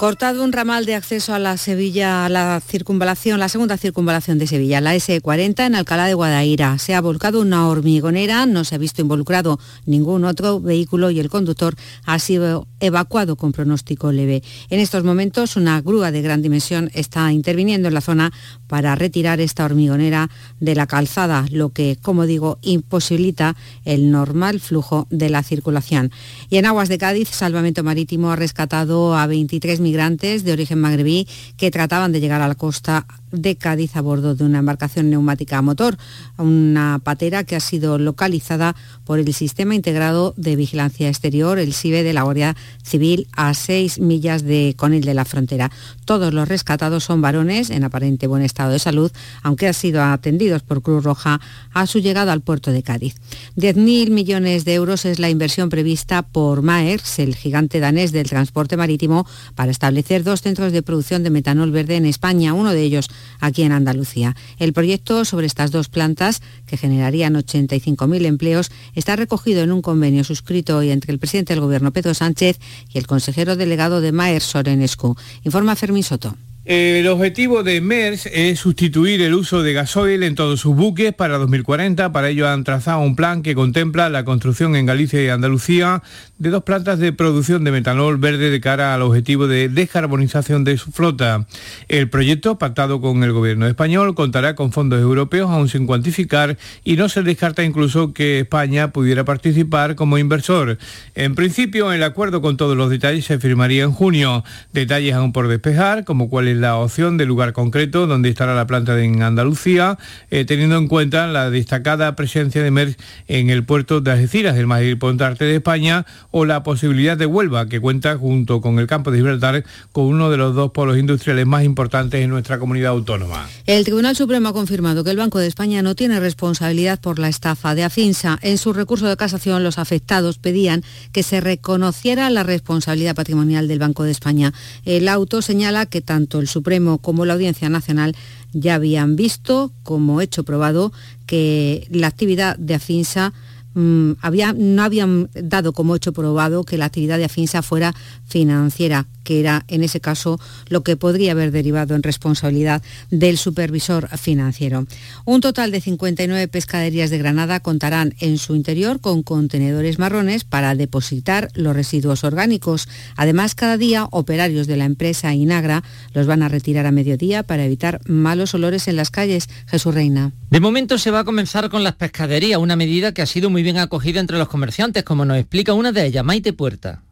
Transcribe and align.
Cortado 0.00 0.42
un 0.44 0.52
ramal 0.52 0.86
de 0.86 0.94
acceso 0.94 1.34
a 1.34 1.38
la 1.38 1.58
Sevilla, 1.58 2.24
a 2.24 2.30
la 2.30 2.62
circunvalación, 2.66 3.38
la 3.38 3.50
segunda 3.50 3.76
circunvalación 3.76 4.38
de 4.38 4.46
Sevilla, 4.46 4.80
la 4.80 4.96
S40 4.96 5.66
en 5.66 5.74
Alcalá 5.74 6.06
de 6.06 6.14
Guadaira. 6.14 6.78
Se 6.78 6.94
ha 6.94 7.02
volcado 7.02 7.42
una 7.42 7.68
hormigonera, 7.68 8.46
no 8.46 8.64
se 8.64 8.74
ha 8.74 8.78
visto 8.78 9.02
involucrado 9.02 9.60
ningún 9.84 10.24
otro 10.24 10.58
vehículo 10.58 11.10
y 11.10 11.20
el 11.20 11.28
conductor 11.28 11.76
ha 12.06 12.18
sido 12.18 12.66
evacuado 12.80 13.36
con 13.36 13.52
pronóstico 13.52 14.10
leve. 14.10 14.42
En 14.70 14.80
estos 14.80 15.04
momentos 15.04 15.56
una 15.56 15.82
grúa 15.82 16.10
de 16.10 16.22
gran 16.22 16.40
dimensión 16.40 16.90
está 16.94 17.30
interviniendo 17.30 17.88
en 17.88 17.92
la 17.92 18.00
zona 18.00 18.32
para 18.68 18.94
retirar 18.94 19.38
esta 19.38 19.66
hormigonera 19.66 20.30
de 20.60 20.76
la 20.76 20.86
calzada, 20.86 21.44
lo 21.50 21.74
que, 21.74 21.98
como 22.00 22.24
digo, 22.24 22.58
imposibilita 22.62 23.54
el 23.84 24.10
normal 24.10 24.60
flujo 24.60 25.06
de 25.10 25.28
la 25.28 25.42
circulación. 25.42 26.10
Y 26.48 26.56
en 26.56 26.64
aguas 26.64 26.88
de 26.88 26.96
Cádiz, 26.96 27.28
Salvamento 27.28 27.84
Marítimo 27.84 28.30
ha 28.30 28.36
rescatado 28.36 29.14
a 29.14 29.26
23 29.26 29.80
de 29.90 30.52
origen 30.52 30.80
magrebí 30.80 31.26
que 31.56 31.70
trataban 31.70 32.12
de 32.12 32.20
llegar 32.20 32.40
a 32.40 32.48
la 32.48 32.54
costa 32.54 33.06
de 33.32 33.56
Cádiz 33.56 33.96
a 33.96 34.00
bordo 34.00 34.34
de 34.34 34.44
una 34.44 34.58
embarcación 34.58 35.10
neumática 35.10 35.58
a 35.58 35.62
motor, 35.62 35.96
una 36.36 37.00
patera 37.02 37.44
que 37.44 37.56
ha 37.56 37.60
sido 37.60 37.98
localizada 37.98 38.74
por 39.04 39.18
el 39.18 39.32
Sistema 39.34 39.74
Integrado 39.74 40.34
de 40.36 40.56
Vigilancia 40.56 41.08
Exterior, 41.08 41.58
el 41.58 41.72
SIBE 41.72 42.02
de 42.02 42.12
la 42.12 42.22
Guardia 42.22 42.56
Civil, 42.82 43.28
a 43.36 43.54
seis 43.54 44.00
millas 44.00 44.42
de 44.42 44.74
Conil 44.76 45.04
de 45.04 45.14
la 45.14 45.24
frontera. 45.24 45.70
Todos 46.04 46.34
los 46.34 46.48
rescatados 46.48 47.04
son 47.04 47.20
varones 47.20 47.70
en 47.70 47.84
aparente 47.84 48.26
buen 48.26 48.42
estado 48.42 48.72
de 48.72 48.78
salud, 48.78 49.12
aunque 49.42 49.68
han 49.68 49.74
sido 49.74 50.02
atendidos 50.02 50.62
por 50.62 50.82
Cruz 50.82 51.04
Roja 51.04 51.40
a 51.72 51.86
su 51.86 52.00
llegada 52.00 52.32
al 52.32 52.40
puerto 52.40 52.72
de 52.72 52.82
Cádiz. 52.82 53.14
10.000 53.56 54.10
millones 54.10 54.64
de 54.64 54.74
euros 54.74 55.04
es 55.04 55.18
la 55.18 55.30
inversión 55.30 55.68
prevista 55.68 56.22
por 56.22 56.62
Maers, 56.62 57.18
el 57.20 57.34
gigante 57.36 57.80
danés 57.80 58.12
del 58.12 58.28
transporte 58.28 58.76
marítimo, 58.76 59.26
para 59.54 59.70
establecer 59.80 60.24
dos 60.24 60.42
centros 60.42 60.72
de 60.72 60.82
producción 60.82 61.22
de 61.22 61.30
metanol 61.30 61.70
verde 61.70 61.96
en 61.96 62.04
España, 62.04 62.52
uno 62.52 62.72
de 62.74 62.82
ellos 62.82 63.08
aquí 63.40 63.62
en 63.62 63.72
Andalucía. 63.72 64.36
El 64.58 64.74
proyecto 64.74 65.24
sobre 65.24 65.46
estas 65.46 65.70
dos 65.70 65.88
plantas, 65.88 66.42
que 66.66 66.76
generarían 66.76 67.34
85.000 67.34 68.26
empleos, 68.26 68.70
está 68.94 69.16
recogido 69.16 69.62
en 69.62 69.72
un 69.72 69.80
convenio 69.80 70.22
suscrito 70.22 70.76
hoy 70.76 70.90
entre 70.90 71.12
el 71.12 71.18
presidente 71.18 71.54
del 71.54 71.62
Gobierno, 71.62 71.94
Pedro 71.94 72.12
Sánchez, 72.12 72.58
y 72.92 72.98
el 72.98 73.06
consejero 73.06 73.56
delegado 73.56 74.02
de 74.02 74.12
Maer, 74.12 74.42
Sorenescu. 74.42 75.16
Informa 75.44 75.74
Fermín 75.76 76.02
Soto. 76.02 76.36
El 76.66 77.08
objetivo 77.08 77.62
de 77.62 77.80
MERS 77.80 78.26
es 78.26 78.60
sustituir 78.60 79.22
el 79.22 79.32
uso 79.34 79.62
de 79.62 79.72
gasoil 79.72 80.22
en 80.22 80.34
todos 80.34 80.60
sus 80.60 80.76
buques 80.76 81.14
para 81.14 81.38
2040. 81.38 82.12
Para 82.12 82.28
ello 82.28 82.48
han 82.48 82.64
trazado 82.64 83.00
un 83.00 83.16
plan 83.16 83.42
que 83.42 83.54
contempla 83.54 84.10
la 84.10 84.26
construcción 84.26 84.76
en 84.76 84.84
Galicia 84.84 85.24
y 85.24 85.28
Andalucía 85.30 86.02
de 86.40 86.48
dos 86.48 86.64
plantas 86.64 86.98
de 86.98 87.12
producción 87.12 87.64
de 87.64 87.70
metanol 87.70 88.16
verde 88.16 88.48
de 88.48 88.60
cara 88.62 88.94
al 88.94 89.02
objetivo 89.02 89.46
de 89.46 89.68
descarbonización 89.68 90.64
de 90.64 90.78
su 90.78 90.90
flota. 90.90 91.46
El 91.86 92.08
proyecto, 92.08 92.56
pactado 92.56 93.02
con 93.02 93.22
el 93.22 93.32
gobierno 93.32 93.66
español, 93.66 94.14
contará 94.14 94.54
con 94.54 94.72
fondos 94.72 95.02
europeos 95.02 95.50
aún 95.50 95.68
sin 95.68 95.86
cuantificar 95.86 96.56
y 96.82 96.96
no 96.96 97.10
se 97.10 97.22
descarta 97.22 97.62
incluso 97.62 98.14
que 98.14 98.40
España 98.40 98.90
pudiera 98.90 99.26
participar 99.26 99.96
como 99.96 100.16
inversor. 100.16 100.78
En 101.14 101.34
principio, 101.34 101.92
el 101.92 102.02
acuerdo 102.02 102.40
con 102.40 102.56
todos 102.56 102.74
los 102.74 102.88
detalles 102.88 103.26
se 103.26 103.38
firmaría 103.38 103.84
en 103.84 103.92
junio. 103.92 104.42
Detalles 104.72 105.12
aún 105.14 105.34
por 105.34 105.46
despejar, 105.46 106.04
como 106.06 106.30
cuál 106.30 106.58
la 106.58 106.76
opción 106.76 107.18
del 107.18 107.28
lugar 107.28 107.52
concreto 107.52 108.06
donde 108.06 108.30
estará 108.30 108.54
la 108.54 108.66
planta 108.66 108.98
en 108.98 109.22
Andalucía, 109.22 109.98
eh, 110.30 110.46
teniendo 110.46 110.78
en 110.78 110.88
cuenta 110.88 111.26
la 111.26 111.50
destacada 111.50 112.16
presencia 112.16 112.62
de 112.62 112.70
MERS 112.70 112.96
en 113.28 113.50
el 113.50 113.62
puerto 113.64 114.00
de 114.00 114.12
Algeciras, 114.12 114.56
el 114.56 114.66
más 114.66 114.82
importante 114.82 115.44
de 115.44 115.56
España, 115.56 116.06
o 116.30 116.44
la 116.44 116.62
posibilidad 116.62 117.16
de 117.16 117.26
Huelva, 117.26 117.66
que 117.66 117.80
cuenta 117.80 118.16
junto 118.16 118.60
con 118.60 118.78
el 118.78 118.86
campo 118.86 119.10
de 119.10 119.18
Gibraltar 119.18 119.64
con 119.92 120.04
uno 120.04 120.30
de 120.30 120.36
los 120.36 120.54
dos 120.54 120.70
polos 120.70 120.98
industriales 120.98 121.46
más 121.46 121.64
importantes 121.64 122.22
en 122.22 122.30
nuestra 122.30 122.58
comunidad 122.58 122.92
autónoma. 122.92 123.48
El 123.66 123.84
Tribunal 123.84 124.16
Supremo 124.16 124.48
ha 124.48 124.52
confirmado 124.52 125.04
que 125.04 125.10
el 125.10 125.16
Banco 125.16 125.38
de 125.38 125.46
España 125.46 125.82
no 125.82 125.94
tiene 125.94 126.20
responsabilidad 126.20 127.00
por 127.00 127.18
la 127.18 127.28
estafa 127.28 127.74
de 127.74 127.84
Afinsa. 127.84 128.38
En 128.42 128.58
su 128.58 128.72
recurso 128.72 129.06
de 129.06 129.16
casación, 129.16 129.64
los 129.64 129.78
afectados 129.78 130.38
pedían 130.38 130.82
que 131.12 131.22
se 131.22 131.40
reconociera 131.40 132.30
la 132.30 132.42
responsabilidad 132.42 133.14
patrimonial 133.14 133.68
del 133.68 133.78
Banco 133.78 134.04
de 134.04 134.12
España. 134.12 134.52
El 134.84 135.08
auto 135.08 135.42
señala 135.42 135.86
que 135.86 136.00
tanto 136.00 136.38
el 136.38 136.48
Supremo 136.48 136.98
como 136.98 137.24
la 137.24 137.34
Audiencia 137.34 137.68
Nacional 137.68 138.14
ya 138.52 138.74
habían 138.74 139.16
visto 139.16 139.72
como 139.82 140.20
hecho 140.20 140.44
probado 140.44 140.92
que 141.26 141.86
la 141.90 142.08
actividad 142.08 142.56
de 142.56 142.74
Afinsa 142.74 143.32
mm, 143.74 144.12
no 144.56 144.82
habían 144.82 145.30
dado 145.34 145.72
como 145.72 145.96
hecho 145.96 146.12
probado 146.12 146.64
que 146.64 146.78
la 146.78 146.86
actividad 146.86 147.18
de 147.18 147.24
Afinsa 147.24 147.62
fuera 147.62 147.94
financiera 148.26 149.06
que 149.30 149.38
era 149.38 149.64
en 149.68 149.84
ese 149.84 150.00
caso 150.00 150.40
lo 150.66 150.82
que 150.82 150.96
podría 150.96 151.30
haber 151.30 151.52
derivado 151.52 151.94
en 151.94 152.02
responsabilidad 152.02 152.82
del 153.12 153.38
supervisor 153.38 154.08
financiero. 154.18 154.88
Un 155.24 155.40
total 155.40 155.70
de 155.70 155.80
59 155.80 156.48
pescaderías 156.48 157.10
de 157.10 157.18
Granada 157.18 157.60
contarán 157.60 158.12
en 158.18 158.38
su 158.38 158.56
interior 158.56 159.00
con 159.00 159.22
contenedores 159.22 160.00
marrones 160.00 160.42
para 160.42 160.74
depositar 160.74 161.48
los 161.54 161.76
residuos 161.76 162.24
orgánicos. 162.24 162.88
Además, 163.14 163.54
cada 163.54 163.76
día 163.76 164.08
operarios 164.10 164.66
de 164.66 164.76
la 164.76 164.84
empresa 164.84 165.32
Inagra 165.32 165.84
los 166.12 166.26
van 166.26 166.42
a 166.42 166.48
retirar 166.48 166.86
a 166.86 166.90
mediodía 166.90 167.44
para 167.44 167.64
evitar 167.64 168.00
malos 168.06 168.52
olores 168.54 168.88
en 168.88 168.96
las 168.96 169.12
calles. 169.12 169.48
Jesús 169.68 169.94
Reina. 169.94 170.32
De 170.50 170.58
momento 170.58 170.98
se 170.98 171.12
va 171.12 171.20
a 171.20 171.24
comenzar 171.24 171.70
con 171.70 171.84
las 171.84 171.94
pescaderías, 171.94 172.58
una 172.58 172.74
medida 172.74 173.14
que 173.14 173.22
ha 173.22 173.26
sido 173.26 173.48
muy 173.48 173.62
bien 173.62 173.78
acogida 173.78 174.18
entre 174.18 174.38
los 174.38 174.48
comerciantes, 174.48 175.04
como 175.04 175.24
nos 175.24 175.38
explica 175.38 175.72
una 175.72 175.92
de 175.92 176.04
ellas, 176.04 176.24
Maite 176.24 176.52
Puerta. 176.52 177.04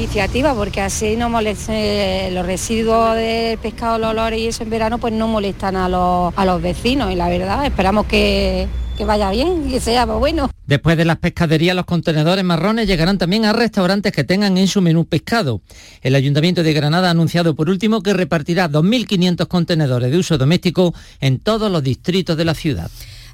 Iniciativa 0.00 0.54
porque 0.54 0.80
así 0.80 1.14
no 1.14 1.28
moleste 1.28 2.30
los 2.32 2.46
residuos 2.46 3.14
del 3.16 3.58
pescado, 3.58 3.98
los 3.98 4.10
olores 4.10 4.40
y 4.40 4.46
eso 4.46 4.62
en 4.62 4.70
verano 4.70 4.96
pues 4.96 5.12
no 5.12 5.28
molestan 5.28 5.76
a 5.76 5.90
los, 5.90 6.32
a 6.34 6.44
los 6.46 6.62
vecinos 6.62 7.12
y 7.12 7.16
la 7.16 7.28
verdad 7.28 7.66
esperamos 7.66 8.06
que, 8.06 8.66
que 8.96 9.04
vaya 9.04 9.30
bien 9.30 9.70
y 9.70 9.78
sea 9.78 10.06
bueno. 10.06 10.50
Después 10.66 10.96
de 10.96 11.04
las 11.04 11.18
pescaderías, 11.18 11.76
los 11.76 11.84
contenedores 11.84 12.42
marrones 12.42 12.86
llegarán 12.86 13.18
también 13.18 13.44
a 13.44 13.52
restaurantes 13.52 14.12
que 14.12 14.24
tengan 14.24 14.56
en 14.56 14.68
su 14.68 14.80
menú 14.80 15.04
pescado. 15.04 15.60
El 16.00 16.14
Ayuntamiento 16.14 16.62
de 16.62 16.72
Granada 16.72 17.08
ha 17.08 17.10
anunciado 17.10 17.54
por 17.54 17.68
último 17.68 18.02
que 18.02 18.14
repartirá 18.14 18.70
2.500 18.70 19.48
contenedores 19.48 20.10
de 20.10 20.16
uso 20.16 20.38
doméstico 20.38 20.94
en 21.20 21.40
todos 21.40 21.70
los 21.70 21.82
distritos 21.82 22.38
de 22.38 22.44
la 22.46 22.54
ciudad. 22.54 22.90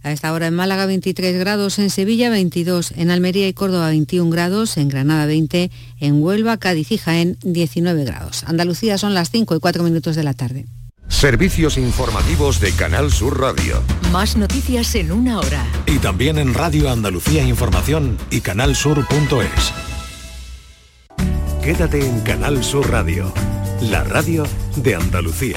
A 0.07 0.13
esta 0.13 0.33
hora 0.33 0.47
en 0.47 0.55
Málaga 0.55 0.87
23 0.87 1.37
grados, 1.37 1.81
en 1.81 1.91
Sevilla 1.91 2.31
22, 2.31 2.93
en 2.93 3.11
Almería 3.11 3.49
y 3.49 3.53
Córdoba 3.55 3.89
21 3.89 4.31
grados, 4.31 4.77
en 4.77 4.89
Granada 4.89 5.27
20, 5.27 5.69
en 5.99 6.23
Huelva, 6.23 6.59
Cádiz 6.59 6.93
y 6.93 6.99
Jaén 6.99 7.37
19 7.43 8.05
grados. 8.05 8.45
Andalucía 8.47 8.99
son 8.99 9.15
las 9.15 9.33
5 9.33 9.57
y 9.57 9.59
4 9.59 9.83
minutos 9.83 10.15
de 10.15 10.23
la 10.23 10.33
tarde. 10.33 10.67
Servicios 11.09 11.77
informativos 11.77 12.61
de 12.61 12.71
Canal 12.71 13.11
Sur 13.11 13.41
Radio. 13.41 13.83
Más 14.13 14.37
noticias 14.37 14.95
en 14.95 15.11
una 15.11 15.41
hora. 15.41 15.67
Y 15.87 15.99
también 15.99 16.39
en 16.39 16.55
Radio 16.55 16.89
Andalucía 16.89 17.43
Información 17.43 18.17
y 18.31 18.43
canalsur.es. 18.43 19.73
Quédate 21.65 22.07
en 22.07 22.21
Canal 22.21 22.63
Sur 22.63 22.89
Radio, 22.93 23.35
la 23.81 24.05
radio 24.05 24.45
de 24.77 24.95
Andalucía. 24.95 25.57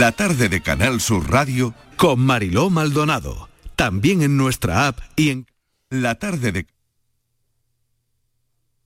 La 0.00 0.12
tarde 0.12 0.48
de 0.48 0.62
Canal 0.62 0.98
Sur 0.98 1.30
Radio 1.30 1.74
con 1.98 2.20
Mariló 2.20 2.70
Maldonado. 2.70 3.50
También 3.76 4.22
en 4.22 4.38
nuestra 4.38 4.86
app 4.86 4.98
y 5.14 5.28
en 5.28 5.46
la 5.90 6.14
tarde 6.14 6.52
de 6.52 6.66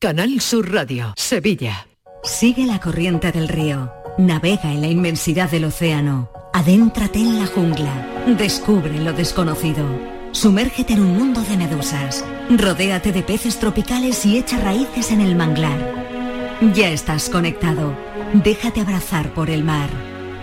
Canal 0.00 0.40
Sur 0.40 0.72
Radio, 0.72 1.14
Sevilla. 1.16 1.86
Sigue 2.24 2.66
la 2.66 2.80
corriente 2.80 3.30
del 3.30 3.46
río. 3.46 3.92
Navega 4.18 4.72
en 4.72 4.80
la 4.80 4.88
inmensidad 4.88 5.48
del 5.48 5.66
océano. 5.66 6.30
Adéntrate 6.52 7.20
en 7.20 7.38
la 7.38 7.46
jungla. 7.46 8.24
Descubre 8.36 8.98
lo 8.98 9.12
desconocido. 9.12 9.86
Sumérgete 10.32 10.94
en 10.94 11.02
un 11.02 11.16
mundo 11.16 11.42
de 11.42 11.56
medusas. 11.56 12.24
Rodéate 12.50 13.12
de 13.12 13.22
peces 13.22 13.60
tropicales 13.60 14.26
y 14.26 14.36
echa 14.36 14.58
raíces 14.58 15.12
en 15.12 15.20
el 15.20 15.36
manglar. 15.36 15.78
Ya 16.74 16.90
estás 16.90 17.30
conectado. 17.30 17.96
Déjate 18.32 18.80
abrazar 18.80 19.32
por 19.32 19.48
el 19.48 19.62
mar. 19.62 20.13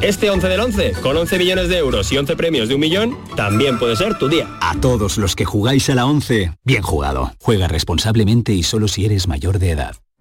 Este 0.00 0.30
11 0.30 0.46
del 0.48 0.60
11, 0.60 0.92
con 1.02 1.16
11 1.16 1.38
millones 1.38 1.68
de 1.68 1.78
euros 1.78 2.12
y 2.12 2.18
11 2.18 2.36
premios 2.36 2.68
de 2.68 2.76
un 2.76 2.80
millón, 2.80 3.18
también 3.34 3.80
puede 3.80 3.96
ser 3.96 4.16
tu 4.16 4.28
día. 4.28 4.46
A 4.60 4.80
todos 4.80 5.18
los 5.18 5.34
que 5.34 5.44
jugáis 5.44 5.90
a 5.90 5.96
la 5.96 6.06
11, 6.06 6.52
bien 6.62 6.82
jugado. 6.82 7.32
Juega 7.40 7.66
responsablemente 7.66 8.52
y 8.52 8.62
solo 8.62 8.86
si 8.86 9.04
eres 9.04 9.26
mayor 9.26 9.58
de 9.58 9.72
edad. 9.72 9.96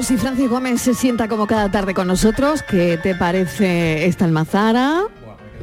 5 0.00 0.08
y 0.08 0.08
10 0.08 0.08
minutos 0.08 0.10
y 0.10 0.16
Francis 0.16 0.48
Gómez 0.48 0.80
se 0.80 0.94
sienta 0.94 1.28
como 1.28 1.46
cada 1.46 1.70
tarde 1.70 1.94
con 1.94 2.06
nosotros. 2.06 2.62
¿Qué 2.62 2.98
te 3.02 3.14
parece 3.14 4.06
esta 4.06 4.24
almazara? 4.24 5.02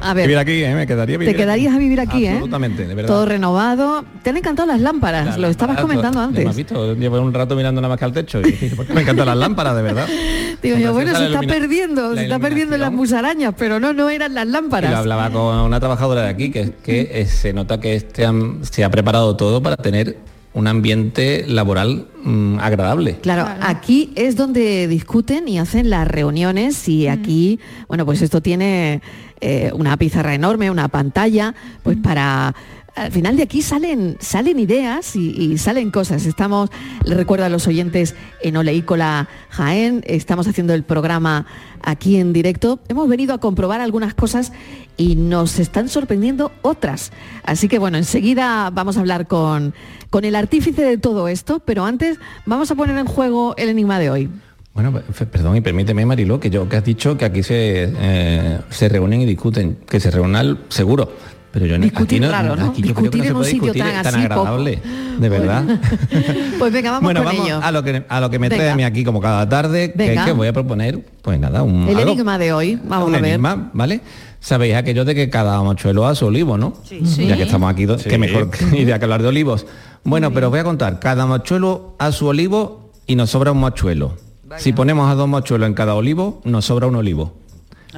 A 0.00 0.14
ver, 0.14 0.28
Vivir 0.28 0.38
aquí, 0.38 0.62
¿eh? 0.62 0.74
me 0.76 0.86
quedaría 0.86 1.18
vivir 1.18 1.34
te 1.34 1.36
quedarías 1.36 1.74
a 1.74 1.78
vivir 1.78 1.98
aquí, 2.00 2.24
¿eh? 2.24 2.30
Absolutamente, 2.30 2.86
de 2.86 2.94
verdad. 2.94 3.08
Todo 3.08 3.26
renovado. 3.26 4.04
Te 4.22 4.30
han 4.30 4.36
encantado 4.36 4.68
las 4.68 4.80
lámparas, 4.80 5.36
lo 5.38 5.48
estabas 5.48 5.80
comentando 5.80 6.20
¿Me 6.20 6.24
antes. 6.26 6.46
has 6.46 6.54
visto? 6.54 6.94
Llevo 6.94 7.20
un 7.20 7.34
rato 7.34 7.56
mirando 7.56 7.80
nada 7.80 7.88
más 7.88 7.98
que 7.98 8.04
al 8.04 8.12
techo 8.12 8.38
y 8.40 8.44
dije, 8.44 8.76
¿por 8.76 8.86
qué 8.86 8.94
me 8.94 9.00
encantan 9.00 9.26
las 9.26 9.36
lámparas, 9.36 9.74
de 9.74 9.82
verdad? 9.82 10.06
Digo 10.62 10.76
yo, 10.78 10.92
bueno, 10.92 11.16
se 11.16 11.26
está 11.26 11.40
perdiendo, 11.40 12.14
se 12.14 12.22
está 12.22 12.38
perdiendo 12.38 12.78
las 12.78 12.92
musarañas, 12.92 13.54
pero 13.58 13.80
no, 13.80 13.92
no 13.92 14.08
eran 14.08 14.34
las 14.34 14.46
lámparas. 14.46 14.92
lo 14.92 14.98
hablaba 14.98 15.30
con 15.30 15.58
una 15.58 15.80
trabajadora 15.80 16.22
de 16.22 16.28
aquí, 16.28 16.52
que 16.52 16.60
es 16.60 16.70
que 16.80 17.10
eh, 17.12 17.26
se 17.26 17.52
nota 17.52 17.80
que 17.80 17.96
este 17.96 18.24
se 18.62 18.84
ha 18.84 18.90
preparado 18.90 19.34
todo 19.34 19.60
para 19.60 19.76
tener 19.76 20.16
un 20.58 20.66
ambiente 20.66 21.44
laboral 21.46 22.08
mm, 22.24 22.58
agradable. 22.58 23.18
Claro, 23.20 23.46
aquí 23.60 24.12
es 24.16 24.34
donde 24.34 24.88
discuten 24.88 25.46
y 25.46 25.60
hacen 25.60 25.88
las 25.88 26.08
reuniones 26.08 26.88
y 26.88 27.06
aquí, 27.06 27.60
bueno, 27.86 28.04
pues 28.04 28.22
esto 28.22 28.40
tiene 28.40 29.00
eh, 29.40 29.70
una 29.72 29.96
pizarra 29.96 30.34
enorme, 30.34 30.70
una 30.70 30.88
pantalla, 30.88 31.54
pues 31.82 31.96
para... 31.96 32.54
Al 32.94 33.12
final 33.12 33.36
de 33.36 33.44
aquí 33.44 33.62
salen, 33.62 34.16
salen 34.18 34.58
ideas 34.58 35.14
y, 35.14 35.56
salen 35.58 35.92
cosas. 35.92 36.26
Estamos, 36.26 36.68
le 37.04 37.14
recuerdo 37.14 37.44
a 37.44 37.48
los 37.48 37.66
oyentes 37.68 38.16
en 38.42 38.56
Oleícola 38.56 39.28
Jaén, 39.50 40.02
estamos 40.06 40.48
haciendo 40.48 40.74
el 40.74 40.82
programa 40.82 41.46
aquí 41.82 42.16
en 42.16 42.32
directo. 42.32 42.80
Hemos 42.88 43.08
venido 43.08 43.34
a 43.34 43.38
comprobar 43.38 43.80
algunas 43.80 44.14
cosas 44.14 44.52
y 44.96 45.14
nos 45.14 45.60
están 45.60 45.88
sorprendiendo 45.88 46.50
otras. 46.62 47.12
Así 47.44 47.68
que 47.68 47.78
bueno, 47.78 47.98
enseguida 47.98 48.70
vamos 48.70 48.96
a 48.96 49.00
hablar 49.00 49.28
con, 49.28 49.74
con 50.10 50.24
el 50.24 50.34
artífice 50.34 50.82
de 50.82 50.98
todo 50.98 51.28
esto, 51.28 51.60
pero 51.60 51.84
antes 51.84 52.18
vamos 52.46 52.70
a 52.72 52.74
poner 52.74 52.98
en 52.98 53.06
juego 53.06 53.54
el 53.58 53.68
enigma 53.68 54.00
de 54.00 54.10
hoy. 54.10 54.28
Bueno, 54.74 54.92
pe- 54.92 55.26
perdón 55.26 55.56
y 55.56 55.60
permíteme, 55.60 56.04
Mariló, 56.04 56.40
que 56.40 56.50
yo 56.50 56.68
que 56.68 56.76
has 56.76 56.84
dicho 56.84 57.16
que 57.16 57.24
aquí 57.24 57.44
se, 57.44 57.92
eh, 57.96 58.58
se 58.70 58.88
reúnen 58.88 59.20
y 59.20 59.24
discuten, 59.26 59.76
que 59.88 60.00
se 60.00 60.10
reúnan 60.10 60.58
seguro. 60.68 61.12
Pero 61.58 61.66
yo 61.66 61.78
no- 61.78 61.84
Discutir 61.84 62.20
no, 62.22 62.30
raro, 62.30 62.54
¿no? 62.56 62.66
aquí 62.66 62.82
yo 62.82 62.94
creo 62.94 63.10
que 63.10 63.18
Discutir 63.18 63.24
en 63.24 63.28
un 63.32 63.38
puede 63.38 63.50
sitio 63.50 63.72
discutir 63.72 63.82
tan 63.94 64.02
tan, 64.04 64.14
así, 64.14 64.24
agradable, 64.24 64.78
de 65.18 65.28
verdad. 65.28 65.64
Pues 66.58 66.72
venga, 66.72 66.90
vamos 66.92 67.04
bueno, 67.04 67.20
con 67.24 67.32
vamos 67.34 67.46
ello. 67.46 67.60
a 67.62 67.72
lo 67.72 67.82
que 67.82 68.04
a 68.08 68.20
lo 68.20 68.30
que 68.30 68.38
me 68.38 68.48
trae 68.48 68.70
a 68.70 68.76
mí 68.76 68.84
aquí 68.84 69.04
como 69.04 69.20
cada 69.20 69.48
tarde, 69.48 69.92
que 69.92 70.14
es 70.14 70.20
que 70.22 70.32
voy 70.32 70.48
a 70.48 70.52
proponer, 70.52 71.04
pues 71.22 71.38
nada, 71.40 71.62
un 71.62 71.88
El 71.88 71.96
algo- 71.98 72.12
enigma 72.12 72.38
de 72.38 72.52
hoy, 72.52 72.78
vamos 72.84 73.08
un 73.08 73.14
a 73.14 73.18
ver. 73.20 73.30
enigma, 73.32 73.70
¿vale? 73.72 74.00
Sabéis 74.40 74.74
aquello 74.76 75.04
de 75.04 75.14
que 75.16 75.28
cada 75.30 75.60
mochuelo 75.62 76.06
a 76.06 76.14
su 76.14 76.26
olivo, 76.26 76.56
¿no? 76.56 76.74
Sí. 76.84 77.00
Ya 77.02 77.06
Sí. 77.06 77.26
que 77.36 77.42
estamos 77.42 77.70
aquí, 77.72 77.86
Sí. 77.98 78.08
qué 78.08 78.18
mejor 78.18 78.50
idea 78.72 78.98
que 78.98 79.04
hablar 79.04 79.22
de 79.22 79.28
olivos. 79.28 79.66
Bueno, 80.04 80.32
pero 80.32 80.46
os 80.46 80.50
voy 80.52 80.60
a 80.60 80.64
contar, 80.64 81.00
cada 81.00 81.26
mochuelo 81.26 81.96
a 81.98 82.12
su 82.12 82.26
olivo 82.28 82.92
y 83.06 83.16
nos 83.16 83.30
sobra 83.30 83.50
un 83.52 83.58
mochuelo. 83.58 84.14
Si 84.56 84.72
ponemos 84.72 85.10
a 85.10 85.14
dos 85.14 85.28
mochuelos 85.28 85.66
en 85.66 85.74
cada 85.74 85.94
olivo, 85.94 86.40
nos 86.44 86.64
sobra 86.64 86.86
un 86.86 86.94
olivo. 86.96 87.34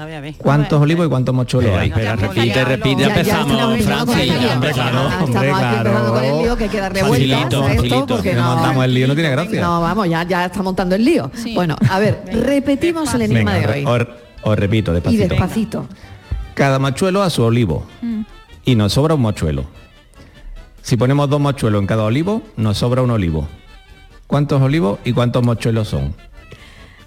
A 0.00 0.07
ver, 0.07 0.14
a 0.14 0.21
ver. 0.23 0.35
¿Cuántos 0.38 0.80
olivos 0.80 1.07
y 1.07 1.11
cuántos 1.11 1.35
mochuelos 1.35 1.76
hay? 1.76 1.88
espera, 1.90 2.16
repite, 2.16 2.64
repite, 2.64 3.02
el 3.04 3.11
lío. 3.26 4.52
hombre, 4.54 4.73
claro, 4.73 5.09
Estamos 5.11 5.28
hombre, 5.28 5.50
con 5.50 6.25
el 6.25 6.38
lío 6.42 6.57
que 6.57 6.64
esto 6.64 8.07
porque 8.07 8.35
no, 8.35 8.54
montamos 8.54 8.85
el 8.87 8.95
lío 8.95 9.07
no 9.07 9.14
tiene 9.14 9.28
gracia. 9.30 9.61
no, 9.61 9.83
vamos, 9.83 10.09
ya, 10.09 10.23
ya 10.23 10.47
está 10.47 10.62
montando 10.62 10.95
el 10.95 11.04
lío. 11.04 11.30
Bueno, 11.54 11.76
a 11.90 11.99
ver, 11.99 12.23
repetimos 12.33 13.12
el 13.12 13.23
enigma 13.23 13.54
de 13.57 13.66
hoy. 13.66 13.85
os, 13.85 14.07
os 14.42 14.59
repito 14.59 14.90
Y 14.92 14.95
despacito. 14.95 15.28
despacito. 15.28 15.87
Cada 16.54 16.78
mochuelo 16.78 17.23
a 17.23 17.28
su 17.28 17.42
olivo 17.45 17.85
y 18.64 18.76
nos 18.76 18.95
sobra 18.95 19.16
un 19.16 19.21
mochuelo. 19.21 19.66
Si 20.80 20.97
ponemos 20.97 21.28
dos 21.28 21.40
mochuelos 21.40 21.78
en 21.78 21.87
cada 21.87 22.04
olivo, 22.04 22.40
nos 22.57 22.78
sobra 22.78 23.02
un 23.02 23.11
olivo. 23.11 23.49
¿Cuántos 24.26 24.62
olivos 24.62 24.99
y 25.04 25.12
cuántos 25.12 25.42
mochuelos 25.45 25.88
son? 25.88 26.14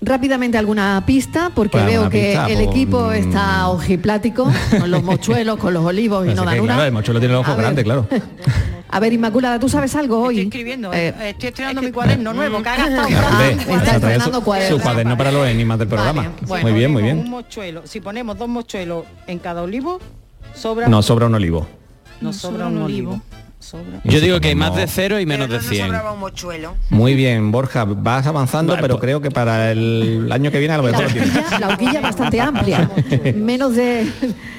Rápidamente 0.05 0.57
alguna 0.57 1.01
pista, 1.05 1.50
porque 1.53 1.77
Pues, 1.77 1.86
veo 1.86 2.10
que 2.10 2.19
pista, 2.27 2.48
el 2.48 2.55
pues, 2.55 2.67
equipo 2.67 3.07
mm. 3.07 3.13
está 3.13 3.67
ojiplático, 3.69 4.51
con 4.79 4.91
los 4.91 5.01
mochuelos, 5.03 5.57
con 5.57 5.74
los 5.74 5.86
olivos 5.86 6.25
y 6.25 6.29
Así 6.29 6.36
no 6.36 6.43
que, 6.43 6.50
dan 6.50 6.60
una. 6.60 6.74
claro, 6.74 6.88
el 6.88 6.91
mochuelo 6.93 7.19
tiene 7.19 7.33
los 7.33 7.41
ojos 7.41 7.53
A 7.53 7.55
ver. 7.55 7.63
grandes, 7.63 7.83
claro. 7.86 8.07
A 8.89 9.00
ver, 9.00 9.13
Inmaculada, 9.13 9.60
¿tú 9.60 9.69
sabes 9.69 9.95
algo 9.95 10.22
hoy? 10.22 10.36
Estoy 10.41 10.48
escribiendo, 10.50 10.93
Eh, 10.93 11.07
eh, 11.19 11.29
estoy 11.29 11.50
estrenando 11.50 11.81
mi 11.81 11.91
cuaderno 11.91 12.31
nuevo, 12.33 12.62
que 12.62 12.69
ha 12.69 12.75
gastado 12.77 13.07
Hombre, 13.27 13.51
está 13.75 13.95
estrenando 13.95 14.38
su, 14.39 14.43
cuaderno. 14.43 14.77
su 14.77 14.83
cuaderno 14.83 15.17
para 15.17 15.31
los 15.31 15.48
enigmas 15.48 15.79
del 15.79 15.88
programa. 15.88 16.31
bueno, 16.48 16.67
muy 16.67 16.74
bien, 16.77 16.91
muy 16.91 17.01
bien. 17.03 17.17
Un 17.19 17.29
mochuelo, 17.29 17.81
si 17.86 18.01
ponemos 18.01 18.38
dos 18.38 18.48
mochuelos 18.50 19.05
en 19.25 19.39
cada 19.39 19.63
olivo, 19.63 20.00
sobra 20.53 20.88
Nos 20.89 21.05
sobra 21.07 21.25
un 21.25 21.33
olivo. 21.36 21.65
nos 22.22 22.36
sobra 22.36 22.67
un 22.67 22.77
olivo. 22.83 23.19
Sobra. 23.63 24.01
Yo 24.03 24.20
digo 24.20 24.39
que 24.39 24.50
hay 24.50 24.55
más 24.55 24.75
de 24.75 24.88
cero 24.88 25.20
y 25.20 25.25
menos 25.25 25.50
de 25.50 25.60
100. 25.62 25.96
un 25.96 26.20
mochuelo. 26.20 26.75
Muy 26.89 27.15
bien, 27.15 27.51
Borja, 27.51 27.86
vas 27.86 28.27
avanzando, 28.27 28.77
pero 28.79 29.00
creo 29.00 29.22
que 29.22 29.32
para 29.32 29.72
el 29.72 30.29
año 30.32 30.51
que 30.51 30.60
viene 30.60 30.74
a 30.74 30.77
lo 30.77 30.84
La 30.84 30.91
mejor 30.91 31.05
horquilla, 31.05 31.60
la 31.60 31.67
horquilla 31.70 32.01
bastante 32.01 32.41
amplia, 32.41 32.91
menos 33.36 33.75
de, 33.75 34.08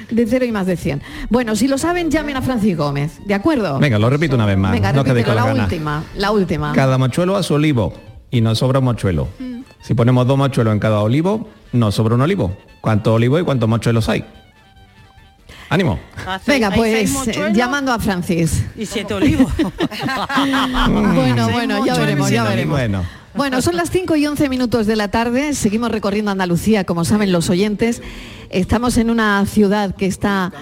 de 0.09 0.25
cero 0.27 0.45
y 0.45 0.51
más 0.51 0.65
de 0.65 0.75
100. 0.75 1.01
Bueno, 1.29 1.55
si 1.55 1.67
lo 1.67 1.77
saben, 1.77 2.09
llamen 2.09 2.37
a 2.37 2.41
Francis 2.41 2.75
Gómez, 2.75 3.19
¿de 3.25 3.33
acuerdo? 3.35 3.79
Venga, 3.79 3.99
lo 3.99 4.09
repito 4.09 4.35
una 4.35 4.45
vez 4.45 4.57
más. 4.57 4.71
Venga, 4.71 4.91
no 4.91 5.03
repítelo, 5.03 5.35
la 5.35 5.45
última, 5.53 6.03
la 6.15 6.31
última. 6.31 6.73
Cada 6.73 6.97
mochuelo 6.97 7.35
a 7.35 7.43
su 7.43 7.53
olivo 7.53 7.93
y 8.31 8.41
nos 8.41 8.59
sobra 8.59 8.79
un 8.79 8.85
mochuelo. 8.85 9.27
Mm. 9.39 9.61
Si 9.81 9.93
ponemos 9.93 10.25
dos 10.25 10.37
mochuelos 10.37 10.73
en 10.73 10.79
cada 10.79 10.99
olivo, 10.99 11.47
nos 11.71 11.93
sobra 11.95 12.15
un 12.15 12.21
olivo. 12.21 12.57
¿Cuántos 12.81 13.13
olivos 13.13 13.41
y 13.41 13.43
cuántos 13.43 13.69
mochuelos 13.69 14.09
hay? 14.09 14.25
¡Ánimo! 15.69 15.99
Venga, 16.45 16.71
pues 16.71 17.11
llamando 17.53 17.91
a 17.91 17.99
Francis. 17.99 18.63
Y 18.77 18.85
siete 18.85 19.13
olivos. 19.13 19.51
bueno, 19.57 21.49
bueno, 21.49 21.85
ya 21.85 21.95
veremos, 21.95 22.29
ya 22.29 22.43
veremos. 22.43 22.77
Bueno, 22.77 23.03
Bueno, 23.33 23.61
son 23.61 23.75
las 23.75 23.89
5 23.89 24.15
y 24.15 24.27
11 24.27 24.47
minutos 24.49 24.85
de 24.85 24.95
la 24.95 25.09
tarde, 25.09 25.53
seguimos 25.53 25.91
recorriendo 25.91 26.31
Andalucía, 26.31 26.83
como 26.83 27.03
saben 27.03 27.31
los 27.31 27.49
oyentes. 27.49 28.01
Estamos 28.49 28.97
en 28.97 29.09
una 29.09 29.45
ciudad 29.45 29.95
que 29.95 30.05
está 30.05 30.53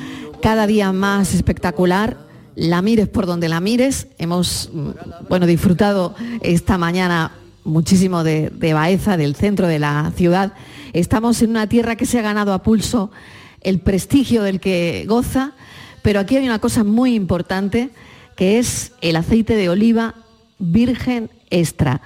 cada 0.41 0.67
día 0.67 0.91
más 0.93 1.33
espectacular. 1.33 2.17
La 2.55 2.81
mires 2.81 3.07
por 3.07 3.25
donde 3.25 3.49
la 3.49 3.59
mires. 3.59 4.07
Hemos 4.19 4.69
mm, 4.71 4.89
bueno, 5.27 5.45
disfrutado 5.47 6.15
esta 6.41 6.77
mañana 6.77 7.31
muchísimo 7.63 8.23
de, 8.23 8.49
de 8.51 8.73
Baeza, 8.73 9.17
del 9.17 9.35
centro 9.35 9.67
de 9.67 9.79
la 9.79 10.11
ciudad. 10.15 10.53
Estamos 10.93 11.41
en 11.41 11.49
una 11.49 11.67
tierra 11.67 11.95
que 11.95 12.05
se 12.05 12.19
ha 12.19 12.21
ganado 12.21 12.53
a 12.53 12.63
pulso 12.63 13.11
el 13.63 13.79
prestigio 13.79 14.43
del 14.43 14.59
que 14.59 15.05
goza, 15.07 15.53
pero 16.01 16.19
aquí 16.19 16.35
hay 16.35 16.45
una 16.45 16.59
cosa 16.59 16.83
muy 16.83 17.15
importante 17.15 17.89
que 18.35 18.59
es 18.59 18.91
el 19.01 19.15
aceite 19.15 19.55
de 19.55 19.69
oliva 19.69 20.15
virgen 20.59 21.29
extra. 21.49 22.01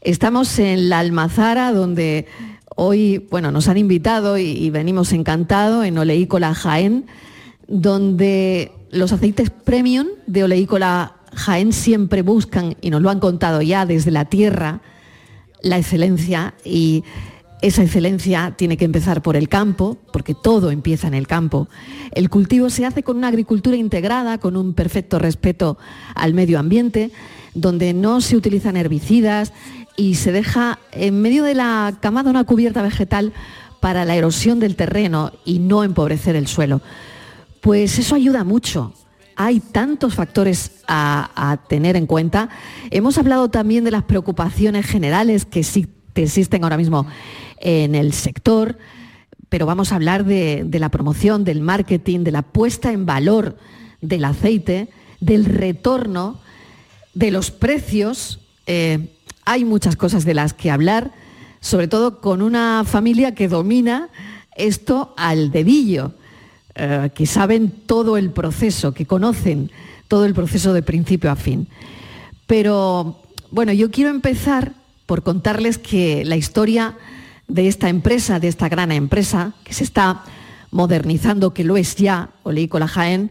Estamos 0.00 0.58
en 0.58 0.88
la 0.88 0.98
Almazara, 1.00 1.72
donde 1.72 2.26
hoy 2.76 3.18
bueno, 3.30 3.50
nos 3.50 3.68
han 3.68 3.78
invitado 3.78 4.38
y, 4.38 4.44
y 4.44 4.70
venimos 4.70 5.12
encantados, 5.12 5.84
en 5.84 5.96
Oleícola 5.98 6.54
Jaén, 6.54 7.06
donde 7.66 8.72
los 8.90 9.12
aceites 9.12 9.50
premium 9.50 10.06
de 10.26 10.44
Oleícola 10.44 11.16
Jaén 11.34 11.72
siempre 11.72 12.22
buscan, 12.22 12.76
y 12.80 12.90
nos 12.90 13.02
lo 13.02 13.10
han 13.10 13.20
contado 13.20 13.62
ya 13.62 13.86
desde 13.86 14.10
la 14.10 14.26
tierra, 14.26 14.80
la 15.62 15.78
excelencia 15.78 16.54
y 16.64 17.04
esa 17.66 17.82
excelencia 17.82 18.52
tiene 18.58 18.76
que 18.76 18.84
empezar 18.84 19.22
por 19.22 19.36
el 19.36 19.48
campo, 19.48 19.96
porque 20.12 20.34
todo 20.34 20.70
empieza 20.70 21.08
en 21.08 21.14
el 21.14 21.26
campo. 21.26 21.66
El 22.12 22.28
cultivo 22.28 22.68
se 22.68 22.84
hace 22.84 23.02
con 23.02 23.16
una 23.16 23.28
agricultura 23.28 23.74
integrada, 23.74 24.36
con 24.36 24.58
un 24.58 24.74
perfecto 24.74 25.18
respeto 25.18 25.78
al 26.14 26.34
medio 26.34 26.58
ambiente, 26.58 27.10
donde 27.54 27.94
no 27.94 28.20
se 28.20 28.36
utilizan 28.36 28.76
herbicidas 28.76 29.54
y 29.96 30.16
se 30.16 30.30
deja 30.30 30.78
en 30.92 31.22
medio 31.22 31.42
de 31.42 31.54
la 31.54 31.96
camada 32.00 32.28
una 32.28 32.44
cubierta 32.44 32.82
vegetal 32.82 33.32
para 33.80 34.04
la 34.04 34.14
erosión 34.14 34.60
del 34.60 34.76
terreno 34.76 35.32
y 35.46 35.58
no 35.58 35.84
empobrecer 35.84 36.36
el 36.36 36.48
suelo. 36.48 36.82
Pues 37.62 37.98
eso 37.98 38.14
ayuda 38.14 38.44
mucho. 38.44 38.92
Hay 39.36 39.60
tantos 39.60 40.14
factores 40.14 40.82
a, 40.86 41.60
tener 41.70 41.96
en 41.96 42.06
cuenta. 42.06 42.50
Hemos 42.90 43.16
hablado 43.16 43.48
también 43.48 43.84
de 43.84 43.90
las 43.90 44.02
preocupaciones 44.02 44.84
generales 44.84 45.46
que 45.46 45.60
existen 45.60 46.62
ahora 46.62 46.76
mismo 46.76 47.06
en 47.58 47.94
el 47.94 48.12
sector, 48.12 48.78
pero 49.48 49.66
vamos 49.66 49.92
a 49.92 49.96
hablar 49.96 50.24
de, 50.24 50.66
la 50.72 50.88
promoción, 50.88 51.44
del 51.44 51.60
marketing, 51.60 52.20
de 52.20 52.32
la 52.32 52.42
puesta 52.42 52.92
en 52.92 53.06
valor 53.06 53.56
del 54.00 54.24
aceite, 54.24 54.88
del 55.20 55.44
retorno, 55.44 56.40
de 57.14 57.30
los 57.30 57.50
precios. 57.50 58.40
Eh, 58.66 59.14
hay 59.44 59.64
muchas 59.64 59.96
cosas 59.96 60.24
de 60.24 60.34
las 60.34 60.54
que 60.54 60.70
hablar, 60.70 61.12
sobre 61.60 61.88
todo 61.88 62.20
con 62.20 62.42
una 62.42 62.82
familia 62.84 63.34
que 63.34 63.48
domina 63.48 64.08
esto 64.56 65.14
al 65.16 65.50
dedillo, 65.50 66.12
eh, 66.74 67.10
que 67.14 67.26
saben 67.26 67.70
todo 67.70 68.16
el 68.16 68.30
proceso, 68.30 68.92
que 68.92 69.06
conocen 69.06 69.70
todo 70.08 70.24
el 70.24 70.34
proceso 70.34 70.72
de 70.72 70.82
principio 70.82 71.30
a 71.30 71.36
fin. 71.36 71.68
Pero 72.46 73.20
bueno, 73.50 73.72
yo 73.72 73.90
quiero 73.90 74.10
empezar 74.10 74.72
por 75.06 75.22
contarles 75.22 75.78
que 75.78 76.24
la 76.24 76.36
historia 76.36 76.96
de 77.48 77.68
esta 77.68 77.88
empresa, 77.88 78.40
de 78.40 78.48
esta 78.48 78.68
gran 78.68 78.90
empresa, 78.92 79.52
que 79.64 79.74
se 79.74 79.84
está 79.84 80.22
modernizando, 80.70 81.54
que 81.54 81.64
lo 81.64 81.76
es 81.76 81.96
ya, 81.96 82.30
Oleícola 82.42 82.88
Jaén, 82.88 83.30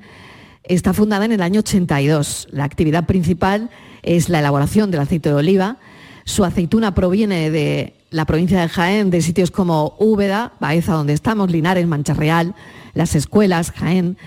está 0.64 0.94
fundada 0.94 1.26
en 1.26 1.32
el 1.34 1.42
año 1.42 1.60
82. 1.60 2.48
La 2.52 2.64
actividad 2.64 3.06
principal 3.06 3.70
es 4.02 4.30
la 4.30 4.40
elaboración 4.40 4.92
del 4.92 5.02
aceite 5.02 5.30
de 5.30 5.36
oliva. 5.36 5.78
Su 6.26 6.46
aceituna 6.46 6.96
proviene 6.96 7.50
de 7.52 7.96
la 8.12 8.26
provincia 8.26 8.62
de 8.62 8.70
Jaén, 8.70 9.10
de 9.10 9.22
sitios 9.22 9.52
como 9.52 9.96
Úbeda, 10.00 10.54
Baeza, 10.60 10.94
donde 10.94 11.14
estamos, 11.14 11.52
Linares, 11.52 11.86
Mancha 11.88 12.14
Real, 12.14 12.56
las 12.94 13.16
escuelas, 13.16 13.72
Jaén, 13.72 14.18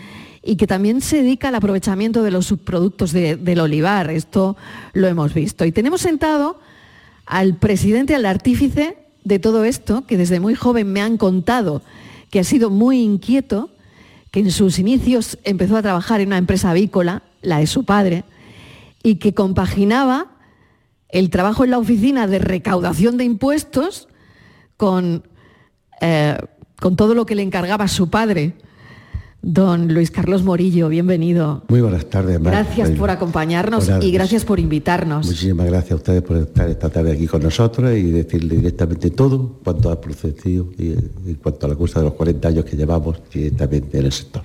y 0.42 0.56
que 0.56 0.66
también 0.66 1.00
se 1.00 1.18
dedica 1.22 1.48
al 1.48 1.54
aprovechamiento 1.54 2.22
de 2.22 2.30
los 2.32 2.46
subproductos 2.46 3.12
de- 3.12 3.36
del 3.36 3.60
olivar. 3.60 4.10
Esto 4.10 4.56
lo 4.92 5.06
hemos 5.08 5.32
visto. 5.32 5.64
Y 5.64 5.72
tenemos 5.72 6.02
sentado 6.02 6.60
al 7.24 7.56
presidente, 7.56 8.14
al 8.14 8.26
artífice 8.26 8.98
de 9.26 9.40
todo 9.40 9.64
esto, 9.64 10.06
que 10.06 10.16
desde 10.16 10.38
muy 10.38 10.54
joven 10.54 10.92
me 10.92 11.00
han 11.00 11.16
contado 11.16 11.82
que 12.30 12.38
ha 12.38 12.44
sido 12.44 12.70
muy 12.70 13.02
inquieto, 13.02 13.70
que 14.30 14.38
en 14.38 14.52
sus 14.52 14.78
inicios 14.78 15.36
empezó 15.42 15.76
a 15.76 15.82
trabajar 15.82 16.20
en 16.20 16.28
una 16.28 16.38
empresa 16.38 16.70
avícola, 16.70 17.24
la 17.42 17.58
de 17.58 17.66
su 17.66 17.84
padre, 17.84 18.22
y 19.02 19.16
que 19.16 19.34
compaginaba 19.34 20.28
el 21.08 21.30
trabajo 21.30 21.64
en 21.64 21.70
la 21.70 21.78
oficina 21.78 22.28
de 22.28 22.38
recaudación 22.38 23.16
de 23.16 23.24
impuestos 23.24 24.06
con, 24.76 25.24
eh, 26.00 26.38
con 26.80 26.94
todo 26.94 27.14
lo 27.14 27.26
que 27.26 27.34
le 27.34 27.42
encargaba 27.42 27.88
su 27.88 28.10
padre, 28.10 28.54
don 29.42 29.92
Luis 29.94 30.10
Carlos 30.10 30.42
Morillo. 30.42 30.88
Bienvenido. 30.88 31.62
Muy 31.68 31.80
buenas 31.80 32.06
tardes, 32.06 32.40
Mar. 32.40 32.52
Gracias 32.52 32.90
por 32.92 33.10
acompañarnos 33.10 33.86
Buenas 33.86 34.04
y 34.04 34.10
gracias 34.10 34.44
por 34.44 34.58
invitarnos. 34.58 35.24
Muchísimas 35.26 35.66
gracias 35.66 35.92
a 35.92 35.94
ustedes 35.96 36.22
por 36.22 36.36
estar 36.38 36.68
esta 36.68 36.88
tarde 36.90 37.12
aquí 37.12 37.26
con 37.28 37.42
nosotros 37.42 37.96
y 37.96 38.10
decirle 38.10 38.56
directamente 38.56 39.10
todo 39.10 39.60
cuanto 39.62 39.90
ha 39.90 40.00
procedido 40.00 40.68
y 40.78 40.88
en 40.92 41.38
cuanto 41.42 41.66
a 41.66 41.68
la 41.68 41.76
cosa 41.76 42.00
de 42.00 42.06
los 42.06 42.14
40 42.14 42.48
años 42.48 42.64
que 42.64 42.76
llevamos 42.76 43.18
directamente 43.32 43.98
en 43.98 44.06
el 44.06 44.12
sector. 44.12 44.42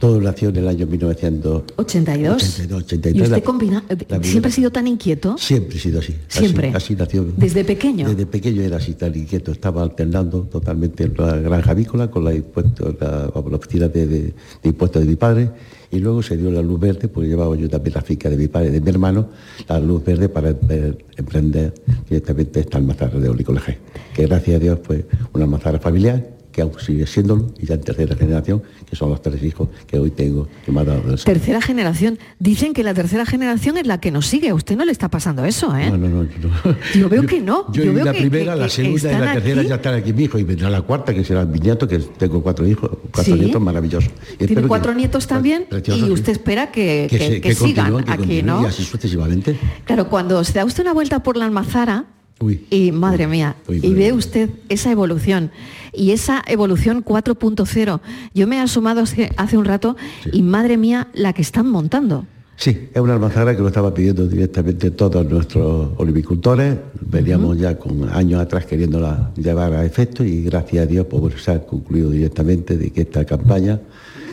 Todo 0.00 0.20
nació 0.20 0.48
en 0.48 0.56
el 0.56 0.68
año 0.68 0.86
1982. 0.86 1.62
82. 1.76 2.82
83, 2.84 3.14
¿Y 3.14 3.22
usted 3.22 3.30
la- 3.36 3.40
combina, 3.42 3.84
la 3.88 3.96
primera- 3.96 4.22
siempre 4.24 4.50
ha 4.50 4.54
sido 4.54 4.70
tan 4.70 4.86
inquieto? 4.88 5.36
Siempre 5.38 5.76
he 5.76 5.80
sido 5.80 6.00
así. 6.00 6.14
Siempre. 6.28 6.72
Así, 6.74 6.96
nació. 6.96 7.24
¿Desde 7.36 7.64
pequeño? 7.64 8.08
Desde 8.08 8.26
pequeño 8.26 8.62
era 8.62 8.78
así 8.78 8.94
tan 8.94 9.14
inquieto. 9.16 9.52
Estaba 9.52 9.82
alternando 9.82 10.42
totalmente 10.42 11.04
en 11.04 11.14
la 11.16 11.36
granja 11.36 11.70
avícola 11.70 12.10
con 12.10 12.24
la, 12.24 12.32
la, 12.32 13.30
la 13.32 13.56
oficina 13.56 13.88
de, 13.88 14.05
de- 14.06 14.32
de 14.62 14.68
impuestos 14.68 15.02
de 15.02 15.08
mi 15.08 15.16
padre 15.16 15.50
y 15.90 15.98
luego 16.00 16.22
se 16.22 16.36
dio 16.36 16.50
la 16.50 16.62
luz 16.62 16.80
verde, 16.80 17.08
porque 17.08 17.28
llevaba 17.28 17.56
yo 17.56 17.68
también 17.68 17.94
la 17.94 18.02
finca 18.02 18.28
de 18.28 18.36
mi 18.36 18.48
padre 18.48 18.70
de 18.70 18.80
mi 18.80 18.88
hermano, 18.90 19.28
la 19.68 19.78
luz 19.80 20.04
verde 20.04 20.28
para 20.28 20.50
em- 20.50 20.94
emprender 21.16 21.72
directamente 22.08 22.60
esta 22.60 22.78
almazara 22.78 23.18
de 23.18 23.28
Olicolaje, 23.28 23.78
que 24.14 24.26
gracias 24.26 24.56
a 24.56 24.58
Dios 24.58 24.78
fue 24.82 25.04
una 25.32 25.44
almazara 25.44 25.78
familiar 25.78 26.35
que 26.56 26.62
aún 26.62 26.72
sigue 26.80 27.06
siéndolo 27.06 27.52
y 27.60 27.66
ya 27.66 27.74
en 27.74 27.82
tercera 27.82 28.16
generación, 28.16 28.62
que 28.88 28.96
son 28.96 29.10
los 29.10 29.20
tres 29.20 29.42
hijos 29.42 29.68
que 29.86 29.98
hoy 29.98 30.10
tengo 30.10 30.48
que 30.64 30.72
me 30.72 30.80
ha 30.80 30.84
dado 30.84 31.02
el 31.12 31.22
Tercera 31.22 31.60
generación. 31.60 32.18
Dicen 32.38 32.72
que 32.72 32.82
la 32.82 32.94
tercera 32.94 33.26
generación 33.26 33.76
es 33.76 33.86
la 33.86 34.00
que 34.00 34.10
nos 34.10 34.26
sigue. 34.26 34.48
A 34.48 34.54
usted 34.54 34.74
no 34.74 34.86
le 34.86 34.92
está 34.92 35.10
pasando 35.10 35.44
eso, 35.44 35.76
¿eh? 35.76 35.90
No, 35.90 35.98
no, 35.98 36.08
no, 36.08 36.22
no. 36.22 36.76
Yo 36.94 37.10
veo 37.10 37.26
que 37.26 37.42
no. 37.42 37.70
Yo, 37.74 37.84
Yo 37.84 37.92
veo 37.92 38.06
la 38.06 38.12
que- 38.14 38.20
primera, 38.20 38.54
que- 38.54 38.60
la 38.60 38.68
segunda 38.70 39.12
y 39.12 39.18
la 39.20 39.32
tercera 39.34 39.60
aquí. 39.60 39.68
ya 39.68 39.74
están 39.74 39.94
aquí 39.96 40.12
mi 40.14 40.24
hijo 40.24 40.38
y 40.38 40.44
vendrá 40.44 40.70
la 40.70 40.80
cuarta, 40.80 41.12
que 41.12 41.22
será 41.24 41.44
mi 41.44 41.58
nieto, 41.58 41.86
que 41.86 41.98
tengo 41.98 42.42
cuatro 42.42 42.66
hijos, 42.66 42.90
cuatro 43.12 43.34
Sí. 43.34 43.38
nietos 43.38 43.60
maravillosos. 43.60 44.10
Y 44.40 44.46
Tiene 44.46 44.62
que- 44.62 44.68
cuatro 44.68 44.94
nietos 44.94 45.26
también 45.26 45.66
preciosos, 45.68 46.08
y 46.08 46.10
usted 46.10 46.32
espera 46.32 46.72
que, 46.72 47.06
que, 47.10 47.18
se- 47.18 47.54
sigan 47.66 48.02
aquí, 48.08 48.42
¿no? 48.42 48.62
Y 48.62 48.64
así 48.64 48.82
sucesivamente. 48.82 49.58
Claro, 49.84 50.08
cuando 50.08 50.42
se 50.42 50.54
da 50.54 50.64
usted 50.64 50.82
una 50.84 50.94
vuelta 50.94 51.22
por 51.22 51.36
la 51.36 51.44
almazara 51.44 52.06
Uy. 52.38 52.66
y, 52.70 52.92
madre 52.92 53.26
mía, 53.26 53.56
Uy, 53.66 53.80
y 53.82 53.94
ve 53.94 54.12
usted 54.12 54.50
esa 54.68 54.92
evolución 54.92 55.50
y 55.92 56.10
esa 56.10 56.42
evolución 56.46 57.02
4.0. 57.02 58.00
Yo 58.34 58.46
me 58.46 58.56
he 58.56 58.60
asomado 58.60 59.00
hace, 59.00 59.30
hace 59.36 59.56
un 59.56 59.64
rato 59.64 59.96
y 60.32 60.42
madre 60.42 60.76
mía 60.76 61.08
la 61.14 61.32
que 61.32 61.42
están 61.42 61.66
montando. 61.68 62.26
Sí, 62.56 62.88
es 62.94 63.00
una 63.00 63.12
almazara 63.12 63.54
que 63.54 63.60
lo 63.60 63.68
estaba 63.68 63.92
pidiendo 63.92 64.26
directamente 64.26 64.90
todos 64.90 65.26
nuestros 65.26 65.90
olivicultores. 65.98 66.76
Veníamos 67.02 67.58
ya 67.58 67.78
con 67.78 68.08
años 68.08 68.40
atrás 68.40 68.64
queriéndola 68.64 69.30
llevar 69.36 69.74
a 69.74 69.84
efecto 69.84 70.24
y 70.24 70.42
gracias 70.42 70.84
a 70.84 70.86
Dios 70.86 71.06
pues, 71.08 71.42
se 71.42 71.50
ha 71.50 71.66
concluido 71.66 72.10
directamente 72.10 72.78
de 72.78 72.90
que 72.90 73.02
esta 73.02 73.26
campaña, 73.26 73.78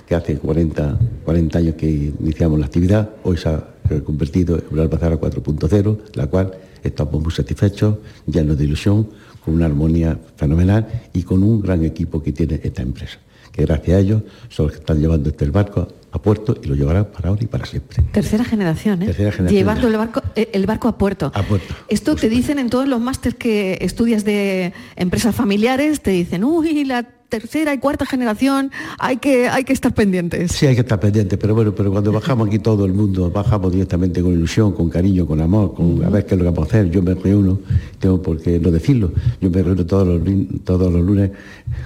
que 0.08 0.16
hace 0.16 0.38
40, 0.38 1.00
40 1.26 1.60
años 1.60 1.76
que 1.76 2.14
iniciamos 2.18 2.60
la 2.60 2.68
actividad, 2.68 3.10
hoy 3.24 3.36
se 3.36 3.50
ha 3.50 3.73
convertido 4.02 4.58
en 4.58 4.64
una 4.72 4.84
almazara 4.84 5.20
4.0, 5.20 5.98
la 6.14 6.28
cual 6.28 6.54
estamos 6.84 7.22
muy 7.22 7.32
satisfechos, 7.32 7.98
llenos 8.26 8.58
de 8.58 8.64
ilusión, 8.66 9.08
con 9.44 9.56
una 9.56 9.66
armonía 9.66 10.18
fenomenal 10.36 10.88
y 11.14 11.24
con 11.24 11.44
un 11.44 11.62
gran 11.62 11.84
equipo 11.84 12.24
que 12.24 12.32
tiene 12.32 12.60
esta 12.64 12.82
empresa, 12.82 13.20
que 13.52 13.66
gracias 13.66 13.98
a 13.98 14.00
ellos 14.00 14.22
son 14.50 14.68
los 14.68 14.74
que 14.74 14.80
están 14.80 15.00
llevando 15.00 15.30
este 15.30 15.50
barco 15.50 15.88
a 16.12 16.22
puerto 16.22 16.56
y 16.62 16.68
lo 16.68 16.76
llevarán 16.76 17.06
para 17.06 17.30
ahora 17.30 17.44
y 17.44 17.48
para 17.48 17.66
siempre. 17.66 18.04
Tercera 18.12 18.44
generación, 18.44 19.02
¿eh? 19.02 19.08
Tercera 19.08 19.32
generación 19.32 19.58
Llevando 19.58 19.88
el 19.88 19.98
barco, 19.98 20.22
eh, 20.36 20.50
el 20.54 20.66
barco 20.66 20.88
a 20.88 20.98
puerto. 20.98 21.32
A 21.34 21.44
puerto. 21.44 21.74
Esto 21.90 22.16
te 22.16 22.30
dicen 22.30 22.60
en 22.60 22.70
todos 22.70 22.88
los 22.88 23.02
másteres 23.02 23.36
que 23.36 23.80
estudias 23.82 24.24
de 24.24 24.74
empresas 24.96 25.36
familiares, 25.36 26.02
te 26.02 26.12
dicen, 26.12 26.44
uy, 26.44 26.86
la 26.86 27.08
tercera 27.30 27.74
y 27.74 27.80
cuarta 27.80 28.06
generación, 28.06 28.72
hay 29.00 29.18
que, 29.18 29.48
hay 29.50 29.64
que 29.64 29.74
estar 29.74 29.94
pendientes. 29.94 30.52
Sí, 30.52 30.68
hay 30.68 30.76
que 30.76 30.82
estar 30.82 31.00
pendiente, 31.00 31.38
pero 31.38 31.56
bueno, 31.56 31.74
pero 31.76 31.92
cuando 31.92 32.12
bajamos 32.12 32.48
aquí 32.48 32.60
todo 32.60 32.86
el 32.86 32.94
mundo, 32.94 33.32
bajamos 33.32 33.72
directamente 33.72 34.22
con 34.22 34.34
ilusión, 34.34 34.72
con 34.74 34.90
cariño, 34.90 35.26
con 35.26 35.42
amor, 35.42 35.74
con 35.74 36.04
a 36.04 36.10
ver 36.10 36.26
qué 36.26 36.36
es 36.36 36.40
lo 36.40 36.46
que 36.46 36.52
vamos 36.52 36.68
a 36.68 36.70
hacer. 36.70 36.92
Yo 36.92 37.02
me 37.02 37.16
reúno, 37.16 37.60
tengo 38.00 38.22
por 38.22 38.40
qué 38.40 38.60
no 38.60 38.70
decirlo, 38.72 39.12
yo 39.42 39.50
me 39.50 39.64
reúno 39.64 39.86
todos 39.86 40.08
los, 40.08 40.22
todos 40.64 40.94
los 40.94 41.04
lunes 41.04 41.32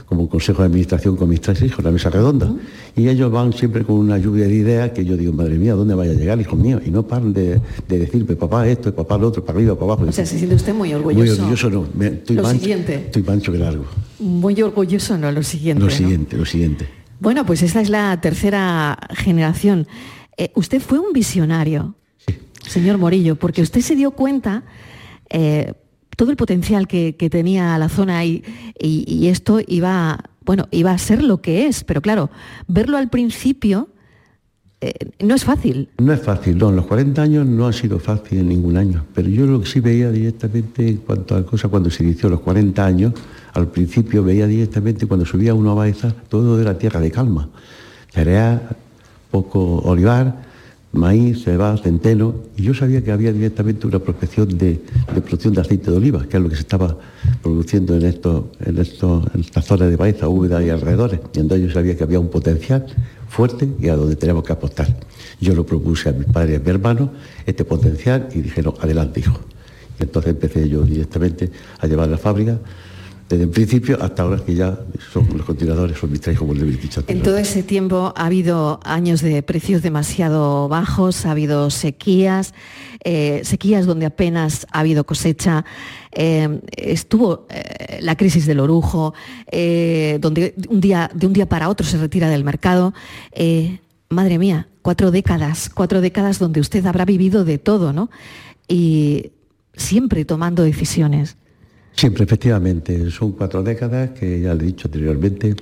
como 0.06 0.28
consejo 0.30 0.62
de 0.64 0.68
administración 0.68 1.16
con 1.16 1.30
mis 1.30 1.40
tres 1.42 1.62
hijos, 1.62 1.84
la 1.84 1.92
mesa 1.92 2.10
redonda, 2.10 2.54
y 2.96 3.08
ellos 3.08 3.32
van 3.32 3.54
siempre 3.54 3.84
con 3.84 3.96
una 3.98 4.18
lluvia 4.18 4.48
de 4.48 4.54
ideas 4.56 4.92
que 4.92 5.06
yo 5.06 5.16
digo, 5.16 5.32
madre 5.34 5.58
mía, 5.58 5.74
¿dónde 5.76 5.94
vaya 5.96 6.12
a 6.12 6.16
llegar, 6.16 6.40
hijo 6.42 6.56
mío? 6.56 6.82
Y 6.86 6.90
no 6.90 7.08
paran 7.08 7.32
de, 7.34 7.62
de 7.88 8.00
decirme, 8.00 8.36
papá 8.36 8.68
esto, 8.68 8.94
papá 8.94 9.18
lo 9.18 9.28
otro, 9.30 9.46
para 9.46 9.58
arriba, 9.60 9.76
para 9.76 9.94
abajo. 9.94 10.10
O 10.10 10.12
sea, 10.12 10.26
se 10.26 10.38
siente 10.38 10.56
usted 10.56 10.74
muy 10.74 10.94
orgulloso. 10.94 11.22
Muy 11.24 11.30
orgulloso 11.54 11.70
no, 11.70 11.86
me- 11.98 12.08
estoy, 12.08 12.36
Lo 12.36 12.44
mancho, 12.44 12.60
siguiente. 12.62 12.96
estoy 12.96 13.24
mancho 13.24 13.52
que 13.52 13.58
largo. 13.60 13.86
Muy 14.20 14.62
orgulloso, 14.62 15.18
no, 15.18 15.32
lo 15.32 15.44
siguiente. 15.44 15.80
Lo 15.84 15.90
¿no? 15.90 15.96
siguiente, 15.96 16.38
lo 16.38 16.46
siguiente. 16.46 16.88
Bueno, 17.20 17.46
pues 17.46 17.62
esta 17.64 17.82
es 17.82 17.90
la 17.90 18.20
tercera 18.22 18.98
generación. 19.16 19.88
Eh, 20.38 20.52
usted 20.56 20.82
fue 20.82 21.00
un 21.00 21.14
visionario, 21.14 21.96
señor 22.68 22.98
Morillo, 22.98 23.36
porque 23.36 23.62
usted 23.62 23.82
se 23.82 23.96
dio 23.96 24.12
cuenta 24.12 24.64
eh, 25.30 25.74
todo 26.16 26.32
el 26.32 26.38
potencial 26.38 26.88
que, 26.88 27.16
que 27.16 27.30
tenía 27.30 27.78
la 27.78 27.90
zona 27.90 28.24
y, 28.26 28.44
y- 28.80 29.06
y 29.08 29.28
esto 29.28 29.60
iba, 29.68 30.20
bueno, 30.46 30.68
iba 30.72 30.92
a 30.92 30.98
ser 30.98 31.24
lo 31.24 31.42
que 31.42 31.68
es, 31.68 31.84
pero 31.84 32.02
claro, 32.02 32.30
verlo 32.68 32.98
al 32.98 33.10
principio 33.10 33.90
eh, 34.82 34.94
no 35.20 35.34
es 35.36 35.44
fácil. 35.44 35.90
No 35.98 36.14
es 36.14 36.22
fácil, 36.22 36.58
no, 36.58 36.72
los 36.72 36.86
40 36.86 37.20
años 37.22 37.46
no 37.48 37.66
ha 37.68 37.74
sido 37.74 38.00
fácil 38.00 38.40
en 38.40 38.50
ningún 38.50 38.78
año, 38.78 39.06
pero 39.14 39.28
yo 39.28 39.46
lo 39.48 39.60
que 39.62 39.68
sí 39.68 39.80
veía 39.80 40.12
directamente 40.12 40.88
en 40.88 40.98
cuanto 40.98 41.36
a 41.36 41.44
cosas 41.46 41.70
cuando 41.72 41.90
se 41.90 42.04
inició 42.04 42.30
los 42.30 42.42
40 42.42 42.86
años, 42.86 43.14
al 43.58 43.70
principio 43.70 44.24
veía 44.24 44.46
directamente 44.46 45.08
cuando 45.08 45.26
subía 45.26 45.56
uno 45.56 45.72
a 45.72 45.74
Baeza 45.74 46.14
todo 46.30 46.58
de 46.58 46.64
la 46.64 46.78
tierra 46.78 47.00
de 47.00 47.10
calma, 47.10 47.50
cereal, 48.12 48.62
poco 49.32 49.80
olivar, 49.80 50.44
maíz, 50.94 51.44
cebada, 51.44 51.76
centeno, 51.78 52.36
y 52.56 52.62
yo 52.62 52.76
sabía 52.76 53.04
que 53.04 53.12
había 53.12 53.34
directamente 53.34 53.88
una 53.88 53.98
prospección 53.98 54.56
de, 54.60 54.80
de 55.14 55.22
producción 55.22 55.56
de 55.56 55.62
aceite 55.62 55.90
de 55.90 55.98
oliva, 55.98 56.28
que 56.28 56.38
es 56.38 56.44
lo 56.44 56.50
que 56.50 56.56
se 56.56 56.62
estaba 56.62 56.98
produciendo 57.42 57.96
en, 57.96 58.06
estos, 58.06 58.46
en, 58.64 58.78
estos, 58.78 59.26
en 59.34 59.42
esta 59.42 59.64
zona 59.64 59.88
de 59.88 59.96
Baeza, 59.96 60.30
Úbeda 60.30 60.64
y 60.64 60.70
alrededores, 60.70 61.20
y 61.34 61.40
entonces 61.40 61.68
yo 61.68 61.74
sabía 61.74 61.98
que 61.98 62.04
había 62.04 62.20
un 62.20 62.30
potencial 62.30 62.86
fuerte 63.28 63.68
y 63.80 63.88
a 63.88 63.96
donde 63.96 64.16
tenemos 64.16 64.44
que 64.44 64.54
apostar. 64.54 64.88
Yo 65.42 65.56
lo 65.56 65.66
propuse 65.66 66.10
a 66.10 66.12
mis 66.12 66.28
padres 66.28 66.54
y 66.54 66.56
a 66.58 66.64
mi 66.64 66.70
hermano, 66.70 67.10
este 67.48 67.66
potencial, 67.66 68.30
y 68.36 68.42
dijeron, 68.42 68.76
adelante 68.80 69.22
hijo. 69.22 69.40
Y 70.00 70.04
entonces 70.04 70.30
empecé 70.30 70.70
yo 70.70 70.84
directamente 70.84 71.50
a 71.80 71.88
llevar 71.88 72.08
la 72.08 72.20
fábrica, 72.20 72.60
desde 73.30 73.44
el 73.44 73.50
principio 73.50 74.02
hasta 74.02 74.24
ahora 74.24 74.44
que 74.44 74.56
ya 74.56 74.80
son 75.12 75.28
los 75.36 75.46
continuadores, 75.46 75.98
son 75.98 76.12
mis 76.12 76.22
como 76.38 76.54
les 76.54 76.64
he 76.64 76.66
dicho. 76.66 77.04
En 77.08 77.22
todo 77.22 77.38
ese 77.38 77.62
tiempo 77.62 78.14
ha 78.16 78.26
habido 78.26 78.80
años 78.84 79.22
de 79.22 79.44
precios 79.44 79.82
demasiado 79.82 80.70
bajos, 80.70 81.26
ha 81.26 81.32
habido 81.32 81.70
sequías, 81.70 82.54
eh, 83.04 83.42
sequías 83.44 83.86
donde 83.86 84.06
apenas 84.06 84.66
ha 84.72 84.80
habido 84.80 85.06
cosecha, 85.06 85.66
eh, 86.12 86.62
estuvo 86.76 87.48
eh, 87.50 88.00
la 88.02 88.16
crisis 88.16 88.46
del 88.46 88.60
orujo, 88.60 89.14
eh, 89.52 90.18
donde 90.22 90.56
un 90.70 90.80
día, 90.80 91.12
de 91.14 91.28
un 91.28 91.34
día 91.34 91.48
para 91.48 91.70
otro 91.70 91.86
se 91.86 91.98
retira 91.98 92.30
del 92.30 92.44
mercado. 92.44 92.94
Madre 94.10 94.38
mía, 94.38 94.70
cuatro 94.82 95.12
décadas, 95.12 95.70
cuatro 95.70 96.00
décadas 96.00 96.40
donde 96.40 96.62
usted 96.62 96.86
habrá 96.86 97.04
vivido 97.04 97.44
de 97.44 97.58
todo, 97.58 97.92
¿no? 97.92 98.10
Y 98.70 99.32
siempre 99.76 100.24
tomando 100.24 100.64
decisiones. 100.64 101.36
Siempre, 101.98 102.26
efectivamente, 102.26 103.10
son 103.10 103.32
cuatro 103.32 103.64
décadas 103.64 104.12
que 104.12 104.42
ya 104.42 104.54
le 104.54 104.64
he 104.64 104.68
dicho 104.68 104.88
anteriormente, 104.88 105.56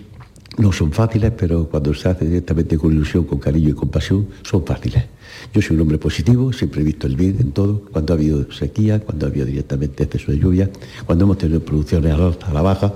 no 0.57 0.73
son 0.73 0.91
fáciles, 0.91 1.31
pero 1.31 1.69
cuando 1.69 1.93
se 1.93 2.09
hace 2.09 2.25
directamente 2.25 2.77
con 2.77 2.91
ilusión, 2.91 3.23
con 3.23 3.39
cariño 3.39 3.69
y 3.69 3.73
con 3.73 3.87
pasión, 3.87 4.27
son 4.43 4.65
fáciles. 4.65 5.05
Yo 5.53 5.61
soy 5.61 5.77
un 5.77 5.83
hombre 5.83 5.97
positivo, 5.97 6.51
siempre 6.51 6.81
he 6.81 6.83
visto 6.83 7.07
el 7.07 7.15
bien 7.15 7.37
en 7.39 7.53
todo, 7.53 7.85
cuando 7.89 8.13
ha 8.13 8.17
habido 8.17 8.51
sequía, 8.51 8.99
cuando 8.99 9.25
ha 9.25 9.29
habido 9.29 9.45
directamente 9.45 10.03
exceso 10.03 10.33
de 10.33 10.39
lluvia, 10.39 10.69
cuando 11.05 11.23
hemos 11.23 11.37
tenido 11.37 11.61
producciones 11.61 12.13
a 12.13 12.17
la 12.17 12.25
alta, 12.25 12.47
a 12.47 12.53
la 12.53 12.61
baja. 12.61 12.93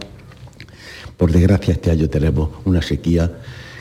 Por 1.16 1.32
desgracia, 1.32 1.74
este 1.74 1.92
año 1.92 2.10
tenemos 2.10 2.50
una 2.66 2.82
sequía 2.82 3.32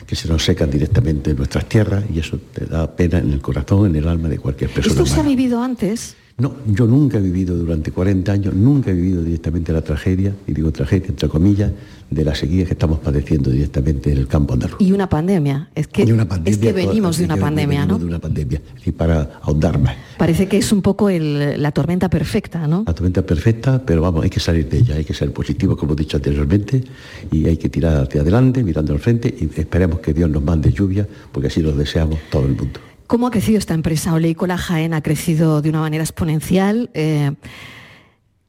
que 0.07 0.15
se 0.15 0.29
nos 0.29 0.41
secan 0.41 0.71
directamente 0.71 1.31
en 1.31 1.37
nuestras 1.37 1.67
tierras 1.67 2.05
y 2.13 2.19
eso 2.19 2.39
te 2.53 2.65
da 2.65 2.95
pena 2.95 3.19
en 3.19 3.33
el 3.33 3.41
corazón, 3.41 3.87
en 3.87 3.97
el 3.97 4.07
alma 4.07 4.29
de 4.29 4.39
cualquier 4.39 4.69
persona. 4.69 5.01
¿Esto 5.01 5.05
se 5.05 5.19
ha 5.19 5.23
vivido 5.23 5.61
antes? 5.61 6.15
No, 6.39 6.55
yo 6.67 6.87
nunca 6.87 7.17
he 7.17 7.21
vivido 7.21 7.57
durante 7.57 7.91
40 7.91 8.31
años, 8.31 8.53
nunca 8.53 8.91
he 8.91 8.93
vivido 8.93 9.21
directamente 9.23 9.73
la 9.73 9.81
tragedia, 9.81 10.33
y 10.47 10.53
digo 10.53 10.71
tragedia 10.71 11.07
entre 11.09 11.27
comillas, 11.27 11.71
de 12.09 12.23
la 12.25 12.33
sequía 12.33 12.65
que 12.65 12.71
estamos 12.71 12.99
padeciendo 12.99 13.51
directamente 13.51 14.11
en 14.11 14.17
el 14.17 14.27
campo 14.27 14.53
andaluz. 14.53 14.77
Y 14.79 14.91
una 14.93 15.07
pandemia. 15.07 15.69
Es 15.75 15.87
que, 15.87 16.03
es 16.45 16.57
que 16.57 16.73
venimos 16.73 17.17
de 17.17 17.25
una 17.25 17.37
pandemia, 17.37 17.85
¿no? 17.85 17.99
de 17.99 18.05
una 18.05 18.19
pandemia, 18.19 18.61
y 18.85 18.91
para 18.91 19.39
ahondar 19.43 19.77
más. 19.79 19.95
Parece 20.17 20.47
que 20.47 20.57
es 20.57 20.71
un 20.71 20.81
poco 20.81 21.09
el- 21.09 21.61
la 21.61 21.71
tormenta 21.71 22.09
perfecta, 22.09 22.65
¿no? 22.67 22.83
La 22.87 22.93
tormenta 22.95 23.21
perfecta, 23.21 23.83
pero 23.85 24.01
vamos, 24.01 24.23
hay 24.23 24.29
que 24.29 24.39
salir 24.39 24.67
de 24.69 24.77
ella, 24.79 24.95
hay 24.95 25.03
que 25.05 25.13
ser 25.13 25.31
positivo, 25.33 25.75
como 25.77 25.93
he 25.93 25.97
dicho 25.97 26.17
anteriormente, 26.17 26.83
y 27.31 27.45
hay 27.45 27.57
que 27.57 27.69
tirar 27.69 28.03
hacia 28.03 28.21
adelante, 28.21 28.63
mirando 28.63 28.93
al 28.93 28.99
frente, 28.99 29.27
y 29.39 29.59
esperemos 29.59 29.99
que 29.99 30.13
Dios 30.13 30.29
nos 30.29 30.41
mande 30.43 30.71
lluvia, 30.71 31.07
porque 31.31 31.47
así 31.47 31.61
lo 31.61 31.73
deseamos 31.73 32.17
todo 32.31 32.45
el 32.45 32.55
mundo. 32.55 32.79
¿Cómo 33.09 33.25
ha 33.25 33.31
crecido 33.31 33.57
esta 33.57 33.73
empresa? 33.73 34.13
Oleícola 34.13 34.55
Jaén 34.55 34.93
ha 34.93 35.01
crecido 35.01 35.63
de 35.63 35.69
una 35.69 35.79
manera 35.79 36.03
exponencial. 36.03 36.91
Eh, 36.93 37.31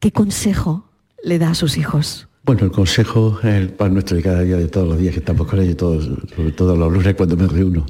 ¿Qué 0.01 0.13
consejo 0.13 0.85
le 1.25 1.39
da 1.39 1.53
a 1.53 1.55
sus 1.55 1.79
hijos? 1.79 2.29
Bueno, 2.45 2.67
el 2.67 2.71
consejo 2.71 3.39
es 3.43 3.55
el 3.55 3.71
pan 3.71 3.95
nuestro 3.95 4.19
de 4.19 4.23
cada 4.23 4.43
día, 4.43 4.59
de 4.59 4.69
todos 4.69 4.87
los 4.87 4.99
días 4.99 5.15
que 5.15 5.21
estamos 5.21 5.47
con 5.47 5.61
ellos, 5.61 5.79
todos, 5.79 6.11
sobre 6.37 6.53
todo 6.53 6.77
los 6.77 6.93
lunes 6.93 7.15
cuando 7.15 7.39
me 7.39 7.47
reúno. 7.47 7.87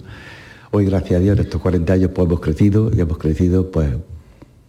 Hoy, 0.70 0.85
gracias 0.85 1.18
a 1.18 1.20
Dios, 1.20 1.38
en 1.38 1.44
estos 1.44 1.61
40 1.61 1.92
años 1.92 2.11
pues 2.14 2.28
hemos 2.28 2.38
crecido 2.38 2.92
y 2.96 3.00
hemos 3.00 3.18
crecido 3.18 3.68
pues 3.68 3.90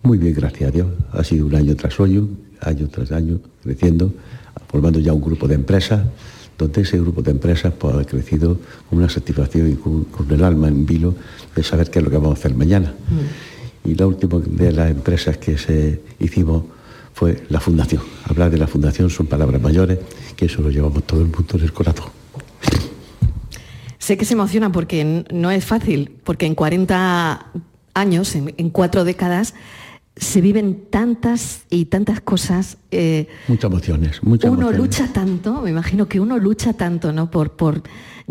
muy 0.01 0.17
bien, 0.17 0.33
gracias 0.33 0.69
a 0.69 0.71
Dios. 0.71 0.87
Ha 1.11 1.23
sido 1.23 1.45
un 1.45 1.53
año 1.53 1.75
tras 1.75 1.99
año, 1.99 2.27
año 2.61 2.87
tras 2.87 3.11
año, 3.11 3.39
creciendo, 3.61 4.11
formando 4.69 4.99
ya 4.99 5.13
un 5.13 5.21
grupo 5.21 5.47
de 5.47 5.53
empresas, 5.53 6.01
donde 6.61 6.81
ese 6.81 6.97
grupo 6.99 7.21
de 7.21 7.31
empresas 7.31 7.73
pues, 7.77 7.95
ha 7.95 8.05
crecido 8.05 8.57
con 8.89 8.99
una 8.99 9.09
satisfacción 9.09 9.71
y 9.71 9.75
con, 9.75 10.05
con 10.05 10.29
el 10.31 10.43
alma 10.43 10.67
en 10.67 10.85
vilo 10.85 11.15
de 11.55 11.63
saber 11.63 11.89
qué 11.89 11.99
es 11.99 12.05
lo 12.05 12.11
que 12.11 12.17
vamos 12.17 12.37
a 12.37 12.39
hacer 12.39 12.55
mañana. 12.55 12.93
Y 13.83 13.95
la 13.95 14.07
última 14.07 14.39
de 14.39 14.71
las 14.71 14.91
empresas 14.91 15.37
que 15.37 15.57
se 15.57 16.01
hicimos 16.19 16.63
fue 17.13 17.43
la 17.49 17.59
fundación. 17.59 18.01
Hablar 18.25 18.51
de 18.51 18.57
la 18.57 18.67
fundación 18.67 19.09
son 19.09 19.27
palabras 19.27 19.61
mayores, 19.61 19.99
que 20.35 20.45
eso 20.45 20.61
lo 20.61 20.69
llevamos 20.69 21.03
todo 21.03 21.21
el 21.21 21.27
mundo 21.27 21.55
en 21.55 21.61
el 21.61 21.73
corazón. 21.73 22.07
Sé 23.97 24.17
que 24.17 24.25
se 24.25 24.33
emociona 24.33 24.71
porque 24.71 25.25
no 25.31 25.51
es 25.51 25.65
fácil, 25.65 26.11
porque 26.23 26.45
en 26.45 26.55
40 26.55 27.47
años, 27.93 28.35
en, 28.35 28.53
en 28.57 28.69
cuatro 28.69 29.03
décadas, 29.03 29.53
se 30.21 30.39
viven 30.39 30.83
tantas 30.91 31.63
y 31.71 31.85
tantas 31.85 32.21
cosas. 32.21 32.77
eh, 32.91 33.27
Muchas 33.47 33.71
emociones, 33.71 34.23
muchas 34.23 34.51
uno 34.51 34.69
emociones. 34.69 34.77
lucha 34.79 35.11
tanto, 35.11 35.61
me 35.63 35.71
imagino 35.71 36.07
que 36.07 36.19
uno 36.19 36.37
lucha 36.37 36.73
tanto, 36.73 37.11
¿no? 37.11 37.31
Por, 37.31 37.53
por 37.53 37.81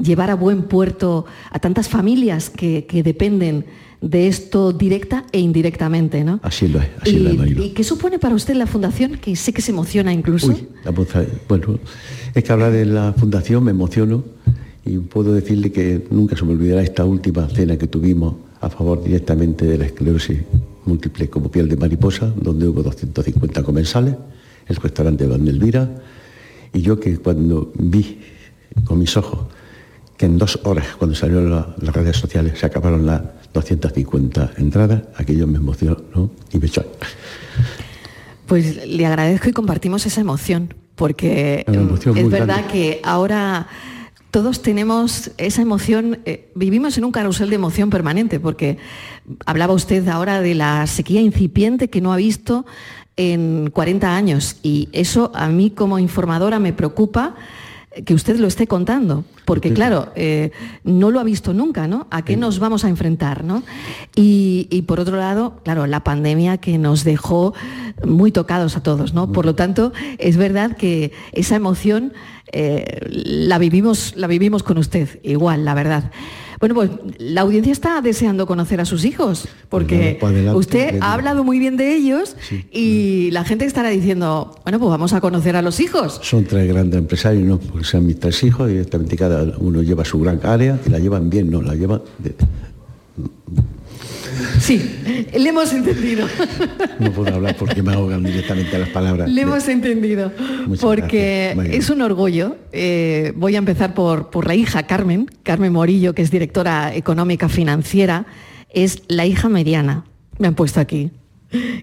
llevar 0.01 0.31
a 0.31 0.37
buen 0.37 0.63
puerto 0.63 1.27
a 1.51 1.59
tantas 1.59 1.89
familias 1.89 2.49
que, 2.49 2.87
que 2.87 3.03
dependen 3.03 3.67
de 4.01 4.29
esto 4.29 4.73
directa 4.73 5.25
e 5.33 5.41
indirectamente, 5.41 6.23
¿no? 6.23 6.39
Así 6.45 6.69
lo 6.69 6.81
es, 6.81 6.89
así 7.01 7.19
lo 7.19 7.31
es, 7.31 7.35
y, 7.35 7.39
Marilo. 7.39 7.65
¿Y 7.65 7.71
qué 7.71 7.83
supone 7.83 8.21
para 8.21 8.37
usted 8.37 8.55
la 8.55 8.69
fundación? 8.69 9.17
Que 9.17 9.35
sé 9.35 9.53
que 9.53 9.61
se 9.61 9.73
emociona 9.73 10.13
incluso. 10.13 10.47
Uy, 10.47 10.69
la 10.85 10.93
bueno, 11.49 11.81
es 12.33 12.45
que 12.45 12.53
hablar 12.53 12.71
de 12.71 12.87
la 12.87 13.13
fundación 13.15 13.65
me 13.65 13.73
emociono 13.73 14.23
y 14.87 14.97
puedo 14.99 15.35
decirle 15.35 15.73
que 15.73 16.07
nunca 16.11 16.37
se 16.37 16.45
me 16.45 16.53
olvidará 16.53 16.83
esta 16.83 17.05
última 17.05 17.49
cena 17.49 17.77
que 17.77 17.89
tuvimos 17.89 18.37
a 18.61 18.71
favor 18.71 19.03
directamente 19.03 19.65
de 19.67 19.77
la 19.77 19.87
esclerosis 19.87 20.39
múltiple 20.85 21.29
como 21.29 21.51
piel 21.51 21.69
de 21.69 21.77
mariposa, 21.77 22.33
donde 22.37 22.67
hubo 22.69 22.83
250 22.83 23.63
comensales, 23.63 24.15
el 24.67 24.77
restaurante 24.77 25.27
de 25.27 25.35
Elvira, 25.35 25.89
y 26.73 26.81
yo 26.83 26.99
que 27.01 27.19
cuando 27.19 27.73
vi 27.77 28.21
con 28.85 28.99
mis 28.99 29.17
ojos 29.17 29.47
que 30.17 30.27
en 30.27 30.39
dos 30.39 30.61
horas, 30.65 30.87
cuando 30.99 31.17
salieron 31.17 31.51
la- 31.51 31.75
las 31.81 31.95
redes 31.95 32.17
sociales, 32.17 32.59
se 32.59 32.67
acabaron 32.67 33.07
las 33.07 33.23
250 33.55 34.53
entradas, 34.59 35.03
aquello 35.17 35.47
me 35.47 35.57
emocionó 35.59 36.31
y 36.53 36.59
me 36.59 36.67
echó. 36.67 36.85
Pues 38.47 38.87
le 38.87 39.07
agradezco 39.07 39.49
y 39.49 39.53
compartimos 39.53 40.05
esa 40.07 40.21
emoción, 40.21 40.75
porque 40.97 41.65
es 41.67 42.31
verdad 42.31 42.47
grande. 42.47 42.73
que 42.73 43.01
ahora 43.05 43.67
todos 44.31 44.63
tenemos 44.63 45.33
esa 45.39 45.63
emoción, 45.63 46.21
eh, 46.25 46.51
vivimos 46.55 46.97
en 46.99 47.05
un 47.05 47.13
carrusel 47.13 47.51
de 47.51 47.57
emoción 47.57 47.91
permanente, 47.91 48.39
porque 48.39 48.79
hablaba 49.47 49.75
usted 49.75 50.07
ahora 50.09 50.41
de 50.41 50.55
la 50.55 50.87
sequía 50.87 51.21
incipiente 51.21 51.89
que 51.89 52.01
no 52.01 52.13
ha 52.13 52.17
visto 52.17 52.65
en 53.17 53.71
40 53.71 54.15
años, 54.15 54.57
y 54.63 54.89
eso 54.93 55.33
a 55.35 55.49
mí 55.49 55.71
como 55.71 55.99
informadora 55.99 56.59
me 56.59 56.73
preocupa 56.73 57.35
que 58.05 58.15
usted 58.15 58.39
lo 58.39 58.47
esté 58.47 58.69
contando, 58.69 59.25
porque 59.45 59.73
claro, 59.73 60.13
eh, 60.15 60.53
no 60.85 61.11
lo 61.11 61.19
ha 61.19 61.25
visto 61.25 61.53
nunca, 61.53 61.89
¿no? 61.89 62.07
¿A 62.11 62.25
qué 62.25 62.37
nos 62.37 62.61
vamos 62.61 62.85
a 62.85 62.89
enfrentar, 62.89 63.43
¿no? 63.43 63.65
Y, 64.15 64.69
y 64.71 64.83
por 64.83 65.01
otro 65.01 65.17
lado, 65.17 65.61
claro, 65.65 65.87
la 65.89 66.05
pandemia 66.05 66.59
que 66.59 66.79
nos 66.79 67.03
dejó 67.03 67.53
muy 68.05 68.31
tocados 68.31 68.77
a 68.77 68.83
todos, 68.83 69.13
¿no? 69.13 69.33
Por 69.33 69.45
lo 69.45 69.57
tanto, 69.57 69.93
es 70.19 70.37
verdad 70.37 70.77
que 70.77 71.13
esa 71.33 71.57
emoción 71.57 72.13
eh, 72.53 73.01
la, 73.11 73.59
vivimos, 73.59 74.15
la 74.17 74.27
vivimos 74.27 74.63
con 74.63 74.79
usted, 74.79 75.21
igual, 75.23 75.65
la 75.65 75.75
verdad. 75.75 76.11
Bueno, 76.61 76.75
pues 76.75 76.91
la 77.19 77.41
audiencia 77.41 77.73
está 77.73 78.03
deseando 78.03 78.47
conocer 78.47 78.83
a 78.83 78.85
sus 78.85 79.07
hijos, 79.07 79.49
porque 79.71 79.97
Pues 79.97 80.15
para 80.21 80.33
adelante, 80.35 80.59
usted 80.59 80.99
ha 81.01 81.15
hablado 81.15 81.43
muy 81.43 81.59
bien 81.59 81.79
de 81.79 81.95
ellos 81.97 82.37
y 82.71 83.31
la 83.31 83.45
gente 83.45 83.65
estará 83.65 83.89
diciendo, 83.89 84.55
bueno, 84.65 84.79
pues 84.79 84.91
vamos 84.91 85.15
a 85.15 85.23
conocer 85.23 85.57
a 85.57 85.63
los 85.63 85.81
hijos. 85.81 86.21
Son 86.23 86.45
tres 86.45 86.69
grandes 86.69 86.99
empresarios, 86.99 87.45
¿no? 87.45 87.59
Porque 87.59 87.87
sean 87.87 88.05
mis 88.05 88.21
tres 88.21 88.43
hijos, 88.45 88.69
directamente 88.69 89.17
cada 89.17 89.57
uno 89.59 89.83
lleva 89.83 90.05
su 90.05 90.21
gran 90.21 90.39
área 90.45 90.79
y 90.87 90.91
la 90.91 90.99
llevan 90.99 91.31
bien, 91.31 91.51
¿no? 91.51 91.63
La 91.63 91.75
llevan... 91.75 92.03
de- 92.19 92.35
Sí, 94.61 95.01
le 95.37 95.49
hemos 95.49 95.73
entendido. 95.73 96.27
no 96.99 97.13
puedo 97.13 97.35
hablar 97.35 97.57
porque 97.57 97.83
me 97.83 97.93
ahogan 97.93 98.23
directamente 98.23 98.79
las 98.79 98.89
palabras. 98.91 99.29
Le 99.29 99.35
de- 99.37 99.41
hemos 99.43 99.69
entendido. 99.69 100.33
Muchas 100.67 100.81
Porque 100.85 101.57
es 101.73 101.91
un 101.91 102.03
orgullo. 102.03 102.57
Eh, 102.73 103.33
voy 103.37 103.55
a 103.55 103.59
empezar 103.59 103.95
por, 103.95 104.31
por 104.31 104.47
la 104.47 104.55
hija 104.55 104.85
Carmen, 104.85 105.27
Carmen 105.43 105.73
Morillo, 105.73 106.15
que 106.15 106.23
es 106.23 106.31
directora 106.31 106.95
económica 106.95 107.49
financiera. 107.49 108.27
Es 108.71 109.03
la 109.09 109.27
hija 109.27 109.49
mediana. 109.49 110.05
Me 110.39 110.47
han 110.49 110.55
puesto 110.55 110.81
aquí. 110.81 111.11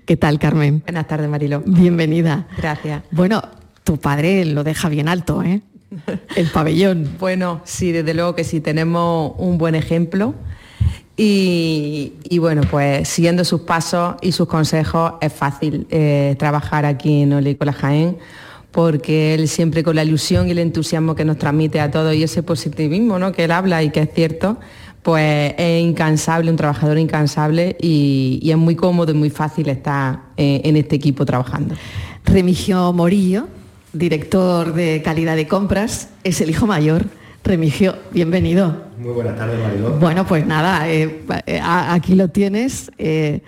¿Qué 0.06 0.16
tal, 0.18 0.40
Carmen? 0.40 0.82
Buenas 0.86 1.08
tardes, 1.08 1.30
Marilo. 1.30 1.62
Bienvenida. 1.66 2.48
Gracias. 2.58 3.04
Bueno, 3.12 3.42
tu 3.84 3.98
padre 3.98 4.46
lo 4.46 4.64
deja 4.64 4.88
bien 4.90 5.08
alto, 5.10 5.44
¿eh? 5.44 5.62
El 6.36 6.48
pabellón. 6.48 7.10
Bueno, 7.20 7.62
sí, 7.66 7.92
desde 7.92 8.14
luego 8.14 8.36
que 8.36 8.44
sí, 8.44 8.62
tenemos 8.62 9.34
un 9.38 9.58
buen 9.58 9.76
ejemplo. 9.76 10.36
Y, 11.20 12.38
bueno, 12.40 12.62
pues 12.70 13.10
siguiendo 13.10 13.44
sus 13.44 13.62
pasos 13.62 14.16
y 14.22 14.32
sus 14.32 14.48
consejos 14.48 15.14
es 15.20 15.34
fácil 15.34 15.88
eh, 15.90 16.36
trabajar 16.38 16.86
aquí 16.86 17.24
en 17.24 17.34
Oleícola 17.34 17.74
Jaén 17.74 18.18
porque 18.72 19.34
él 19.34 19.48
siempre 19.48 19.82
con 19.82 19.96
la 19.96 20.04
ilusión 20.04 20.48
y 20.48 20.52
el 20.52 20.60
entusiasmo 20.60 21.16
que 21.16 21.26
nos 21.26 21.40
transmite 21.40 21.80
a 21.80 21.90
todos 21.90 22.14
y 22.14 22.22
ese 22.22 22.44
positivismo 22.44 23.18
¿no? 23.18 23.32
que 23.32 23.46
él 23.46 23.52
habla 23.52 23.82
y 23.82 23.90
que 23.90 24.02
es 24.02 24.14
cierto, 24.14 24.60
pues 25.02 25.56
es 25.58 25.82
incansable, 25.82 26.52
un 26.52 26.58
trabajador 26.58 27.00
incansable 27.00 27.76
y, 27.82 28.40
y 28.44 28.52
es 28.52 28.58
muy 28.58 28.76
cómodo 28.76 29.14
y 29.14 29.16
muy 29.16 29.32
fácil 29.32 29.70
estar 29.70 30.20
eh, 30.38 30.62
en 30.64 30.78
este 30.78 30.96
equipo 30.96 31.26
trabajando. 31.26 31.74
Remigio 32.26 32.94
Morillo, 32.94 33.48
director 33.94 34.74
de 34.74 35.02
calidad 35.04 35.36
de 35.36 35.48
compras, 35.48 36.10
es 36.24 36.42
el 36.42 36.52
hijo 36.52 36.68
mayor. 36.68 37.06
Remigio, 37.48 37.96
bienvenido. 38.12 38.76
Muy 38.98 39.14
buenas 39.14 39.38
tardes, 39.38 39.58
Mariló. 39.58 39.92
Bueno, 39.92 40.28
pues 40.28 40.46
nada, 40.46 40.90
eh, 40.90 41.22
eh, 41.46 41.62
aquí 41.64 42.14
lo 42.16 42.28
tienes. 42.28 42.92
eh, 42.98 43.42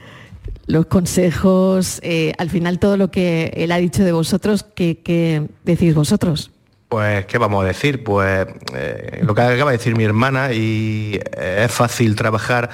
los 0.68 0.86
consejos, 0.86 2.00
eh, 2.04 2.32
al 2.38 2.50
final 2.52 2.78
todo 2.78 2.96
lo 2.96 3.10
que 3.10 3.52
él 3.56 3.72
ha 3.72 3.78
dicho 3.78 4.04
de 4.04 4.12
vosotros, 4.12 4.64
¿qué, 4.76 5.00
qué 5.04 5.48
decís 5.66 5.96
vosotros? 5.96 6.52
Pues, 6.88 7.26
¿qué 7.26 7.38
vamos 7.40 7.64
a 7.64 7.68
decir? 7.68 8.04
Pues 8.04 8.48
eh, 8.76 9.20
lo 9.24 9.34
que 9.34 9.42
acaba 9.42 9.72
de 9.72 9.78
decir 9.78 9.98
mi 9.98 10.04
hermana 10.04 10.54
y 10.54 11.20
es 11.36 11.72
fácil 11.72 12.16
trabajar 12.16 12.70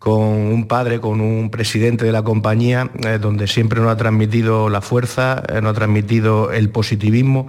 con 0.00 0.20
un 0.20 0.66
padre, 0.68 1.00
con 1.00 1.20
un 1.20 1.50
presidente 1.50 2.04
de 2.04 2.12
la 2.12 2.22
compañía, 2.22 2.90
eh, 3.06 3.18
donde 3.20 3.46
siempre 3.46 3.80
nos 3.80 3.90
ha 3.92 3.96
transmitido 3.96 4.68
la 4.68 4.80
fuerza, 4.80 5.42
eh, 5.48 5.60
nos 5.60 5.72
ha 5.72 5.74
transmitido 5.74 6.52
el 6.52 6.70
positivismo. 6.70 7.48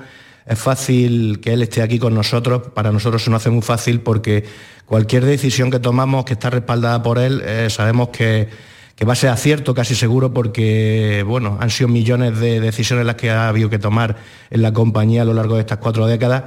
Es 0.50 0.58
fácil 0.58 1.40
que 1.42 1.54
él 1.54 1.62
esté 1.62 1.84
aquí 1.84 2.00
con 2.00 2.16
nosotros, 2.16 2.64
para 2.74 2.92
nosotros 2.92 3.24
se 3.24 3.30
nos 3.30 3.44
hace 3.44 3.52
muy 3.52 3.62
fácil 3.62 4.02
porque 4.02 4.44
cualquier 4.88 5.24
decisión 5.24 5.70
que 5.70 5.80
tomamos 5.80 6.26
que 6.26 6.34
está 6.34 6.50
respaldada 6.50 7.04
por 7.04 7.20
él, 7.20 7.44
eh, 7.46 7.68
sabemos 7.70 8.10
que, 8.10 8.50
que 8.96 9.06
va 9.06 9.14
a 9.14 9.16
ser 9.16 9.30
acierto 9.30 9.76
casi 9.76 9.94
seguro 9.94 10.34
porque 10.34 11.24
bueno, 11.28 11.60
han 11.62 11.70
sido 11.70 11.88
millones 11.88 12.40
de 12.40 12.60
decisiones 12.62 13.06
las 13.06 13.14
que 13.14 13.30
ha 13.30 13.48
habido 13.48 13.70
que 13.70 13.78
tomar 13.78 14.16
en 14.50 14.64
la 14.64 14.74
compañía 14.74 15.22
a 15.22 15.26
lo 15.26 15.36
largo 15.36 15.54
de 15.54 15.62
estas 15.62 15.78
cuatro 15.78 16.08
décadas, 16.08 16.46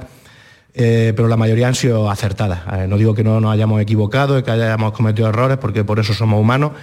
eh, 0.73 1.13
pero 1.15 1.29
la 1.29 1.37
mayoría 1.37 1.69
han 1.69 1.75
sido 1.75 2.11
acertadas. 2.11 2.59
Eh, 2.73 2.87
no 2.89 2.97
digo 2.97 3.15
que 3.15 3.23
no 3.23 3.39
nos 3.39 3.53
hayamos 3.53 3.81
equivocado 3.81 4.43
que 4.43 4.51
hayamos 4.51 4.91
cometido 4.91 5.29
errores 5.29 5.59
porque 5.59 5.85
por 5.85 5.99
eso 5.99 6.13
somos 6.13 6.41
humanos, 6.41 6.73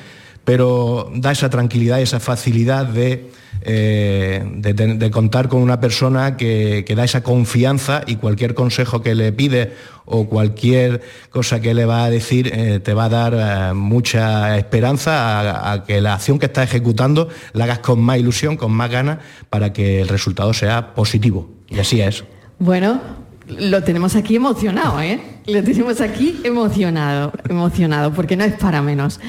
pero 0.45 1.11
da 1.15 1.33
esa 1.33 1.51
tranquilidad 1.51 2.01
esa 2.01 2.21
facilidad 2.21 2.87
de, 2.87 3.31
eh, 3.63 4.45
de 4.55 5.11
contar 5.11 5.49
con 5.49 5.63
una 5.63 5.81
persona 5.81 6.37
que, 6.37 6.85
que 6.87 6.95
da 6.95 7.05
esa 7.05 7.23
confianza 7.23 8.03
y 8.07 8.17
cualquier 8.17 8.55
consejo 8.55 9.03
que 9.03 9.15
le 9.15 9.33
pide 9.33 9.75
o 10.07 10.29
cualquier 10.29 11.03
cosa 11.31 11.61
que 11.61 11.73
le 11.75 11.85
va 11.85 12.05
a 12.05 12.11
decir 12.11 12.51
eh, 12.53 12.81
te 12.81 12.95
va 12.95 13.05
a 13.05 13.09
dar 13.09 13.35
eh, 13.35 13.75
mucha 13.75 14.57
esperanza 14.57 15.41
a, 15.41 15.73
a 15.73 15.85
que 15.85 16.01
la 16.01 16.15
acción 16.15 16.39
que 16.39 16.47
estás 16.47 16.65
ejecutando 16.65 17.29
la 17.53 17.65
hagas 17.65 17.79
con 17.81 18.01
más 18.01 18.19
ilusión, 18.19 18.57
con 18.57 18.73
más 18.73 18.91
ganas, 18.91 19.19
para 19.51 19.73
que 19.73 20.01
el 20.01 20.09
resultado 20.09 20.53
sea 20.53 20.95
positivo. 20.95 21.49
Y 21.69 21.79
así 21.79 22.01
es. 22.01 22.25
Bueno, 22.59 23.01
lo 23.47 23.83
tenemos 23.83 24.17
aquí 24.17 24.37
emocionado, 24.37 25.01
¿eh? 25.01 25.21
Lo 25.47 25.63
tenemos 25.63 26.01
aquí 26.01 26.41
emocionado, 26.45 27.33
emocionado, 27.49 28.13
porque 28.13 28.37
no 28.37 28.45
es 28.45 28.55
para 28.55 28.83
menos. 28.83 29.21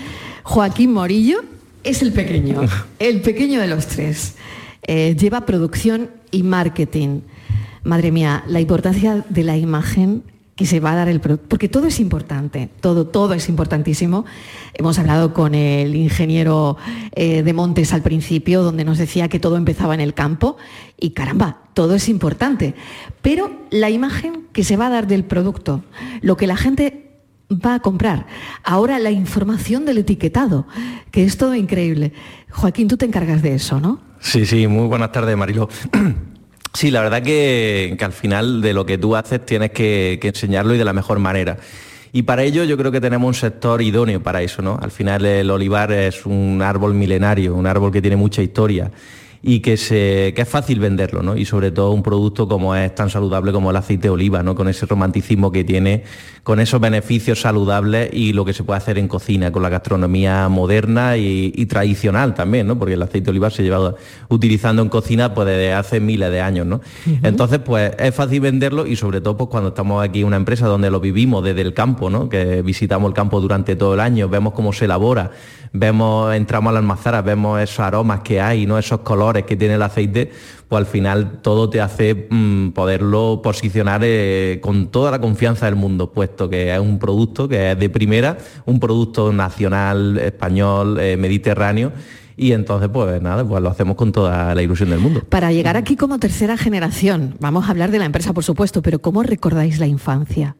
Joaquín 0.44 0.94
Morillo 0.94 1.42
es 1.84 2.02
el 2.02 2.14
pequeño, 2.14 2.62
el 3.00 3.22
pequeño 3.22 3.60
de 3.60 3.68
los 3.68 3.88
tres. 3.88 4.36
Eh, 4.84 5.16
lleva 5.20 5.46
producción 5.46 6.10
y 6.32 6.44
marketing. 6.44 7.22
Madre 7.84 8.12
mía, 8.12 8.44
la 8.48 8.60
importancia 8.60 9.26
de 9.30 9.44
la 9.44 9.58
imagen 9.58 10.24
que 10.56 10.68
se 10.68 10.80
va 10.80 10.92
a 10.92 10.96
dar 10.96 11.10
el 11.10 11.20
producto, 11.20 11.48
porque 11.50 11.70
todo 11.70 11.88
es 11.88 12.00
importante, 12.00 12.70
todo, 12.82 13.08
todo 13.08 13.34
es 13.34 13.50
importantísimo. 13.50 14.26
Hemos 14.76 15.00
hablado 15.00 15.34
con 15.34 15.56
el 15.56 15.96
ingeniero 15.96 16.78
eh, 17.14 17.42
de 17.42 17.54
Montes 17.54 17.94
al 17.94 18.04
principio, 18.04 18.62
donde 18.62 18.86
nos 18.86 19.00
decía 19.00 19.28
que 19.28 19.40
todo 19.40 19.58
empezaba 19.58 19.96
en 19.96 20.02
el 20.02 20.14
campo, 20.14 20.58
y 21.00 21.12
caramba, 21.12 21.62
todo 21.74 21.96
es 21.96 22.10
importante. 22.10 22.76
Pero 23.24 23.52
la 23.72 23.90
imagen 23.90 24.44
que 24.54 24.64
se 24.64 24.78
va 24.78 24.88
a 24.88 24.92
dar 24.92 25.08
del 25.08 25.24
producto, 25.24 25.84
lo 26.22 26.38
que 26.38 26.46
la 26.46 26.58
gente 26.58 27.11
va 27.52 27.76
a 27.76 27.80
comprar. 27.80 28.26
Ahora 28.64 29.00
la 29.00 29.12
información 29.12 29.86
del 29.86 30.00
etiquetado, 30.00 30.66
que 31.12 31.24
es 31.24 31.38
todo 31.38 31.56
increíble. 31.56 32.14
Joaquín, 32.50 32.88
tú 32.88 32.98
te 32.98 33.06
encargas 33.06 33.42
de 33.42 33.56
eso, 33.56 33.80
¿no? 33.80 34.00
Sí, 34.20 34.46
sí, 34.46 34.68
muy 34.68 34.88
buenas 34.88 35.12
tardes, 35.12 35.36
Marilo. 35.38 35.70
Sí, 36.74 36.90
la 36.90 37.02
verdad 37.02 37.22
que, 37.22 37.98
que 38.00 38.06
al 38.06 38.14
final 38.14 38.62
de 38.62 38.74
lo 38.74 38.86
que 38.86 38.98
tú 38.98 39.18
haces 39.18 39.46
tienes 39.46 39.72
que, 39.72 40.20
que 40.22 40.30
enseñarlo 40.30 40.74
y 40.74 40.78
de 40.78 40.86
la 40.86 40.94
mejor 40.94 41.20
manera. 41.20 41.58
Y 42.14 42.22
para 42.22 42.44
ello 42.44 42.64
yo 42.64 42.78
creo 42.78 42.94
que 42.94 43.02
tenemos 43.02 43.28
un 43.28 43.34
sector 43.34 43.82
idóneo 43.82 44.24
para 44.24 44.42
eso, 44.42 44.62
¿no? 44.62 44.80
Al 44.82 44.92
final 44.92 45.26
el 45.26 45.52
olivar 45.52 45.92
es 45.92 46.26
un 46.26 46.62
árbol 46.62 46.94
milenario, 46.94 47.56
un 47.56 47.68
árbol 47.68 47.92
que 47.92 48.02
tiene 48.02 48.16
mucha 48.16 48.42
historia 48.42 48.90
y 49.44 49.62
que, 49.62 49.78
se, 49.78 50.34
que 50.36 50.44
es 50.44 50.50
fácil 50.50 50.80
venderlo, 50.80 51.24
¿no? 51.24 51.36
Y 51.36 51.46
sobre 51.46 51.72
todo 51.72 51.92
un 51.92 52.04
producto 52.04 52.48
como 52.48 52.76
es 52.76 52.94
tan 52.94 53.10
saludable 53.10 53.52
como 53.52 53.72
el 53.72 53.76
aceite 53.76 54.04
de 54.04 54.10
oliva, 54.12 54.44
¿no? 54.44 54.54
Con 54.56 54.68
ese 54.68 54.86
romanticismo 54.86 55.52
que 55.52 55.64
tiene, 55.64 56.04
con 56.44 56.60
esos 56.60 56.80
beneficios 56.80 57.42
saludables 57.42 58.10
y 58.14 58.34
lo 58.34 58.46
que 58.46 58.54
se 58.54 58.64
puede 58.64 58.78
hacer 58.78 59.00
en 59.00 59.08
cocina, 59.08 59.52
con 59.52 59.64
la 59.64 59.70
gastronomía 59.70 60.48
moderna 60.50 61.18
y, 61.18 61.52
y 61.56 61.66
tradicional 61.66 62.36
también, 62.36 62.68
¿no? 62.68 62.78
Porque 62.78 62.94
el 62.94 63.02
aceite 63.02 63.26
de 63.26 63.32
oliva 63.32 63.50
se 63.50 63.64
lleva 63.64 63.96
utilizando 64.30 64.84
en 64.84 64.90
cocina 64.90 65.34
pues 65.34 65.48
desde 65.48 65.74
hace 65.74 66.00
miles 66.00 66.32
de 66.32 66.42
años, 66.42 66.68
¿no? 66.68 66.82
Entonces, 67.24 67.60
pues 67.60 67.94
es 67.98 68.14
fácil 68.14 68.42
venderlo 68.42 68.86
y 68.86 68.96
sobre 68.96 69.22
todo 69.22 69.38
pues 69.38 69.50
cuando 69.50 69.70
estamos 69.70 70.04
aquí 70.04 70.22
en 70.22 70.28
una 70.28 70.38
empresa 70.38 70.68
donde 70.68 70.92
lo 70.92 71.00
vivimos 71.00 71.44
desde 71.44 71.62
el 71.62 71.74
campo, 71.74 72.12
¿no? 72.12 72.30
Que 72.30 72.62
visitamos 72.62 73.10
el 73.10 73.16
campo 73.16 73.42
durante 73.42 73.76
todo 73.76 73.96
el 73.96 74.00
año, 74.00 74.30
vemos 74.30 74.54
cómo 74.54 74.72
se 74.72 74.86
elabora, 74.86 75.32
vemos, 75.74 76.34
entramos 76.36 76.72
a 76.72 76.74
las 76.74 76.82
almazaras, 76.82 77.24
vemos 77.24 77.62
esos 77.62 77.80
aromas 77.80 78.22
que 78.22 78.42
hay, 78.42 78.66
¿no? 78.66 78.78
Esos 78.78 79.02
colores 79.02 79.46
que 79.46 79.56
tiene 79.56 79.76
el 79.76 79.82
aceite, 79.82 80.32
pues 80.68 80.80
al 80.80 80.86
final 80.86 81.40
todo 81.42 81.70
te 81.70 81.82
hace 81.82 82.28
mm, 82.30 82.70
poderlo 82.70 83.42
posicionar 83.44 84.02
eh, 84.04 84.60
con 84.62 84.88
toda 84.88 85.12
la 85.12 85.20
confianza 85.20 85.66
del 85.66 85.76
mundo, 85.76 86.12
puesto 86.12 86.50
que 86.50 86.74
es 86.74 86.80
un 86.80 87.00
producto 87.00 87.48
que 87.48 87.72
es 87.72 87.80
de 87.80 87.90
primera, 87.90 88.38
un 88.66 88.80
producto 88.80 89.32
nacional, 89.32 90.18
español, 90.18 91.00
eh, 91.00 91.18
mediterráneo. 91.18 91.92
Y 92.38 92.54
entonces, 92.54 92.90
pues 92.92 93.22
nada, 93.22 93.46
pues 93.46 93.62
lo 93.62 93.70
hacemos 93.70 93.96
con 93.96 94.12
toda 94.12 94.56
la 94.56 94.62
ilusión 94.64 94.90
del 94.90 95.00
mundo. 95.00 95.22
Para 95.30 95.52
llegar 95.52 95.78
aquí 95.78 95.96
como 95.96 96.18
tercera 96.18 96.58
generación, 96.58 97.36
vamos 97.40 97.68
a 97.68 97.72
hablar 97.72 97.92
de 97.92 98.00
la 98.00 98.06
empresa, 98.06 98.34
por 98.34 98.44
supuesto, 98.44 98.82
pero 98.82 99.00
¿cómo 99.00 99.22
recordáis 99.22 99.80
la 99.80 99.86
infancia? 99.86 100.56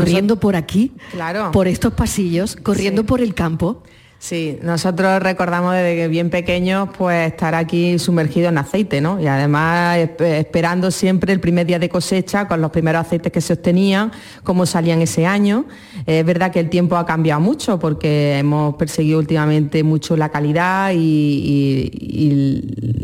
Corriendo 0.00 0.40
por 0.40 0.56
aquí, 0.56 0.92
Claro. 1.12 1.50
por 1.52 1.68
estos 1.68 1.92
pasillos, 1.94 2.56
corriendo 2.56 3.04
por 3.04 3.20
el 3.20 3.34
campo. 3.34 3.82
Sí, 4.18 4.58
nosotros 4.62 5.22
recordamos 5.22 5.74
desde 5.74 5.94
que 5.94 6.08
bien 6.08 6.30
pequeños 6.30 6.88
pues 6.96 7.30
estar 7.30 7.54
aquí 7.54 7.98
sumergidos 7.98 8.48
en 8.48 8.56
aceite, 8.58 9.00
¿no? 9.02 9.20
Y 9.20 9.26
además 9.26 9.98
esp- 9.98 10.22
esperando 10.38 10.90
siempre 10.90 11.34
el 11.34 11.38
primer 11.38 11.66
día 11.66 11.78
de 11.78 11.90
cosecha 11.90 12.48
con 12.48 12.62
los 12.62 12.70
primeros 12.70 13.02
aceites 13.06 13.30
que 13.30 13.42
se 13.42 13.52
obtenían, 13.52 14.10
cómo 14.42 14.64
salían 14.64 15.02
ese 15.02 15.26
año. 15.26 15.66
Es 16.06 16.24
verdad 16.24 16.50
que 16.50 16.60
el 16.60 16.70
tiempo 16.70 16.96
ha 16.96 17.04
cambiado 17.04 17.42
mucho 17.42 17.78
porque 17.78 18.38
hemos 18.38 18.74
perseguido 18.76 19.18
últimamente 19.18 19.82
mucho 19.84 20.16
la 20.16 20.30
calidad 20.30 20.92
y, 20.92 20.96
y- 20.98 21.90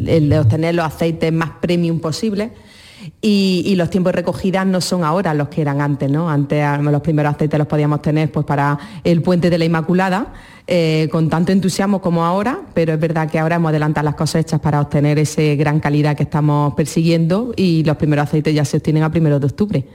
y 0.07 0.11
el 0.11 0.31
de 0.31 0.38
obtener 0.38 0.74
los 0.74 0.87
aceites 0.87 1.31
más 1.31 1.50
premium 1.61 2.00
posibles. 2.00 2.50
Y, 3.24 3.76
los 3.76 3.88
tiempos 3.88 4.12
de 4.12 4.16
recogida 4.16 4.64
no 4.64 4.80
son 4.80 5.04
ahora 5.04 5.32
los 5.32 5.48
que 5.48 5.61
eran 5.61 5.80
antes, 5.80 6.11
¿no? 6.11 6.28
Antes 6.28 6.66
los 6.82 7.00
primeros 7.02 7.32
aceites 7.32 7.56
los 7.56 7.68
podíamos 7.68 8.02
tener 8.02 8.32
pues 8.32 8.44
para 8.44 8.76
el 9.04 9.22
puente 9.22 9.48
de 9.48 9.58
la 9.58 9.64
Inmaculada, 9.64 10.32
eh, 10.66 11.08
con 11.12 11.28
tanto 11.28 11.52
entusiasmo 11.52 12.02
como 12.02 12.24
ahora, 12.24 12.62
pero 12.74 12.92
es 12.92 12.98
verdad 12.98 13.30
que 13.30 13.38
ahora 13.38 13.56
hemos 13.56 13.68
adelantado 13.68 14.04
las 14.06 14.16
cosechas 14.16 14.58
para 14.58 14.80
obtener 14.80 15.20
esa 15.20 15.42
gran 15.54 15.78
calidad 15.78 16.16
que 16.16 16.24
estamos 16.24 16.74
persiguiendo 16.74 17.52
y 17.56 17.85
los 17.85 17.96
primeros 17.96 18.24
aceites 18.24 18.56
ya 18.56 18.64
se 18.64 18.78
obtienen 18.78 19.04
a 19.04 19.11
primeros 19.12 19.40
de 19.40 19.46
octubre. 19.46 19.87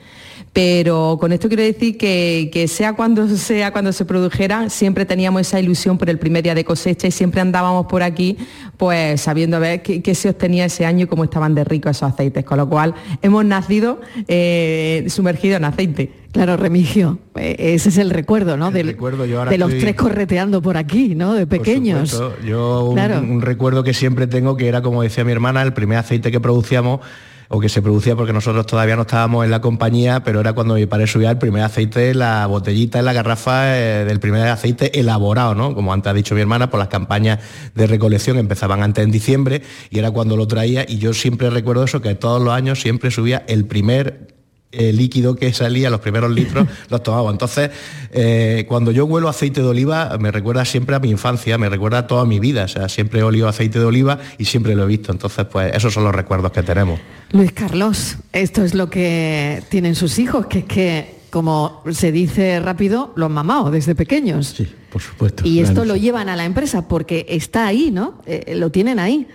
Pero 0.57 1.17
con 1.21 1.31
esto 1.33 1.49
quiero 1.49 1.61
decir 1.61 1.99
que, 1.99 2.49
que 2.51 2.67
sea 2.67 2.93
cuando 2.93 3.27
sea 3.37 3.71
cuando 3.71 3.93
se 3.93 4.05
produjera, 4.05 4.71
siempre 4.71 5.05
teníamos 5.05 5.41
esa 5.41 5.59
ilusión 5.59 5.99
por 5.99 6.09
el 6.09 6.17
primer 6.17 6.41
día 6.41 6.55
de 6.55 6.65
cosecha 6.65 7.05
y 7.05 7.11
siempre 7.11 7.41
andábamos 7.41 7.85
por 7.85 8.01
aquí, 8.01 8.37
pues 8.75 9.21
sabiendo 9.21 9.57
a 9.57 9.59
ver 9.59 9.83
qué, 9.83 10.01
qué 10.01 10.15
se 10.15 10.29
obtenía 10.29 10.65
ese 10.65 10.83
año 10.87 11.03
y 11.03 11.07
cómo 11.07 11.23
estaban 11.25 11.53
de 11.53 11.63
ricos 11.63 11.91
esos 11.97 12.11
aceites. 12.11 12.43
Con 12.43 12.57
lo 12.57 12.67
cual 12.67 12.95
hemos 13.21 13.45
nacido 13.45 14.01
eh, 14.27 15.05
sumergidos 15.09 15.57
en 15.57 15.65
aceite. 15.65 16.11
Claro, 16.31 16.57
Remigio, 16.57 17.19
eh, 17.35 17.55
ese 17.75 17.89
es 17.89 17.99
el 17.99 18.09
recuerdo, 18.09 18.57
¿no? 18.57 18.71
Del- 18.71 18.87
recuerdo, 18.87 19.27
yo 19.27 19.37
ahora 19.37 19.51
de 19.51 19.59
los 19.59 19.69
estoy- 19.69 19.81
tres 19.81 19.95
correteando 19.95 20.59
por 20.63 20.75
aquí, 20.77 21.13
¿no? 21.13 21.35
De 21.35 21.45
pequeños. 21.45 21.99
Por 21.99 22.07
supuesto. 22.31 22.47
Yo 22.47 22.85
un, 22.85 22.95
Claro. 22.95 23.19
un 23.19 23.41
recuerdo 23.43 23.83
que 23.83 23.93
siempre 23.93 24.25
tengo 24.25 24.57
que 24.57 24.67
era, 24.67 24.81
como 24.81 25.03
decía 25.03 25.23
mi 25.23 25.33
hermana, 25.33 25.61
el 25.61 25.73
primer 25.73 25.99
aceite 25.99 26.31
que 26.31 26.39
producíamos 26.39 27.01
o 27.49 27.59
que 27.59 27.69
se 27.69 27.81
producía 27.81 28.15
porque 28.15 28.33
nosotros 28.33 28.65
todavía 28.65 28.95
no 28.95 29.03
estábamos 29.03 29.45
en 29.45 29.51
la 29.51 29.61
compañía, 29.61 30.23
pero 30.23 30.39
era 30.39 30.53
cuando 30.53 30.75
mi 30.75 30.85
padre 30.85 31.07
subía 31.07 31.31
el 31.31 31.37
primer 31.37 31.63
aceite, 31.63 32.13
la 32.13 32.45
botellita 32.47 32.99
en 32.99 33.05
la 33.05 33.13
garrafa 33.13 33.77
eh, 33.77 34.05
del 34.05 34.19
primer 34.19 34.47
aceite 34.47 34.99
elaborado, 34.99 35.55
¿no? 35.55 35.73
Como 35.73 35.93
antes 35.93 36.09
ha 36.09 36.13
dicho 36.13 36.35
mi 36.35 36.41
hermana, 36.41 36.69
por 36.69 36.79
las 36.79 36.89
campañas 36.89 37.39
de 37.75 37.87
recolección 37.87 38.37
empezaban 38.37 38.83
antes 38.83 39.03
en 39.03 39.11
diciembre 39.11 39.61
y 39.89 39.99
era 39.99 40.11
cuando 40.11 40.37
lo 40.37 40.47
traía 40.47 40.85
y 40.87 40.97
yo 40.97 41.13
siempre 41.13 41.49
recuerdo 41.49 41.83
eso, 41.83 42.01
que 42.01 42.15
todos 42.15 42.41
los 42.41 42.53
años 42.53 42.81
siempre 42.81 43.11
subía 43.11 43.43
el 43.47 43.65
primer 43.65 44.36
eh, 44.71 44.91
líquido 44.91 45.35
que 45.35 45.53
salía, 45.53 45.89
los 45.89 46.01
primeros 46.01 46.29
litros, 46.31 46.67
los 46.89 47.01
tomaba. 47.01 47.31
Entonces, 47.31 47.71
eh, 48.11 48.65
cuando 48.67 48.91
yo 48.91 49.05
huelo 49.05 49.29
aceite 49.29 49.61
de 49.61 49.67
oliva, 49.67 50.17
me 50.19 50.29
recuerda 50.31 50.65
siempre 50.65 50.95
a 50.95 50.99
mi 50.99 51.09
infancia, 51.09 51.57
me 51.57 51.69
recuerda 51.69 51.99
a 51.99 52.07
toda 52.07 52.25
mi 52.25 52.39
vida. 52.39 52.65
O 52.65 52.67
sea, 52.67 52.89
siempre 52.89 53.21
he 53.21 53.23
olido 53.23 53.47
aceite 53.47 53.79
de 53.79 53.85
oliva 53.85 54.19
y 54.37 54.45
siempre 54.45 54.75
lo 54.75 54.83
he 54.83 54.87
visto. 54.87 55.11
Entonces, 55.11 55.45
pues 55.45 55.73
esos 55.73 55.93
son 55.93 56.03
los 56.03 56.13
recuerdos 56.13 56.51
que 56.51 56.63
tenemos. 56.63 56.99
Luis 57.31 57.53
Carlos, 57.53 58.17
esto 58.33 58.63
es 58.63 58.73
lo 58.73 58.89
que 58.89 59.63
tienen 59.69 59.95
sus 59.95 60.19
hijos, 60.19 60.47
que 60.47 60.59
es 60.59 60.65
que, 60.65 61.15
como 61.29 61.81
se 61.91 62.11
dice 62.11 62.59
rápido, 62.59 63.13
lo 63.15 63.27
han 63.27 63.31
mamado 63.31 63.71
desde 63.71 63.95
pequeños. 63.95 64.53
Sí, 64.57 64.67
por 64.91 65.01
supuesto. 65.01 65.47
Y 65.47 65.59
esto 65.59 65.85
lo 65.85 65.95
llevan 65.95 66.27
a 66.27 66.35
la 66.35 66.43
empresa 66.43 66.87
porque 66.87 67.25
está 67.29 67.67
ahí, 67.67 67.89
¿no? 67.89 68.21
Eh, 68.25 68.53
lo 68.55 68.69
tienen 68.69 68.99
ahí. 68.99 69.27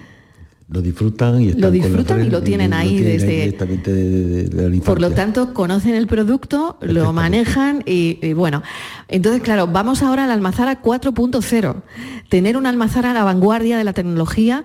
Lo 0.72 0.80
disfrutan 0.82 1.40
y 1.42 1.48
están 1.48 1.60
Lo 1.60 1.66
con 1.68 1.72
disfrutan 1.74 2.24
y 2.24 2.30
lo 2.30 2.42
tienen 2.42 2.72
ahí 2.72 2.98
desde- 3.00 3.26
directamente 3.26 3.92
de, 3.92 4.04
de- 4.10 4.44
de 4.44 4.70
la 4.78 4.82
Por 4.84 5.00
lo 5.00 5.10
tanto, 5.10 5.52
conocen 5.52 5.94
el 5.94 6.06
producto, 6.06 6.78
lo 6.80 7.12
manejan 7.12 7.82
y, 7.86 8.18
y 8.22 8.32
bueno. 8.32 8.62
Entonces, 9.08 9.42
claro, 9.42 9.66
vamos 9.66 10.02
ahora 10.02 10.24
a 10.24 10.26
la 10.26 10.32
almazara 10.34 10.80
4.0. 10.82 11.82
Tener 12.28 12.56
una 12.56 12.70
almazara 12.70 13.10
a 13.10 13.14
la 13.14 13.24
vanguardia 13.24 13.76
de 13.76 13.84
la 13.84 13.92
tecnología 13.92 14.64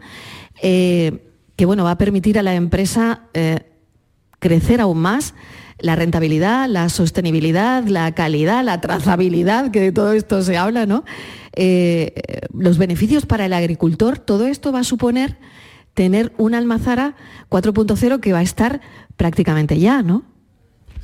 eh, 0.62 1.24
que 1.56 1.66
bueno, 1.66 1.84
va 1.84 1.92
a 1.92 1.98
permitir 1.98 2.40
a 2.40 2.44
la 2.44 2.56
empresa 2.56 3.24
eh, 3.34 3.60
crecer 4.40 4.80
aún 4.82 5.00
más 5.00 5.34
la 5.80 5.96
rentabilidad, 5.96 6.68
la 6.70 6.90
sostenibilidad, 6.90 7.84
la 7.86 8.12
calidad, 8.16 8.64
la 8.64 8.80
trazabilidad, 8.82 9.70
que 9.72 9.80
de 9.82 9.92
todo 9.92 10.14
esto 10.14 10.42
se 10.42 10.58
habla, 10.58 10.86
¿no? 10.88 11.04
Eh, 11.54 12.14
los 12.54 12.78
beneficios 12.78 13.26
para 13.26 13.46
el 13.46 13.54
agricultor, 13.54 14.18
todo 14.18 14.48
esto 14.48 14.72
va 14.72 14.80
a 14.80 14.84
suponer 14.84 15.38
tener 15.98 16.32
una 16.38 16.60
almazara 16.60 17.16
4.0 17.50 18.20
que 18.20 18.32
va 18.32 18.38
a 18.38 18.44
estar 18.44 18.82
prácticamente 19.16 19.80
ya, 19.80 20.04
¿no? 20.04 20.22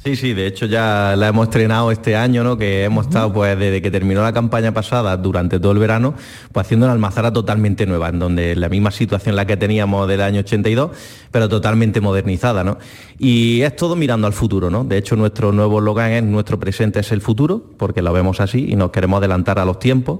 Sí, 0.04 0.18
sí, 0.18 0.34
de 0.34 0.48
hecho 0.48 0.66
ya 0.66 1.16
la 1.18 1.30
hemos 1.30 1.48
estrenado 1.48 1.90
este 1.90 2.18
año, 2.18 2.44
¿no? 2.44 2.58
Que 2.58 2.84
hemos 2.84 3.08
estado, 3.08 3.32
pues, 3.32 3.58
desde 3.58 3.82
que 3.82 3.90
terminó 3.90 4.22
la 4.22 4.34
campaña 4.34 4.74
pasada, 4.74 5.16
durante 5.16 5.62
todo 5.62 5.72
el 5.72 5.80
verano, 5.80 6.14
pues 6.52 6.66
haciendo 6.66 6.88
una 6.88 6.92
almazara 6.92 7.32
totalmente 7.32 7.86
nueva, 7.86 8.10
en 8.10 8.20
donde 8.20 8.54
la 8.58 8.68
misma 8.68 8.92
situación 8.92 9.38
la 9.38 9.48
que 9.48 9.56
teníamos 9.56 10.06
del 10.10 10.20
año 10.20 10.42
82, 10.42 10.92
pero 11.32 11.48
totalmente 11.48 12.02
modernizada, 12.02 12.66
¿no? 12.66 12.80
Y 13.18 13.62
es 13.62 13.78
todo 13.78 13.96
mirando 13.96 14.28
al 14.28 14.34
futuro, 14.34 14.70
¿no? 14.70 14.84
De 14.84 14.98
hecho, 14.98 15.16
nuestro 15.16 15.54
nuevo 15.54 15.80
slogan 15.80 16.12
es 16.12 16.24
nuestro 16.24 16.60
presente 16.60 17.00
es 17.00 17.10
el 17.14 17.22
futuro, 17.22 17.64
porque 17.78 18.02
lo 18.02 18.12
vemos 18.12 18.42
así 18.42 18.66
y 18.70 18.76
nos 18.76 18.92
queremos 18.92 19.20
adelantar 19.20 19.58
a 19.58 19.64
los 19.64 19.80
tiempos. 19.80 20.20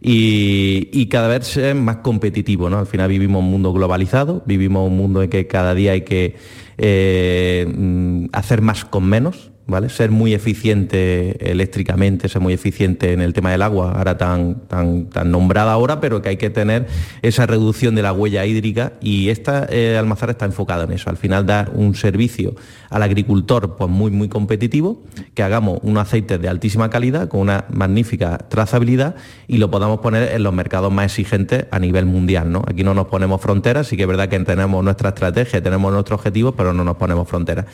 Y, 0.00 0.88
y 0.92 1.06
cada 1.06 1.26
vez 1.26 1.48
ser 1.48 1.74
más 1.74 1.96
competitivo, 1.96 2.70
¿no? 2.70 2.78
Al 2.78 2.86
final 2.86 3.08
vivimos 3.08 3.42
un 3.42 3.50
mundo 3.50 3.72
globalizado, 3.72 4.44
vivimos 4.46 4.86
un 4.86 4.96
mundo 4.96 5.20
en 5.20 5.30
que 5.30 5.48
cada 5.48 5.74
día 5.74 5.92
hay 5.92 6.02
que 6.02 6.36
eh, 6.78 7.66
mm, 7.76 8.26
hacer 8.32 8.62
más 8.62 8.84
con 8.84 9.04
menos, 9.04 9.52
Ser 9.88 10.12
muy 10.12 10.32
eficiente 10.32 11.50
eléctricamente, 11.50 12.28
ser 12.28 12.40
muy 12.40 12.54
eficiente 12.54 13.12
en 13.12 13.20
el 13.20 13.32
tema 13.32 13.50
del 13.50 13.62
agua, 13.62 13.94
ahora 13.98 14.16
tan, 14.16 14.60
tan, 14.68 15.06
tan 15.06 15.32
nombrada 15.32 15.72
ahora, 15.72 16.00
pero 16.00 16.22
que 16.22 16.28
hay 16.28 16.36
que 16.36 16.50
tener 16.50 16.86
esa 17.22 17.46
reducción 17.46 17.96
de 17.96 18.02
la 18.02 18.12
huella 18.12 18.46
hídrica 18.46 18.92
y 19.00 19.28
esta 19.28 19.66
eh, 19.68 19.96
almazara 19.98 20.32
está 20.32 20.44
enfocada 20.44 20.84
en 20.84 20.92
eso, 20.92 21.10
al 21.10 21.16
final 21.16 21.46
dar 21.46 21.72
un 21.74 21.96
servicio 21.96 22.54
al 22.90 23.02
agricultor 23.02 23.76
pues 23.76 23.90
muy 23.90 24.12
muy 24.12 24.28
competitivo, 24.28 25.02
que 25.34 25.42
hagamos 25.42 25.80
un 25.82 25.98
aceite 25.98 26.38
de 26.38 26.48
altísima 26.48 26.88
calidad 26.88 27.28
con 27.28 27.40
una 27.40 27.64
magnífica 27.68 28.38
trazabilidad 28.48 29.16
y 29.48 29.58
lo 29.58 29.70
podamos 29.70 29.98
poner 29.98 30.32
en 30.32 30.44
los 30.44 30.54
mercados 30.54 30.92
más 30.92 31.06
exigentes 31.06 31.66
a 31.72 31.80
nivel 31.80 32.06
mundial, 32.06 32.52
¿no? 32.52 32.62
Aquí 32.68 32.84
no 32.84 32.94
nos 32.94 33.08
ponemos 33.08 33.40
fronteras, 33.40 33.88
sí 33.88 33.96
que 33.96 34.02
es 34.02 34.08
verdad 34.08 34.28
que 34.28 34.38
tenemos 34.40 34.82
nuestra 34.84 35.08
estrategia, 35.08 35.60
tenemos 35.60 35.92
nuestros 35.92 36.20
objetivos, 36.20 36.54
pero 36.56 36.72
no 36.72 36.84
nos 36.84 36.96
ponemos 36.96 37.28
fronteras. 37.28 37.66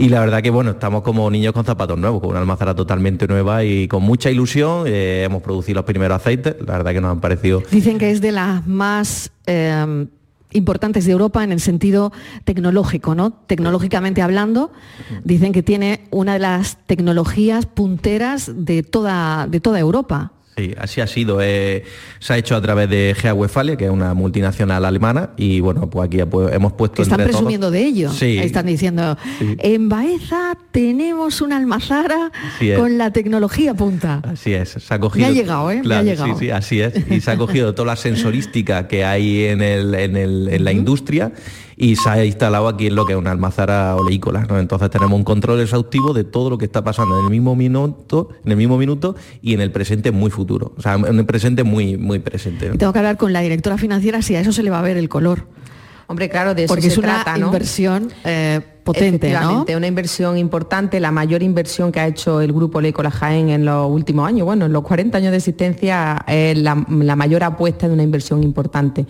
Y 0.00 0.08
la 0.08 0.20
verdad 0.20 0.40
que 0.40 0.48
bueno, 0.48 0.70
estamos 0.70 1.02
como 1.02 1.30
niños 1.30 1.52
con 1.52 1.66
zapatos 1.66 1.98
nuevos, 1.98 2.22
con 2.22 2.30
una 2.30 2.40
almazara 2.40 2.74
totalmente 2.74 3.28
nueva 3.28 3.64
y 3.64 3.86
con 3.86 4.02
mucha 4.02 4.30
ilusión. 4.30 4.84
eh, 4.86 5.24
hemos 5.26 5.42
producido 5.42 5.74
los 5.76 5.84
primeros 5.84 6.16
aceites, 6.16 6.56
la 6.66 6.78
verdad 6.78 6.92
que 6.92 7.02
nos 7.02 7.10
han 7.10 7.20
parecido 7.20 7.62
Dicen 7.70 7.98
que 7.98 8.10
es 8.10 8.22
de 8.22 8.32
las 8.32 8.66
más 8.66 9.30
eh, 9.44 10.06
importantes 10.52 11.04
de 11.04 11.12
Europa 11.12 11.44
en 11.44 11.52
el 11.52 11.60
sentido 11.60 12.14
tecnológico, 12.44 13.14
¿no? 13.14 13.30
Tecnológicamente 13.30 14.22
hablando, 14.22 14.72
dicen 15.22 15.52
que 15.52 15.62
tiene 15.62 16.06
una 16.10 16.32
de 16.32 16.38
las 16.38 16.78
tecnologías 16.86 17.66
punteras 17.66 18.50
de 18.54 18.82
toda, 18.82 19.48
de 19.48 19.60
toda 19.60 19.80
Europa. 19.80 20.32
Sí, 20.60 20.74
así 20.78 21.00
ha 21.00 21.06
sido. 21.06 21.38
eh, 21.40 21.84
se 22.18 22.34
ha 22.34 22.38
hecho 22.38 22.54
a 22.54 22.60
través 22.60 22.90
de 22.90 23.14
GEA 23.18 23.32
Westfalia, 23.34 23.76
que 23.76 23.86
es 23.86 23.90
una 23.90 24.12
multinacional 24.14 24.84
alemana, 24.84 25.30
y 25.36 25.60
bueno, 25.60 25.88
pues 25.88 26.06
aquí 26.08 26.18
hemos 26.20 26.72
puesto 26.74 26.96
Que 26.96 27.02
están 27.02 27.16
todos- 27.18 27.30
presumiendo 27.30 27.70
de 27.70 27.82
ello. 27.84 28.10
Sí. 28.12 28.38
Están 28.38 28.66
diciendo, 28.66 29.16
en 29.40 29.88
Baeza 29.88 30.56
tenemos 30.70 31.40
una 31.40 31.56
almazara 31.56 32.30
con 32.76 32.98
la 32.98 33.10
tecnología 33.12 33.72
punta. 33.74 34.20
Así 34.24 34.52
es, 34.52 34.70
se 34.70 34.94
ha 34.94 34.98
cogido. 34.98 35.26
Me 35.26 35.32
ha 35.32 35.34
llegado, 35.34 35.70
¿eh? 35.70 35.76
Me 35.76 35.80
ha 35.80 35.82
Claro, 35.82 36.04
llegado. 36.04 36.34
Sí, 36.38 36.44
sí, 36.46 36.50
así 36.50 36.80
es. 36.80 36.92
Y 37.10 37.20
se 37.20 37.30
ha 37.30 37.36
cogido 37.36 37.74
toda 37.74 37.86
la 37.86 37.96
sensorística 37.96 38.86
que 38.86 39.04
hay 39.04 39.44
en, 39.46 39.62
el- 39.62 39.94
en 39.94 40.16
el- 40.16 40.48
en 40.50 40.64
la 40.64 40.72
industria 40.72 41.32
y 41.80 41.96
se 41.96 42.10
ha 42.10 42.22
instalado 42.22 42.68
aquí 42.68 42.88
en 42.88 42.94
lo 42.94 43.06
que 43.06 43.14
es 43.14 43.18
una 43.18 43.30
almazara 43.30 43.96
oleícola. 43.96 44.44
¿no? 44.44 44.58
Entonces 44.58 44.90
tenemos 44.90 45.16
un 45.16 45.24
control 45.24 45.62
exhaustivo 45.62 46.12
de 46.12 46.24
todo 46.24 46.50
lo 46.50 46.58
que 46.58 46.66
está 46.66 46.84
pasando 46.84 47.18
en 47.18 47.24
el 47.24 47.30
mismo 47.30 47.56
minuto, 47.56 48.28
en 48.44 48.52
el 48.52 48.58
mismo 48.58 48.76
minuto 48.76 49.16
y 49.40 49.54
en 49.54 49.62
el 49.62 49.72
presente 49.72 50.10
muy 50.10 50.30
futuro. 50.30 50.74
O 50.76 50.82
sea, 50.82 50.96
en 50.96 51.18
el 51.18 51.24
presente 51.24 51.64
muy, 51.64 51.96
muy 51.96 52.18
presente. 52.18 52.68
tengo 52.76 52.92
que 52.92 52.98
hablar 52.98 53.16
con 53.16 53.32
la 53.32 53.40
directora 53.40 53.78
financiera 53.78 54.20
si 54.20 54.36
a 54.36 54.40
eso 54.40 54.52
se 54.52 54.62
le 54.62 54.68
va 54.68 54.80
a 54.80 54.82
ver 54.82 54.98
el 54.98 55.08
color. 55.08 55.46
Hombre, 56.06 56.28
claro, 56.28 56.54
de 56.54 56.64
eso 56.64 56.74
Porque 56.74 56.82
se 56.82 56.88
es 56.88 56.98
una 56.98 57.22
trata, 57.22 57.38
¿no? 57.38 57.46
inversión 57.46 58.12
eh, 58.24 58.60
potente, 58.84 59.32
¿no? 59.32 59.64
Una 59.74 59.86
inversión 59.86 60.36
importante, 60.36 61.00
la 61.00 61.12
mayor 61.12 61.42
inversión 61.42 61.92
que 61.92 62.00
ha 62.00 62.06
hecho 62.06 62.42
el 62.42 62.52
Grupo 62.52 62.82
Lecola 62.82 63.10
Jaén 63.10 63.48
en 63.48 63.64
los 63.64 63.90
últimos 63.90 64.28
años, 64.28 64.44
bueno, 64.44 64.66
en 64.66 64.72
los 64.72 64.82
40 64.82 65.16
años 65.16 65.30
de 65.30 65.38
existencia 65.38 66.22
es 66.26 66.58
la, 66.58 66.84
la 66.90 67.16
mayor 67.16 67.42
apuesta 67.42 67.88
de 67.88 67.94
una 67.94 68.02
inversión 68.02 68.42
importante. 68.42 69.06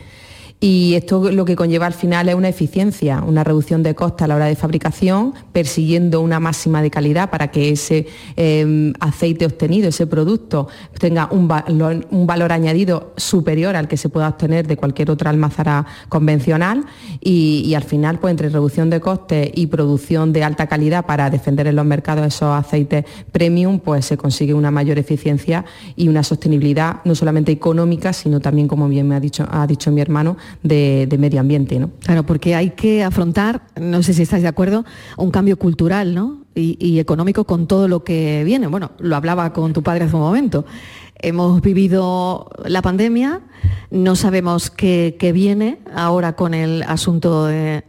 Y 0.62 0.92
esto 0.94 1.32
lo 1.32 1.46
que 1.46 1.56
conlleva 1.56 1.86
al 1.86 1.94
final 1.94 2.28
es 2.28 2.34
una 2.34 2.50
eficiencia, 2.50 3.22
una 3.26 3.42
reducción 3.42 3.82
de 3.82 3.94
costes 3.94 4.24
a 4.24 4.28
la 4.28 4.36
hora 4.36 4.44
de 4.44 4.56
fabricación, 4.56 5.32
persiguiendo 5.52 6.20
una 6.20 6.38
máxima 6.38 6.82
de 6.82 6.90
calidad 6.90 7.30
para 7.30 7.50
que 7.50 7.70
ese 7.70 8.06
eh, 8.36 8.92
aceite 9.00 9.46
obtenido, 9.46 9.88
ese 9.88 10.06
producto, 10.06 10.68
tenga 10.98 11.30
un 11.30 11.48
valor, 11.48 12.52
añadido 12.52 13.14
superior 13.16 13.74
al 13.74 13.88
que 13.88 13.96
se 13.96 14.10
pueda 14.10 14.28
obtener 14.28 14.66
de 14.66 14.76
cualquier 14.76 15.10
otra 15.10 15.30
almazara 15.30 15.86
convencional. 16.10 16.84
Y, 17.20 17.62
y 17.64 17.74
al 17.74 17.84
final, 17.84 18.18
pues 18.18 18.32
entre 18.32 18.50
reducción 18.50 18.90
de 18.90 19.00
costes 19.00 19.50
y 19.54 19.66
producción 19.68 20.34
de 20.34 20.44
alta 20.44 20.66
calidad 20.66 21.06
para 21.06 21.30
defender 21.30 21.68
en 21.68 21.76
los 21.76 21.86
mercados 21.86 22.26
esos 22.26 22.52
aceites 22.54 23.06
premium, 23.32 23.78
pues 23.78 24.04
se 24.04 24.18
consigue 24.18 24.52
una 24.52 24.70
mayor 24.70 24.98
eficiencia 24.98 25.64
y 25.96 26.08
una 26.08 26.22
sostenibilidad 26.22 26.96
no 27.06 27.14
solamente 27.14 27.50
económica, 27.50 28.12
sino 28.12 28.40
también, 28.40 28.68
como 28.68 28.88
bien 28.88 29.08
me 29.08 29.14
ha 29.14 29.20
dicho, 29.20 29.46
ha 29.50 29.66
dicho 29.66 29.90
mi 29.90 30.02
hermano, 30.02 30.36
de, 30.62 31.16
medio 31.18 31.40
ambiente. 31.40 31.78
¿no? 31.78 31.90
Claro, 32.00 32.24
porque 32.24 32.54
hay 32.54 32.70
que 32.70 33.02
afrontar, 33.02 33.62
no 33.80 34.02
sé 34.02 34.14
si 34.14 34.22
estáis 34.22 34.42
de 34.42 34.48
acuerdo, 34.48 34.84
un 35.16 35.30
cambio 35.30 35.58
cultural 35.58 36.14
¿no? 36.14 36.44
y, 36.54 36.98
económico 36.98 37.44
con 37.44 37.66
todo 37.66 37.88
lo 37.88 38.04
que 38.04 38.42
viene. 38.44 38.66
Bueno, 38.66 38.92
lo 38.98 39.16
hablaba 39.16 39.52
con 39.52 39.72
tu 39.72 39.82
padre 39.82 40.04
hace 40.04 40.16
un 40.16 40.22
momento. 40.22 40.64
Hemos 41.16 41.60
vivido 41.60 42.50
la 42.64 42.80
pandemia, 42.82 43.40
no 43.90 44.16
sabemos 44.16 44.70
qué, 44.70 45.16
qué, 45.18 45.32
viene 45.32 45.78
ahora 45.94 46.34
con 46.34 46.54
el 46.54 46.82
asunto 46.84 47.46
de 47.46 47.84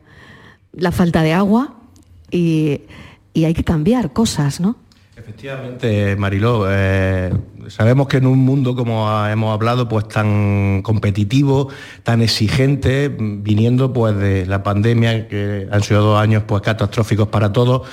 la 0.74 0.92
falta 0.92 1.24
de 1.24 1.32
agua 1.32 1.76
y, 2.30 2.82
y 3.34 3.46
hay 3.46 3.54
que 3.54 3.64
cambiar 3.64 4.12
cosas, 4.12 4.60
¿no? 4.60 4.76
Efectivamente, 5.32 6.18
Mariló, 6.18 6.66
eh, 6.70 7.34
sabemos 7.70 8.10
que 8.10 8.18
en 8.18 8.28
un 8.28 8.40
mundo, 8.40 8.76
como 8.76 9.10
hemos 9.28 9.54
hablado, 9.54 9.88
pues 9.88 10.06
tan 10.10 10.82
competitivo, 10.84 11.70
tan 12.04 12.22
exigente, 12.22 13.08
viniendo 13.08 13.94
pues 13.94 14.18
de 14.18 14.46
la 14.46 14.62
pandemia, 14.62 15.30
que 15.30 15.70
han 15.72 15.84
sido 15.84 16.02
dos 16.02 16.20
años 16.20 16.44
pues 16.46 16.62
catastróficos 16.62 17.30
para 17.30 17.54
todos, 17.54 17.88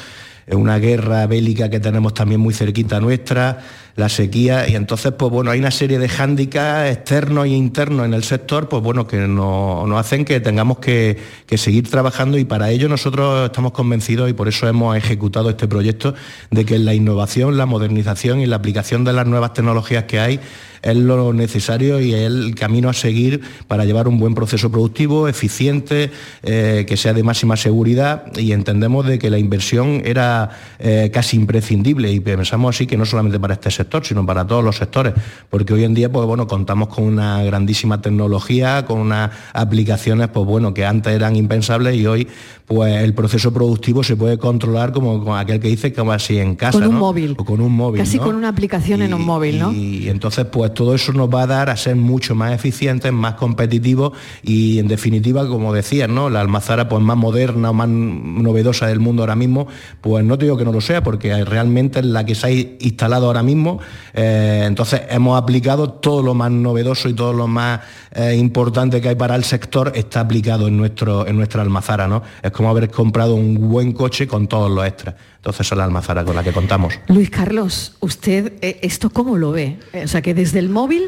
una 0.51 0.79
guerra 0.79 1.29
bélica 1.29 1.71
que 1.71 1.79
tenemos 1.79 2.13
también 2.13 2.41
muy 2.41 2.55
cerquita 2.55 2.99
nuestra, 2.99 3.61
la 3.99 4.09
sequía, 4.09 4.69
y 4.69 4.77
entonces, 4.77 5.13
pues 5.19 5.33
bueno, 5.33 5.51
hay 5.51 5.59
una 5.59 5.73
serie 5.73 5.99
de 5.99 6.09
hándicaps 6.09 6.89
externos 6.89 7.47
e 7.47 7.49
internos 7.49 8.07
en 8.07 8.15
el 8.15 8.23
sector, 8.23 8.69
pues 8.69 8.81
bueno, 8.81 9.09
que 9.09 9.17
nos, 9.27 9.91
hacen 9.99 10.25
que 10.25 10.39
tengamos 10.39 10.79
que, 10.79 11.19
que, 11.47 11.59
seguir 11.59 11.91
trabajando 11.91 12.39
y 12.39 12.45
para 12.45 12.71
ello 12.71 12.89
nosotros 12.89 13.47
estamos 13.47 13.73
convencidos 13.73 14.31
y 14.31 14.35
por 14.35 14.47
eso 14.47 14.69
hemos 14.69 14.97
ejecutado 14.97 15.51
este 15.51 15.67
proyecto 15.67 16.15
de 16.53 16.65
que 16.65 16.79
la 16.79 16.95
innovación, 16.95 17.59
la 17.59 17.67
modernización 17.67 18.41
y 18.41 18.47
la 18.47 18.55
aplicación 18.55 19.03
de 19.03 19.13
las 19.13 19.27
nuevas 19.27 19.53
tecnologías 19.53 20.05
que 20.05 20.21
hay 20.21 20.41
es 20.83 20.97
lo 20.97 21.33
necesario 21.33 22.01
y 22.01 22.15
es 22.15 22.23
el 22.23 22.55
camino 22.55 22.89
a 22.89 22.93
seguir 22.93 23.41
para 23.67 23.85
llevar 23.85 24.09
un 24.09 24.19
buen 24.19 24.35
proceso 24.35 24.71
productivo, 24.71 25.29
eficiente, 25.29 26.11
eh, 26.43 26.85
que 26.87 26.97
sea 26.97 27.13
de 27.13 27.23
máxima 27.23 27.57
seguridad 27.57 28.25
y 28.37 28.53
entendemos 28.53 29.07
de 29.07 29.19
que 29.19 29.31
la 29.31 29.39
inversión 29.39 30.03
era 30.05 30.51
eh, 30.79 31.11
casi 31.13 31.37
imprescindible 31.37 32.13
y 32.13 32.21
pensamos 32.21 32.77
así 32.77 32.87
que 32.87 32.97
no 32.97 33.05
solamente 33.05 33.39
para 33.41 33.55
este 33.55 33.71
sector, 33.71 34.05
sino 34.05 34.25
para 34.25 34.47
todos 34.47 34.65
los 34.65 34.77
sectores, 34.77 35.15
porque 35.51 35.73
hoy 35.75 35.85
en 35.85 35.95
día 35.95 36.11
pues, 36.11 36.27
bueno, 36.27 36.47
contamos 36.47 36.89
con 36.89 37.05
una 37.05 37.43
grandísima 37.43 38.01
tecnología, 38.01 38.85
con 38.85 39.01
unas 39.01 39.31
aplicaciones 39.53 40.29
pues, 40.29 40.47
bueno, 40.47 40.75
que 40.75 40.85
antes 40.85 41.13
eran 41.13 41.37
impensables 41.37 41.97
y 41.97 42.07
hoy 42.07 42.29
pues, 42.67 43.03
el 43.03 43.15
proceso 43.15 43.53
productivo 43.53 44.03
se 44.03 44.17
puede 44.17 44.39
controlar 44.39 44.93
como 44.93 45.25
con 45.25 45.39
aquel 45.39 45.61
que 45.61 45.69
dice 45.69 45.93
que 45.93 46.03
va 46.03 46.15
así 46.15 46.39
en 46.39 46.55
casa. 46.55 46.79
Con 46.79 46.89
un 46.89 46.95
¿no? 46.95 47.01
móvil. 47.01 47.35
O 47.39 47.45
con 47.45 47.61
un 47.61 47.73
móvil. 47.73 48.01
Casi 48.01 48.19
¿no? 48.19 48.25
con 48.25 48.37
una 48.37 48.49
aplicación 48.49 49.01
y, 49.01 49.05
en 49.05 49.15
un 49.15 49.25
móvil, 49.25 49.59
¿no? 49.59 49.73
Y, 49.73 50.05
y 50.05 50.09
entonces 50.09 50.47
pues 50.47 50.68
todo 50.73 50.95
eso 50.95 51.13
nos 51.13 51.29
va 51.29 51.43
a 51.43 51.47
dar 51.47 51.71
a 51.71 51.77
ser 51.77 51.97
mucho 51.97 52.35
más 52.35 52.53
eficientes, 52.53 53.13
más 53.13 53.35
competitivos 53.35 54.13
y 54.43 54.79
en 54.79 54.89
definitiva, 54.89 55.47
como 55.47 55.73
decías, 55.73 56.09
¿no? 56.09 56.31
La 56.31 56.41
almazara 56.41 56.89
pues 56.89 57.03
más 57.03 57.17
moderna 57.17 57.71
o 57.71 57.73
más 57.73 57.89
novedosa 57.89 58.87
del 58.87 59.01
mundo 59.01 59.23
ahora 59.23 59.37
mismo, 59.37 59.67
pues 60.01 60.25
no 60.25 60.39
te 60.39 60.45
digo 60.47 60.57
que 60.57 60.65
no 60.65 60.73
lo 60.73 60.81
sea, 60.81 61.03
porque 61.03 61.45
realmente 61.45 62.01
es 62.01 62.07
la 62.07 62.25
que 62.25 62.35
se 62.35 62.47
ha 62.47 62.51
instalado 62.51 63.27
ahora 63.27 63.43
mismo. 63.43 63.81
Eh, 64.15 64.65
entonces 64.67 65.03
hemos 65.11 65.41
aplicado 65.41 65.91
todo 65.91 66.23
lo 66.23 66.35
más 66.35 66.51
novedoso 66.51 67.09
y 67.09 67.15
todo 67.15 67.33
lo 67.33 67.47
más 67.47 67.81
eh, 68.13 68.37
importante 68.37 69.01
que 69.01 69.11
hay 69.11 69.15
para 69.15 69.35
el 69.35 69.45
sector 69.45 69.93
está 69.95 70.21
aplicado 70.21 70.69
en, 70.69 70.77
nuestro, 70.77 71.27
en 71.27 71.37
nuestra 71.37 71.63
almazara, 71.63 72.09
¿no? 72.09 72.23
Es 72.43 72.51
como 72.51 72.71
haber 72.71 72.91
comprado 72.91 73.35
un 73.35 73.69
buen 73.69 73.93
coche 73.93 74.27
con 74.27 74.47
todos 74.49 74.71
los 74.71 74.87
extras. 74.87 75.15
Entonces 75.49 75.73
es 75.73 75.79
la 75.79 75.85
almazara 75.85 76.25
con 76.27 76.37
la 76.37 76.45
que 76.45 76.53
contamos. 76.53 76.93
Luis 77.09 77.31
Carlos, 77.31 77.95
¿usted 78.01 78.53
eh, 78.61 78.81
esto 78.83 79.09
cómo 79.09 79.39
lo 79.39 79.51
ve? 79.53 79.79
O 80.05 80.07
sea, 80.07 80.21
que 80.21 80.35
desde 80.35 80.59
el 80.59 80.69
móvil 80.69 81.05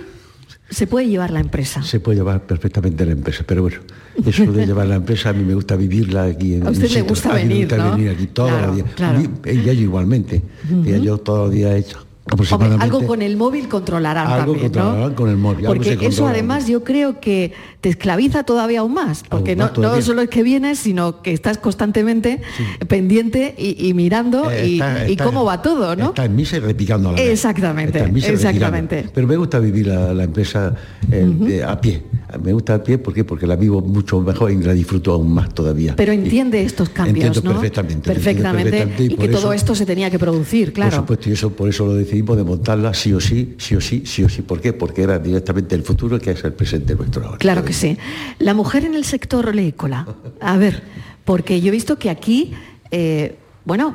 se 0.70 0.86
puede 0.86 1.08
llevar 1.08 1.30
la 1.30 1.40
empresa. 1.40 1.82
Se 1.82 2.00
puede 2.00 2.16
llevar 2.18 2.46
perfectamente 2.46 3.04
la 3.04 3.12
empresa, 3.12 3.44
pero 3.46 3.60
bueno, 3.62 3.76
eso 4.24 4.50
de 4.50 4.64
llevar 4.64 4.86
la 4.86 4.94
empresa 4.94 5.28
a 5.28 5.32
mí 5.34 5.44
me 5.44 5.52
gusta 5.54 5.76
vivirla 5.76 6.24
aquí 6.24 6.54
en 6.54 6.66
A 6.66 6.70
usted 6.70 6.88
le 6.90 7.02
gusta 7.02 7.32
a 7.32 7.34
mí 7.34 7.42
venir, 7.42 7.56
me 7.56 7.62
gusta 7.64 7.76
¿no? 7.84 7.96
venir 7.96 8.10
aquí 8.12 8.26
todos 8.28 8.48
Claro, 8.50 8.66
los 8.68 8.76
días. 8.76 8.88
claro. 8.94 9.20
Y 9.20 9.48
ella 9.50 9.72
yo 9.74 9.82
igualmente. 9.82 10.42
Ujú. 10.70 10.84
Ella 10.88 10.98
yo 10.98 11.18
todos 11.18 11.38
los 11.48 11.50
días 11.54 11.72
he 11.72 11.78
hecho 11.78 12.06
aproximadamente. 12.26 12.84
algo 12.84 13.06
con 13.06 13.22
el 13.22 13.36
móvil 13.36 13.68
controlarán 13.68 14.26
algo 14.28 14.52
también, 14.52 14.72
¿no? 14.72 14.78
controlarán 14.80 15.14
con 15.14 15.28
el 15.30 15.36
móvil. 15.36 15.66
Porque 15.66 15.98
eso 16.02 16.26
además 16.28 16.66
yo 16.68 16.84
creo 16.84 17.18
que 17.20 17.52
te 17.80 17.88
esclaviza 17.88 18.44
todavía 18.44 18.80
aún 18.80 18.94
más, 18.94 19.22
porque 19.28 19.56
más 19.56 19.76
no, 19.76 19.82
no 19.96 20.02
solo 20.02 20.22
es 20.22 20.28
que 20.28 20.42
vienes, 20.42 20.78
sino 20.78 21.22
que 21.22 21.32
estás 21.32 21.58
constantemente 21.58 22.40
pendiente 22.88 23.54
y, 23.58 23.88
y 23.88 23.94
mirando 23.94 24.50
Eh, 24.50 24.66
y, 24.68 24.72
está- 24.74 25.08
y 25.08 25.12
está- 25.12 25.24
cómo 25.24 25.44
va 25.44 25.62
todo, 25.62 25.96
¿no? 25.96 26.06
Está 26.10 26.24
en 26.24 26.36
misa 26.36 26.56
y 26.56 26.60
repicando 26.60 27.08
a 27.08 27.12
la 27.12 27.18
vez. 27.18 27.30
Exactamente, 27.30 27.98
exactamente. 28.00 28.96
repicando. 28.96 29.12
Pero 29.14 29.26
me 29.26 29.36
gusta 29.36 29.58
vivir 29.58 29.86
la, 29.86 30.12
la 30.14 30.24
empresa 30.24 30.74
eh, 31.10 31.26
de- 31.26 31.64
a 31.64 31.80
pie. 31.80 32.02
Me 32.42 32.52
gusta 32.52 32.74
a 32.76 32.82
pie 32.84 32.96
¿por 32.98 33.12
qué? 33.12 33.24
porque 33.24 33.44
la 33.44 33.56
vivo 33.56 33.80
mucho 33.80 34.20
mejor 34.20 34.52
y 34.52 34.56
la 34.62 34.72
disfruto 34.72 35.12
aún 35.12 35.32
más 35.32 35.52
todavía. 35.52 35.96
Pero 35.96 36.12
entiende 36.12 36.62
estos 36.62 36.88
cambios, 36.90 37.26
Entiendo 37.26 37.40
¿no? 37.42 37.54
perfectamente, 37.60 38.08
Perfectamente, 38.12 38.70
perfectamente, 38.70 39.04
y 39.04 39.08
que 39.16 39.28
por 39.28 39.40
todo 39.40 39.52
esto 39.52 39.74
se 39.74 39.84
tenía 39.84 40.10
que 40.10 40.18
producir, 40.18 40.66
Por 40.66 40.74
claro. 40.74 40.96
supuesto, 40.98 41.28
y 41.28 41.32
eso 41.32 41.50
por 41.50 41.68
eso 41.68 41.86
lo 41.86 41.94
decidimos 42.10 42.36
de 42.36 42.42
montarla 42.42 42.92
sí 42.92 43.12
o 43.12 43.20
sí, 43.20 43.54
sí 43.58 43.76
o 43.76 43.80
sí, 43.80 44.02
sí 44.04 44.24
o 44.24 44.28
sí. 44.28 44.42
¿Por 44.42 44.60
qué? 44.60 44.72
Porque 44.72 45.02
era 45.02 45.20
directamente 45.20 45.76
el 45.76 45.84
futuro 45.84 46.18
que 46.18 46.32
es 46.32 46.42
el 46.42 46.52
presente 46.52 46.96
nuestro 46.96 47.24
ahora. 47.24 47.38
Claro 47.38 47.64
que 47.64 47.72
sí. 47.72 47.96
La 48.40 48.52
mujer 48.52 48.84
en 48.84 48.94
el 48.94 49.04
sector 49.04 49.48
oleícola. 49.48 50.08
A 50.40 50.56
ver, 50.56 50.82
porque 51.24 51.60
yo 51.60 51.68
he 51.68 51.70
visto 51.70 52.00
que 52.00 52.10
aquí, 52.10 52.52
eh, 52.90 53.36
bueno, 53.64 53.94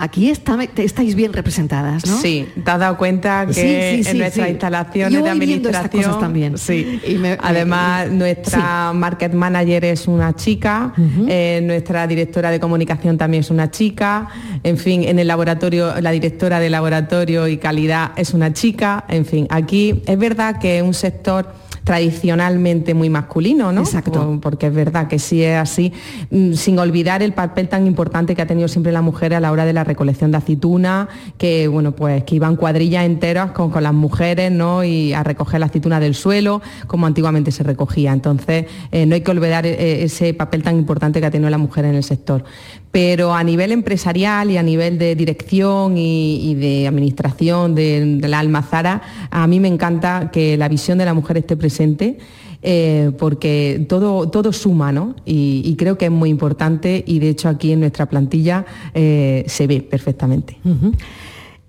aquí 0.00 0.30
está- 0.30 0.58
estáis 0.76 1.14
bien 1.14 1.32
representadas, 1.32 2.06
¿no? 2.06 2.18
Sí, 2.20 2.48
te 2.64 2.70
has 2.70 2.78
dado 2.78 2.96
cuenta 2.96 3.46
que 3.46 3.52
Sí, 3.52 3.60
sí, 3.60 4.04
sí, 4.04 4.10
en 4.10 4.18
nuestras 4.18 4.48
instalaciones 4.50 5.12
Yo 5.12 5.22
de 5.22 5.30
administración 5.30 6.02
cosas 6.04 6.18
también. 6.20 6.58
Sí. 6.58 7.00
Y 7.06 7.14
me- 7.16 7.36
Además, 7.40 8.10
nuestra 8.10 8.92
market 8.94 9.32
manager 9.34 9.84
es 9.84 10.08
una 10.08 10.34
chica, 10.34 10.92
eh, 11.28 11.60
nuestra 11.62 12.06
directora 12.06 12.50
de 12.50 12.58
comunicación 12.58 13.18
también 13.18 13.42
es 13.42 13.50
una 13.50 13.70
chica, 13.70 14.28
en 14.62 14.76
fin, 14.78 15.04
en 15.04 15.18
el 15.18 15.28
laboratorio, 15.28 16.00
la 16.00 16.10
directora 16.10 16.58
de 16.60 16.70
laboratorio 16.70 17.46
y 17.46 17.58
calidad 17.58 18.12
es 18.16 18.32
una 18.34 18.52
chica, 18.52 19.04
en 19.08 19.24
fin, 19.26 19.46
aquí 19.50 20.02
es 20.06 20.18
verdad 20.18 20.58
que 20.58 20.78
es 20.78 20.82
un 20.82 20.94
sector 20.94 21.52
tradicionalmente 21.84 22.94
muy 22.94 23.10
masculino, 23.10 23.72
¿no? 23.72 23.80
Exacto. 23.80 24.38
Porque 24.40 24.66
es 24.66 24.74
verdad 24.74 25.08
que 25.08 25.18
sí 25.18 25.42
es 25.42 25.56
así, 25.56 25.92
mm, 26.30 26.52
sin 26.54 26.78
olvidar 26.78 27.22
el 27.22 27.32
papel 27.32 27.68
tan 27.68 27.86
importante 27.86 28.34
que 28.34 28.42
ha 28.42 28.46
tenido 28.46 28.68
siempre 28.68 28.92
la 28.92 29.02
mujer 29.02 29.34
a 29.34 29.40
la 29.40 29.52
hora 29.52 29.64
de 29.64 29.72
la 29.72 29.84
recolección 29.84 30.30
de 30.30 30.38
aceituna, 30.38 31.08
que 31.38 31.68
bueno, 31.68 31.92
pues 31.92 32.24
que 32.24 32.36
iban 32.36 32.56
cuadrillas 32.56 33.04
enteras 33.04 33.52
con, 33.52 33.70
con 33.70 33.82
las 33.82 33.94
mujeres, 33.94 34.52
¿no? 34.52 34.84
Y 34.84 35.12
a 35.12 35.22
recoger 35.22 35.60
la 35.60 35.66
aceituna 35.66 36.00
del 36.00 36.14
suelo, 36.14 36.62
como 36.86 37.06
antiguamente 37.06 37.50
se 37.50 37.62
recogía. 37.62 38.12
Entonces, 38.12 38.66
eh, 38.92 39.06
no 39.06 39.14
hay 39.14 39.20
que 39.22 39.30
olvidar 39.30 39.66
eh, 39.66 40.04
ese 40.04 40.34
papel 40.34 40.62
tan 40.62 40.76
importante 40.76 41.20
que 41.20 41.26
ha 41.26 41.30
tenido 41.30 41.50
la 41.50 41.58
mujer 41.58 41.84
en 41.84 41.94
el 41.94 42.04
sector. 42.04 42.44
Pero 42.90 43.34
a 43.34 43.44
nivel 43.44 43.70
empresarial 43.70 44.50
y 44.50 44.56
a 44.56 44.62
nivel 44.62 44.98
de 44.98 45.14
dirección 45.14 45.96
y, 45.96 46.54
de 46.54 46.88
administración 46.88 47.74
de, 47.74 48.18
la 48.22 48.40
almazara, 48.40 49.02
a 49.30 49.46
mí 49.46 49.60
me 49.60 49.68
encanta 49.68 50.30
que 50.32 50.56
la 50.56 50.68
visión 50.68 50.98
de 50.98 51.04
la 51.04 51.14
mujer 51.14 51.38
esté 51.38 51.56
presente. 51.56 52.18
eh, 52.62 53.12
porque 53.18 53.86
todo, 53.88 54.28
todo 54.28 54.52
suma, 54.52 54.92
¿no? 54.92 55.14
Y, 55.24 55.74
creo 55.76 55.96
que 55.96 56.06
es 56.06 56.10
muy 56.10 56.28
importante 56.28 57.02
y 57.06 57.18
de 57.18 57.30
hecho 57.30 57.48
aquí 57.48 57.72
en 57.72 57.80
nuestra 57.80 58.04
plantilla 58.06 58.66
eh, 58.92 59.44
se 59.46 59.66
ve 59.66 59.80
perfectamente. 59.80 60.58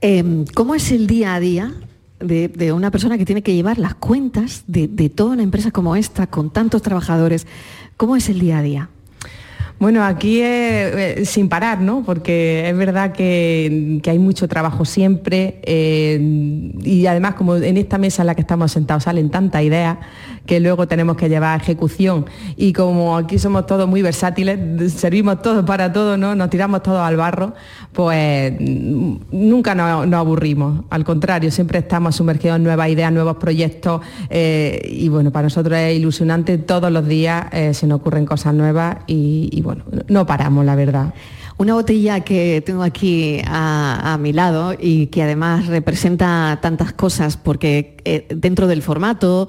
Eh, 0.02 0.46
¿Cómo 0.54 0.76
es 0.76 0.92
el 0.92 1.08
día 1.08 1.36
a 1.36 1.40
día 1.40 1.72
de, 2.20 2.74
una 2.74 2.92
persona 2.92 3.18
que 3.18 3.26
tiene 3.26 3.42
que 3.42 3.54
llevar 3.54 3.78
las 3.78 3.96
cuentas 3.96 4.64
de 4.68 5.10
toda 5.10 5.32
una 5.32 5.44
empresa 5.44 5.72
como 5.72 5.96
esta, 5.96 6.28
con 6.28 6.50
tantos 6.50 6.82
trabajadores? 6.82 7.48
¿Cómo 7.96 8.18
es 8.18 8.28
el 8.28 8.40
día 8.40 8.58
a 8.58 8.62
día? 8.64 8.90
Bueno, 9.82 10.04
aquí 10.04 10.42
es, 10.44 11.28
sin 11.28 11.50
parar, 11.50 11.82
¿no? 11.82 12.04
Porque 12.04 12.70
es 12.70 12.78
verdad 12.78 13.14
que, 13.14 14.00
hay 14.06 14.20
mucho 14.20 14.48
trabajo 14.48 14.86
siempre 14.86 15.60
eh, 15.64 16.20
y 16.84 17.08
además 17.08 17.34
como 17.34 17.56
en 17.56 17.78
esta 17.78 17.98
mesa 17.98 18.22
en 18.22 18.28
la 18.28 18.36
que 18.36 18.42
estamos 18.42 18.72
sentados 18.72 19.06
salen 19.06 19.32
tantas 19.32 19.64
ideas 19.64 19.98
que 20.46 20.60
luego 20.60 20.88
tenemos 20.88 21.18
que 21.18 21.30
llevar 21.30 21.60
a 21.60 21.64
ejecución 21.64 22.26
y 22.56 22.74
como 22.74 23.18
aquí 23.18 23.40
somos 23.40 23.66
todos 23.66 23.88
muy 23.88 24.02
versátiles, 24.02 24.94
servimos 24.94 25.42
todos 25.42 25.66
para 25.66 25.94
todo, 25.94 26.18
¿no? 26.18 26.36
Nos 26.36 26.50
tiramos 26.50 26.84
todos 26.84 27.00
al 27.00 27.18
barro, 27.18 27.54
pues 27.94 28.54
nunca 28.60 29.76
nos, 29.76 30.14
aburrimos. 30.14 30.86
Al 30.90 31.04
contrario, 31.04 31.52
siempre 31.52 31.80
estamos 31.80 32.16
sumergidos 32.16 32.58
en 32.58 32.64
nuevas 32.64 32.90
ideas, 32.90 33.12
nuevos 33.12 33.38
proyectos 33.38 34.02
eh, 34.30 34.82
y 34.90 35.10
bueno, 35.10 35.32
para 35.32 35.44
nosotros 35.44 35.78
es 35.78 35.96
ilusionante, 35.96 36.58
todos 36.58 36.92
los 36.92 37.08
días 37.08 37.46
eh, 37.52 37.74
se 37.74 37.88
nos 37.88 38.00
ocurren 38.00 38.26
cosas 38.26 38.54
nuevas 38.54 38.98
y 39.08 39.62
bueno, 39.62 39.84
no 40.08 40.26
paramos, 40.26 40.66
la 40.66 40.76
verdad. 40.76 41.14
Una 41.62 41.76
botella 41.76 42.22
que 42.22 42.64
tengo 42.66 42.82
aquí 42.82 43.40
a, 43.46 44.18
mi 44.20 44.34
lado 44.34 44.74
y 44.74 45.06
que 45.08 45.22
además 45.22 45.68
representa 45.68 46.58
tantas 46.60 46.92
cosas 46.92 47.38
porque 47.38 47.98
eh, 48.04 48.26
dentro 48.36 48.66
del 48.66 48.82
formato, 48.82 49.48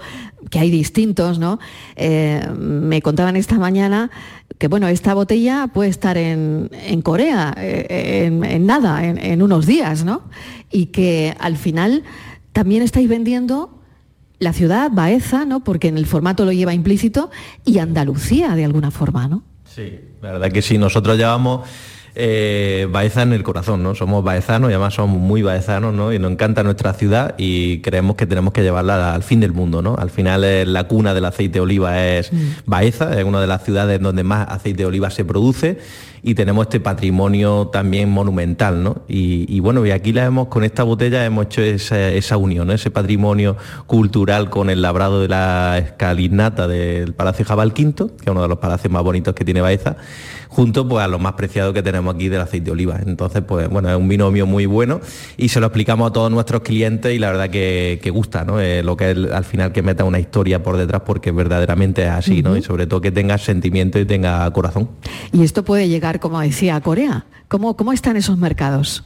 que 0.51 0.59
hay 0.59 0.71
distintos, 0.71 1.39
¿no? 1.39 1.59
Eh, 1.97 2.47
me 2.59 3.01
contaban 3.01 3.35
esta 3.37 3.55
mañana 3.55 4.11
que 4.59 4.69
bueno, 4.69 4.89
esta 4.89 5.15
botella 5.15 5.71
puede 5.73 5.89
estar 5.89 6.19
en, 6.19 6.69
Corea 7.03 7.55
eh, 7.57 8.27
en, 8.27 8.67
nada, 8.67 9.07
en, 9.07 9.17
en, 9.17 9.41
unos 9.41 9.65
días, 9.65 10.05
¿no? 10.05 10.25
Y 10.71 10.89
que 10.89 11.35
al 11.41 11.57
final 11.57 12.03
también 12.53 12.83
estáis 12.83 13.09
vendiendo 13.09 13.81
la 14.39 14.53
ciudad, 14.53 14.91
Baeza, 14.93 15.47
¿no? 15.47 15.65
Porque 15.65 15.89
en 15.89 15.97
el 15.97 16.05
formato 16.05 16.45
lo 16.45 16.53
lleva 16.53 16.75
implícito, 16.75 17.31
y 17.65 17.79
Andalucía 17.79 18.55
de 18.55 18.67
alguna 18.67 18.91
forma, 18.91 19.29
¿no? 19.29 19.45
Sí, 19.65 19.99
la 20.21 20.33
verdad 20.33 20.53
que 20.53 20.61
sí, 20.61 20.77
nosotros 20.77 21.17
llevamos 21.17 21.63
eh, 22.15 22.87
Baeza 22.91 23.23
en 23.23 23.33
el 23.33 23.43
corazón, 23.43 23.83
¿no? 23.83 23.95
Somos 23.95 24.23
baezanos 24.23 24.71
y 24.71 24.75
además 24.75 24.95
somos 24.95 25.21
muy 25.21 25.43
baezanos, 25.43 25.95
¿no? 25.95 26.13
Y 26.13 26.19
nos 26.19 26.33
encanta 26.33 26.63
nuestra 26.63 26.93
ciudad 26.93 27.35
y 27.39 27.81
creemos 27.81 28.17
que 28.17 28.27
tenemos 28.27 28.53
que 28.53 28.63
llevarla 28.63 29.15
al 29.15 29.23
fin 29.23 29.41
del 29.41 29.53
mundo, 29.53 29.83
¿no? 29.83 29.97
Al 29.97 30.11
final 30.11 30.45
eh, 30.45 30.67
la 30.67 30.85
cuna 30.85 31.15
del 31.15 31.25
aceite 31.25 31.55
de 31.55 31.61
oliva 31.61 32.05
es 32.05 32.33
mm. 32.33 32.37
Baeza, 32.67 33.19
es 33.19 33.25
una 33.25 33.41
de 33.41 33.47
las 33.47 33.65
ciudades 33.65 34.01
donde 34.01 34.25
más 34.25 34.49
aceite 34.49 34.83
de 34.83 34.87
oliva 34.87 35.11
se 35.11 35.25
produce 35.25 35.79
y 36.25 36.35
tenemos 36.35 36.67
este 36.67 36.79
patrimonio 36.79 37.69
también 37.73 38.09
monumental, 38.09 38.83
¿no? 38.85 39.03
Y, 39.09 39.59
bueno, 39.59 39.85
y 39.85 39.91
aquí 39.91 40.13
la 40.13 40.25
hemos, 40.25 40.47
con 40.47 40.63
esta 40.63 40.85
botella 40.85 41.25
hemos 41.25 41.47
hecho 41.47 41.63
esa, 41.63 42.37
unión, 42.37 42.71
ese 42.71 42.93
patrimonio 42.93 43.57
cultural 43.89 44.49
con 44.49 44.71
el 44.71 44.83
labrado 44.83 45.21
de 45.21 45.27
la 45.27 45.79
escalinata 45.79 46.69
del 46.69 47.13
Palacio 47.13 47.45
Jabal 47.45 47.73
Quinto, 47.73 48.09
que 48.17 48.25
es 48.27 48.29
uno 48.29 48.43
de 48.43 48.49
los 48.49 48.59
palacios 48.59 48.93
más 48.93 49.03
bonitos 49.03 49.35
que 49.35 49.45
tiene 49.45 49.61
Baeza, 49.61 49.97
junto 50.53 50.87
pues 50.87 51.03
a 51.05 51.09
lo 51.09 51.19
más 51.19 51.33
preciado 51.33 51.73
que 51.73 51.83
tenemos 51.83 52.15
aquí 52.15 52.29
del 52.29 52.43
aceite 52.43 52.67
de 52.67 52.71
oliva. 52.73 53.01
Entonces, 53.05 53.43
pues 53.43 53.69
bueno, 53.69 53.91
es 53.91 53.97
un 53.97 54.09
binomio 54.09 54.47
muy 54.47 54.67
bueno 54.67 55.01
y 55.37 55.49
se 55.49 55.61
lo 55.61 55.67
explicamos 55.67 56.11
a 56.11 56.13
todos 56.13 56.31
nuestros 56.31 56.63
clientes 56.63 57.15
y 57.15 57.19
la 57.19 57.31
verdad 57.31 57.51
que, 57.51 58.11
gusta, 58.13 58.45
¿no? 58.45 58.61
Eh, 58.61 58.83
lo 58.83 58.97
que 58.97 59.11
es 59.11 59.17
al 59.33 59.45
final 59.45 59.73
que 59.73 59.83
meta 59.83 60.05
una 60.05 60.19
historia 60.19 60.63
por 60.63 60.77
detrás 60.77 61.03
porque 61.07 61.31
verdaderamente 61.33 62.03
es 62.05 62.11
así, 62.11 62.43
¿no? 62.43 62.57
Y 62.57 62.63
sobre 62.63 62.87
todo 62.87 63.01
que 63.01 63.11
tenga 63.11 63.39
sentimiento 63.39 63.99
y 63.99 64.05
tenga 64.05 64.51
corazón. 64.53 64.91
Y 65.33 65.43
esto 65.43 65.65
puede 65.65 65.89
llegar 65.89 66.21
como 66.21 66.41
decía, 66.41 66.77
a 66.77 66.81
Corea. 66.81 67.25
¿Cómo, 67.49 67.77
cómo 67.77 67.93
están 67.93 68.17
esos 68.17 68.39
mercados? 68.39 69.05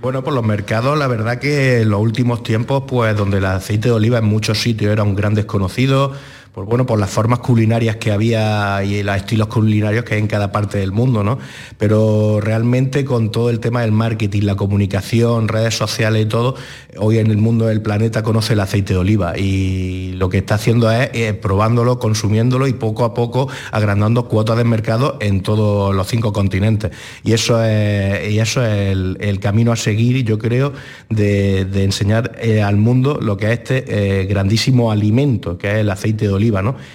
Bueno, 0.00 0.22
por 0.22 0.32
los 0.32 0.44
mercados, 0.44 0.96
la 0.96 1.08
verdad 1.08 1.40
que 1.40 1.80
en 1.80 1.90
los 1.90 2.00
últimos 2.00 2.44
tiempos, 2.44 2.84
pues 2.86 3.16
donde 3.16 3.38
el 3.38 3.44
aceite 3.44 3.88
de 3.88 3.94
oliva 3.94 4.18
en 4.18 4.26
muchos 4.26 4.60
sitios 4.60 4.92
era 4.92 5.02
un 5.02 5.16
gran 5.16 5.34
desconocido, 5.34 6.12
por, 6.52 6.64
bueno, 6.66 6.86
por 6.86 6.98
las 6.98 7.10
formas 7.10 7.40
culinarias 7.40 7.96
que 7.96 8.12
había 8.12 8.82
y 8.84 9.02
los 9.02 9.16
estilos 9.16 9.48
culinarios 9.48 10.04
que 10.04 10.14
hay 10.14 10.20
en 10.20 10.26
cada 10.26 10.52
parte 10.52 10.78
del 10.78 10.92
mundo, 10.92 11.22
¿no? 11.22 11.38
Pero 11.76 12.40
realmente 12.40 13.04
con 13.04 13.30
todo 13.30 13.50
el 13.50 13.60
tema 13.60 13.82
del 13.82 13.92
marketing, 13.92 14.42
la 14.42 14.56
comunicación, 14.56 15.48
redes 15.48 15.76
sociales 15.76 16.26
y 16.26 16.26
todo, 16.26 16.56
hoy 16.96 17.18
en 17.18 17.30
el 17.30 17.38
mundo 17.38 17.66
del 17.66 17.82
planeta 17.82 18.22
conoce 18.22 18.54
el 18.54 18.60
aceite 18.60 18.94
de 18.94 18.98
oliva 18.98 19.38
y 19.38 20.12
lo 20.14 20.28
que 20.28 20.38
está 20.38 20.54
haciendo 20.56 20.90
es 20.90 21.10
eh, 21.12 21.34
probándolo, 21.34 21.98
consumiéndolo 21.98 22.66
y 22.66 22.72
poco 22.72 23.04
a 23.04 23.14
poco 23.14 23.48
agrandando 23.70 24.28
cuotas 24.28 24.56
de 24.56 24.64
mercado 24.64 25.16
en 25.20 25.42
todos 25.42 25.94
los 25.94 26.06
cinco 26.08 26.32
continentes. 26.32 26.90
Y 27.22 27.32
eso 27.32 27.62
es, 27.64 28.30
y 28.30 28.38
eso 28.40 28.64
es 28.64 28.90
el, 28.90 29.38
camino 29.40 29.70
a 29.70 29.76
seguir, 29.76 30.24
yo 30.24 30.38
creo, 30.38 30.72
de, 31.08 31.60
enseñar 31.84 32.36
eh, 32.40 32.60
al 32.60 32.76
mundo 32.76 33.18
lo 33.20 33.36
que 33.36 33.46
es 33.46 33.58
este 33.60 33.84
eh, 34.22 34.26
grandísimo 34.26 34.90
alimento, 34.90 35.56
que 35.56 35.70
es 35.70 35.76
el 35.78 35.90
aceite 35.90 36.26
de 36.26 36.32
oliva 36.32 36.37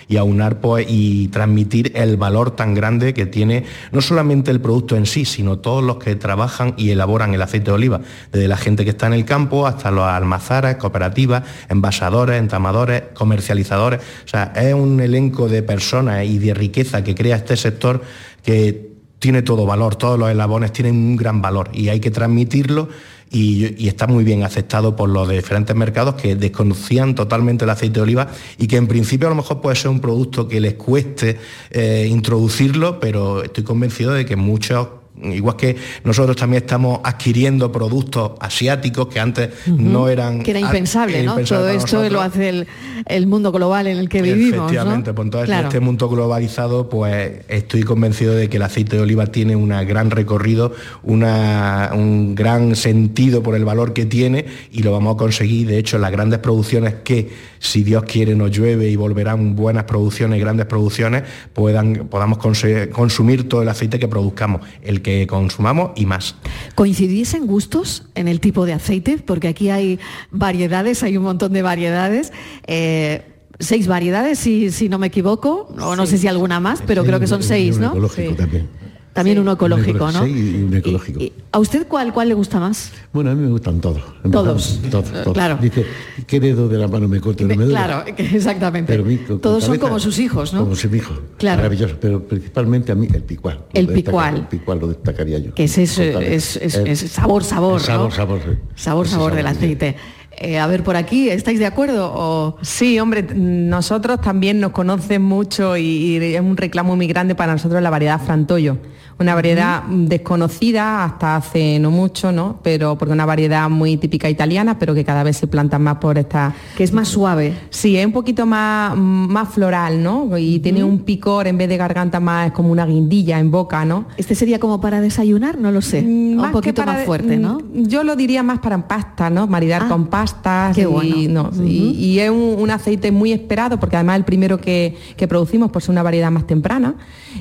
y 0.08 0.18
aunar 0.18 0.60
pues, 0.60 0.86
y 0.90 1.28
transmitir 1.30 1.92
el 1.96 2.18
valor 2.18 2.52
tan 2.52 2.74
grande 2.74 3.14
que 3.14 3.26
tiene 3.26 3.66
no 3.92 4.02
solamente 4.02 4.52
el 4.52 4.62
producto 4.62 4.96
en 4.96 5.06
sí, 5.06 5.26
sino 5.26 5.60
todos 5.60 5.84
los 5.84 5.98
que 5.98 6.16
trabajan 6.16 6.74
y 6.78 6.92
elaboran 6.92 7.34
el 7.34 7.42
aceite 7.42 7.72
de 7.72 7.76
oliva, 7.76 8.02
desde 8.32 8.48
la 8.48 8.58
gente 8.58 8.84
que 8.84 8.92
está 8.92 9.08
en 9.08 9.14
el 9.14 9.26
campo 9.26 9.68
hasta 9.68 9.92
los 9.92 10.06
almazaras, 10.06 10.76
cooperativas, 10.76 11.44
envasadores, 11.70 12.40
entamadores, 12.40 13.04
comercializadores. 13.14 14.00
O 14.26 14.28
sea, 14.28 14.54
es 14.56 14.74
un 14.74 15.00
elenco 15.00 15.48
de 15.48 15.64
personas 15.64 16.26
y 16.26 16.40
de 16.40 16.54
riqueza 16.54 17.04
que 17.04 17.16
crea 17.16 17.36
este 17.36 17.58
sector 17.58 18.02
que 18.44 18.94
tiene 19.20 19.42
todo 19.42 19.66
valor, 19.66 19.96
todos 19.96 20.20
los 20.20 20.30
elabones 20.30 20.74
tienen 20.74 20.96
un 20.96 21.16
gran 21.16 21.42
valor 21.42 21.70
y 21.72 21.88
hay 21.88 22.02
que 22.02 22.12
transmitirlo 22.12 22.90
y, 23.34 23.88
está 23.88 24.06
muy 24.08 24.24
bien 24.24 24.44
aceptado 24.44 24.96
por 24.96 25.10
los 25.10 25.28
diferentes 25.28 25.76
mercados 25.76 26.16
que 26.16 26.36
desconocían 26.36 27.16
totalmente 27.16 27.66
el 27.66 27.72
aceite 27.72 27.96
de 27.96 28.02
oliva 28.02 28.28
y 28.58 28.68
que 28.68 28.78
en 28.78 28.88
principio 28.88 29.28
a 29.28 29.32
lo 29.32 29.36
mejor 29.36 29.60
puede 29.60 29.76
ser 29.76 29.90
un 29.90 30.00
producto 30.00 30.48
que 30.48 30.62
les 30.62 30.76
cueste 30.76 31.38
eh, 31.72 32.08
introducirlo, 32.10 33.00
pero 33.00 33.44
estoy 33.44 33.64
convencido 33.64 34.14
de 34.14 34.26
que 34.26 34.36
muchos 34.36 34.88
igual 35.22 35.56
que 35.56 35.76
nosotros 36.04 36.36
también 36.36 36.64
estamos 36.64 37.00
adquiriendo 37.04 37.72
productos 37.72 38.32
asiáticos 38.40 39.08
que 39.08 39.20
antes 39.20 39.50
no 39.68 40.08
eran... 40.08 40.42
Que 40.42 40.52
era 40.52 40.60
impensable, 40.60 41.24
¿no? 41.24 41.38
Todo 41.40 41.70
esto 41.70 42.10
lo 42.10 42.22
hace 42.22 42.66
el, 43.06 43.28
mundo 43.28 43.52
global 43.52 43.88
en 43.88 43.98
el 43.98 44.10
que 44.10 44.22
vivimos. 44.22 44.72
Efectivamente, 44.72 45.14
pues 45.14 45.26
entonces 45.26 45.50
en 45.56 45.66
este 45.66 45.80
mundo 45.80 46.10
globalizado, 46.10 46.90
pues 46.90 47.42
estoy 47.48 47.84
convencido 47.84 48.34
de 48.34 48.50
que 48.50 48.58
el 48.58 48.64
aceite 48.64 48.98
de 48.98 49.04
oliva 49.04 49.28
tiene 49.28 49.56
un 49.56 49.70
gran 49.70 50.12
recorrido, 50.12 50.74
un 51.04 52.36
gran 52.36 52.76
sentido 52.76 53.44
por 53.44 53.56
el 53.56 53.66
valor 53.66 53.94
que 53.94 54.06
tiene 54.06 54.46
y 54.72 54.84
lo 54.84 54.92
vamos 54.92 55.16
a 55.16 55.18
conseguir. 55.18 55.68
De 55.68 55.78
hecho, 55.78 55.98
las 55.98 56.12
grandes 56.12 56.40
producciones 56.40 56.96
que 57.04 57.53
si 57.64 57.84
Dios 57.84 58.04
quiere 58.04 58.36
nos 58.36 58.52
llueve 58.52 58.90
y 58.90 58.98
volverán 58.98 59.56
buenas 59.56 59.86
producciones 59.86 60.40
grandes 60.40 60.66
producciones, 60.66 61.24
puedan, 61.54 62.10
podamos 62.10 62.38
consumir 62.38 63.48
todo 63.48 63.62
el 63.62 63.70
aceite 63.70 64.00
que 64.00 64.10
produzcamos, 64.10 64.62
el 64.82 65.02
que 65.02 65.26
consumamos 65.28 65.92
y 65.96 66.06
más. 66.06 66.36
¿Coincidís 66.76 67.34
en 67.34 67.48
gustos 67.48 68.04
en 68.16 68.28
el 68.28 68.42
tipo 68.42 68.66
de 68.66 68.74
aceite? 68.74 69.18
Porque 69.18 69.48
aquí 69.48 69.70
hay 69.70 70.00
variedades, 70.30 71.04
hay 71.04 71.16
un 71.16 71.24
montón 71.24 71.54
de 71.54 71.62
variedades. 71.62 72.34
Eh, 72.68 73.22
seis 73.60 73.88
variedades, 73.88 74.40
si, 74.40 74.70
si, 74.70 74.90
no 74.90 75.00
me 75.00 75.08
equivoco, 75.08 75.74
o 75.80 75.96
no 75.96 76.06
sé 76.06 76.18
si 76.18 76.28
alguna 76.28 76.60
más, 76.60 76.84
pero 76.86 77.06
creo 77.06 77.22
que 77.22 77.28
son 77.28 77.44
seis, 77.44 77.78
¿no? 77.78 77.94
También 78.36 78.83
uno 79.16 79.52
ecológico, 79.52 80.12
¿no? 80.12 80.26
Sí, 80.26 80.56
y 80.58 80.64
un 80.64 80.74
ecológico. 80.76 81.20
¿A 81.52 81.60
usted 81.60 81.88
cuál, 81.88 82.14
cuál 82.14 82.30
le 82.30 82.34
gusta 82.34 82.60
más? 82.60 82.92
Bueno, 83.12 83.32
a 83.32 83.36
mí 83.36 83.44
me 83.44 83.52
gustan 83.52 83.80
todos. 83.80 84.02
Todos. 84.32 84.80
Todos, 84.90 85.12
todos. 85.12 85.34
Claro. 85.34 85.58
Dice, 85.62 85.86
¿qué 86.26 86.40
dedo 86.40 86.68
de 86.68 86.78
la 86.78 86.88
mano 86.88 87.08
me 87.08 87.20
corta? 87.20 87.44
No 87.44 87.50
me 87.50 87.56
duele. 87.56 87.72
Claro, 87.72 88.04
exactamente. 88.18 88.98
todos 89.42 89.64
son 89.64 89.78
como 89.78 90.00
sus 90.00 90.18
hijos, 90.20 90.54
¿no? 90.54 90.62
Como 90.62 90.76
sus 90.76 90.94
hijos. 90.94 91.20
Claro. 91.38 91.58
Maravilloso, 91.58 91.96
pero 92.00 92.24
principalmente 92.24 92.92
a 92.92 92.96
mí 92.96 93.08
el 93.14 93.24
picual. 93.24 93.66
El 93.74 93.88
picual. 93.88 94.36
el 94.36 94.48
picual 94.48 94.80
lo 94.80 94.88
destacaría 94.88 95.38
yo. 95.40 95.54
Que 95.54 95.66
es, 95.66 95.78
es, 95.78 96.00
es, 96.00 97.00
sabor, 97.12 97.44
sabor, 97.44 97.82
Sabor, 97.82 98.12
sabor. 98.12 98.42
Sabor, 98.76 99.08
sabor 99.08 99.36
del 99.36 99.48
aceite. 99.48 99.96
Eh, 100.36 100.58
a 100.58 100.66
ver, 100.66 100.84
por 100.84 100.96
aquí, 100.96 101.30
¿estáis 101.30 101.60
de 101.60 101.68
acuerdo? 101.68 102.12
O... 102.14 102.58
Sí, 102.64 103.00
hombre, 103.00 103.24
nosotros 103.36 104.20
también 104.20 104.60
nos 104.60 104.72
conocen 104.72 105.22
mucho 105.22 105.78
y, 105.78 105.84
y, 105.84 106.36
es 106.36 106.42
un 106.42 106.58
reclamo 106.58 106.96
muy 106.96 107.06
grande 107.06 107.36
para 107.36 107.54
nosotros 107.54 107.82
la 107.84 107.92
variedad 107.92 108.20
Frantoyo 108.20 108.78
una 109.20 109.36
variedad 109.36 109.84
desconocida 109.84 111.04
hasta 111.06 111.36
hace 111.36 111.80
no 111.80 111.92
mucho, 111.92 112.32
¿no? 112.32 112.60
Pero 112.64 112.98
porque 112.98 113.14
una 113.14 113.26
variedad 113.26 113.70
muy 113.70 113.98
típica 113.98 114.30
italiana, 114.30 114.80
pero 114.80 114.94
que 114.94 115.04
cada 115.04 115.24
vez 115.24 115.38
se 115.38 115.48
planta 115.48 115.80
más 115.80 115.98
por 115.98 116.18
esta. 116.18 116.54
Que 116.76 116.84
es 116.84 116.94
más 116.94 117.08
suave. 117.08 117.54
Sí, 117.70 117.98
es 117.98 118.06
un 118.06 118.12
poquito 118.12 118.46
más, 118.46 118.96
más 118.98 119.50
floral, 119.50 120.02
¿no? 120.02 120.38
Y 120.38 120.60
tiene 120.60 120.84
un 120.84 121.00
picor 121.00 121.48
en 121.48 121.58
vez 121.58 121.70
de 121.70 121.78
garganta 121.78 122.20
más 122.20 122.52
como 122.52 122.72
una 122.72 122.86
guindilla 122.86 123.40
en 123.40 123.52
boca, 123.52 123.86
¿no? 123.86 124.06
Este 124.18 124.36
sería 124.36 124.60
como 124.60 124.82
para 124.82 125.02
desayunar, 125.02 125.58
no 125.60 125.72
lo 125.72 125.82
sé. 125.82 126.02
Mm, 126.02 126.40
un 126.40 126.52
poquito 126.52 126.86
más 126.86 127.06
fuerte, 127.06 127.38
¿no? 127.38 127.60
Mm, 127.60 127.84
yo 127.86 128.04
lo 128.04 128.16
diría 128.16 128.44
más 128.44 128.60
para 128.60 128.88
pasta, 128.88 129.30
¿no? 129.30 129.48
Maridar 129.48 129.84
ah, 129.86 129.90
con 129.90 130.08
pastas. 130.08 130.76
Qué 130.76 130.86
bueno. 130.86 131.52
y, 131.64 132.20
es 132.20 132.30
un, 132.30 132.72
aceite 132.74 133.12
muy 133.12 133.32
esperado 133.32 133.80
porque 133.80 133.98
además 133.98 134.18
el 134.18 134.26
primero 134.26 134.58
que, 134.60 134.98
que 135.16 135.28
producimos 135.28 135.70
por 135.70 135.82
ser 135.82 135.92
una 135.92 136.02
variedad 136.02 136.32
más 136.32 136.48
temprana 136.48 136.96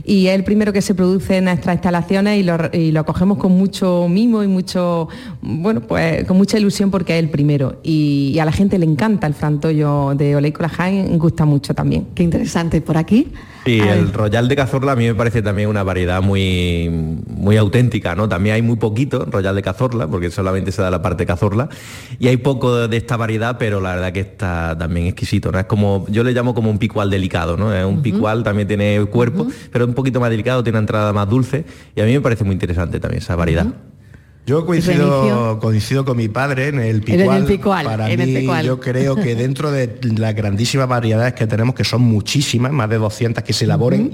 y 0.05 0.27
es 0.27 0.35
el 0.35 0.45
primero 0.45 0.73
que 0.73 0.83
se 0.83 0.95
produce 0.95 1.37
en 1.37 1.49
nuestras 1.63 1.77
instalaciones 1.77 2.45
y 2.75 2.93
lo, 2.93 3.05
cogemos 3.05 3.39
con 3.39 3.53
mucho 3.53 4.07
mimo 4.09 4.43
y 4.43 4.49
mucho, 4.49 5.09
bueno, 5.41 5.81
pues 5.81 6.25
con 6.25 6.37
mucha 6.37 6.59
ilusión 6.59 6.91
porque 6.91 7.17
es 7.17 7.23
el 7.23 7.31
primero. 7.31 7.77
Y, 7.83 8.39
a 8.41 8.45
la 8.45 8.53
gente 8.53 8.79
le 8.79 8.87
encanta 8.87 9.29
el 9.29 9.35
frantoyo 9.35 10.15
de 10.17 10.35
Oleico 10.35 10.67
Jaén, 10.69 11.17
gusta 11.19 11.45
mucho 11.45 11.75
también. 11.75 12.09
Qué 12.15 12.25
interesante. 12.25 12.81
Por 12.81 12.97
aquí 12.97 13.29
Y 13.65 13.81
A 13.81 13.95
el. 13.95 14.13
Royal 14.13 14.49
de 14.49 14.57
Cazorla 14.57 14.93
a 14.93 14.97
mí 14.97 15.07
me 15.07 15.15
parece 15.15 15.41
también 15.41 15.69
una 15.69 15.83
variedad 15.83 16.21
muy, 16.21 16.89
muy 16.89 17.57
auténtica, 17.57 18.15
¿no? 18.17 18.29
También 18.29 18.57
hay 18.57 18.63
muy 18.63 18.77
poquito 18.77 19.25
Royal 19.25 19.55
de 19.55 19.63
Cazorla, 19.63 20.09
porque 20.09 20.31
solamente 20.31 20.73
se 20.73 20.83
da 20.83 20.91
la 20.91 21.01
parte 21.01 21.27
Cazorla, 21.27 21.69
y 22.19 22.29
hay 22.29 22.39
poco 22.39 22.89
de 22.89 22.97
esta 22.97 23.17
variedad, 23.17 23.59
pero 23.59 23.81
la 23.81 23.95
verdad 23.95 24.13
que 24.13 24.21
está 24.21 24.77
también 24.77 25.07
exquisito, 25.07 25.53
¿no? 25.53 25.59
Es 25.59 25.67
como, 25.67 26.07
yo 26.09 26.25
le 26.25 26.33
llamo 26.33 26.55
como 26.55 26.71
un 26.71 26.79
picual 26.79 27.09
delicado, 27.11 27.57
¿no? 27.57 27.73
Es 27.73 27.85
un 27.85 28.03
picual, 28.03 28.43
también 28.43 28.67
tiene 28.67 29.05
cuerpo, 29.07 29.47
pero 29.71 29.85
un 29.85 29.95
poquito 29.95 30.19
más 30.19 30.31
delicado, 30.31 30.63
tiene 30.63 30.79
una 30.79 30.83
entrada 30.83 31.13
más 31.13 31.29
dulce, 31.29 31.65
y 31.95 32.01
a 32.01 32.05
mí 32.05 32.13
me 32.13 32.21
parece 32.21 32.45
muy 32.45 32.55
interesante 32.55 32.99
también 32.99 33.23
esa 33.23 33.37
variedad. 33.37 33.67
Yo 34.45 34.67
coincido, 34.67 35.61
coincido 35.61 36.05
con 36.05 36.17
mi 36.17 36.29
padre 36.29 36.67
en 36.69 36.81
el 36.81 36.97
En 36.97 37.01
picual. 37.03 37.39
el 37.39 37.45
picual, 37.45 37.85
Para 37.87 38.11
en 38.11 38.21
el 38.21 38.29
mí, 38.29 38.37
picual. 38.41 38.67
yo 38.67 38.81
creo 38.81 39.15
que 39.15 39.37
dentro 39.37 39.71
de 39.71 39.99
las 40.17 40.35
grandísimas 40.35 40.89
variedades 40.89 41.35
que 41.35 41.47
tenemos, 41.47 41.77
que 41.77 41.85
son 41.85 42.03
muchísimas, 42.03 42.73
más 42.73 42.91
de 42.91 42.99
200 42.99 43.45
que 43.45 43.53
se 43.53 43.67
elaboren, 43.67 44.11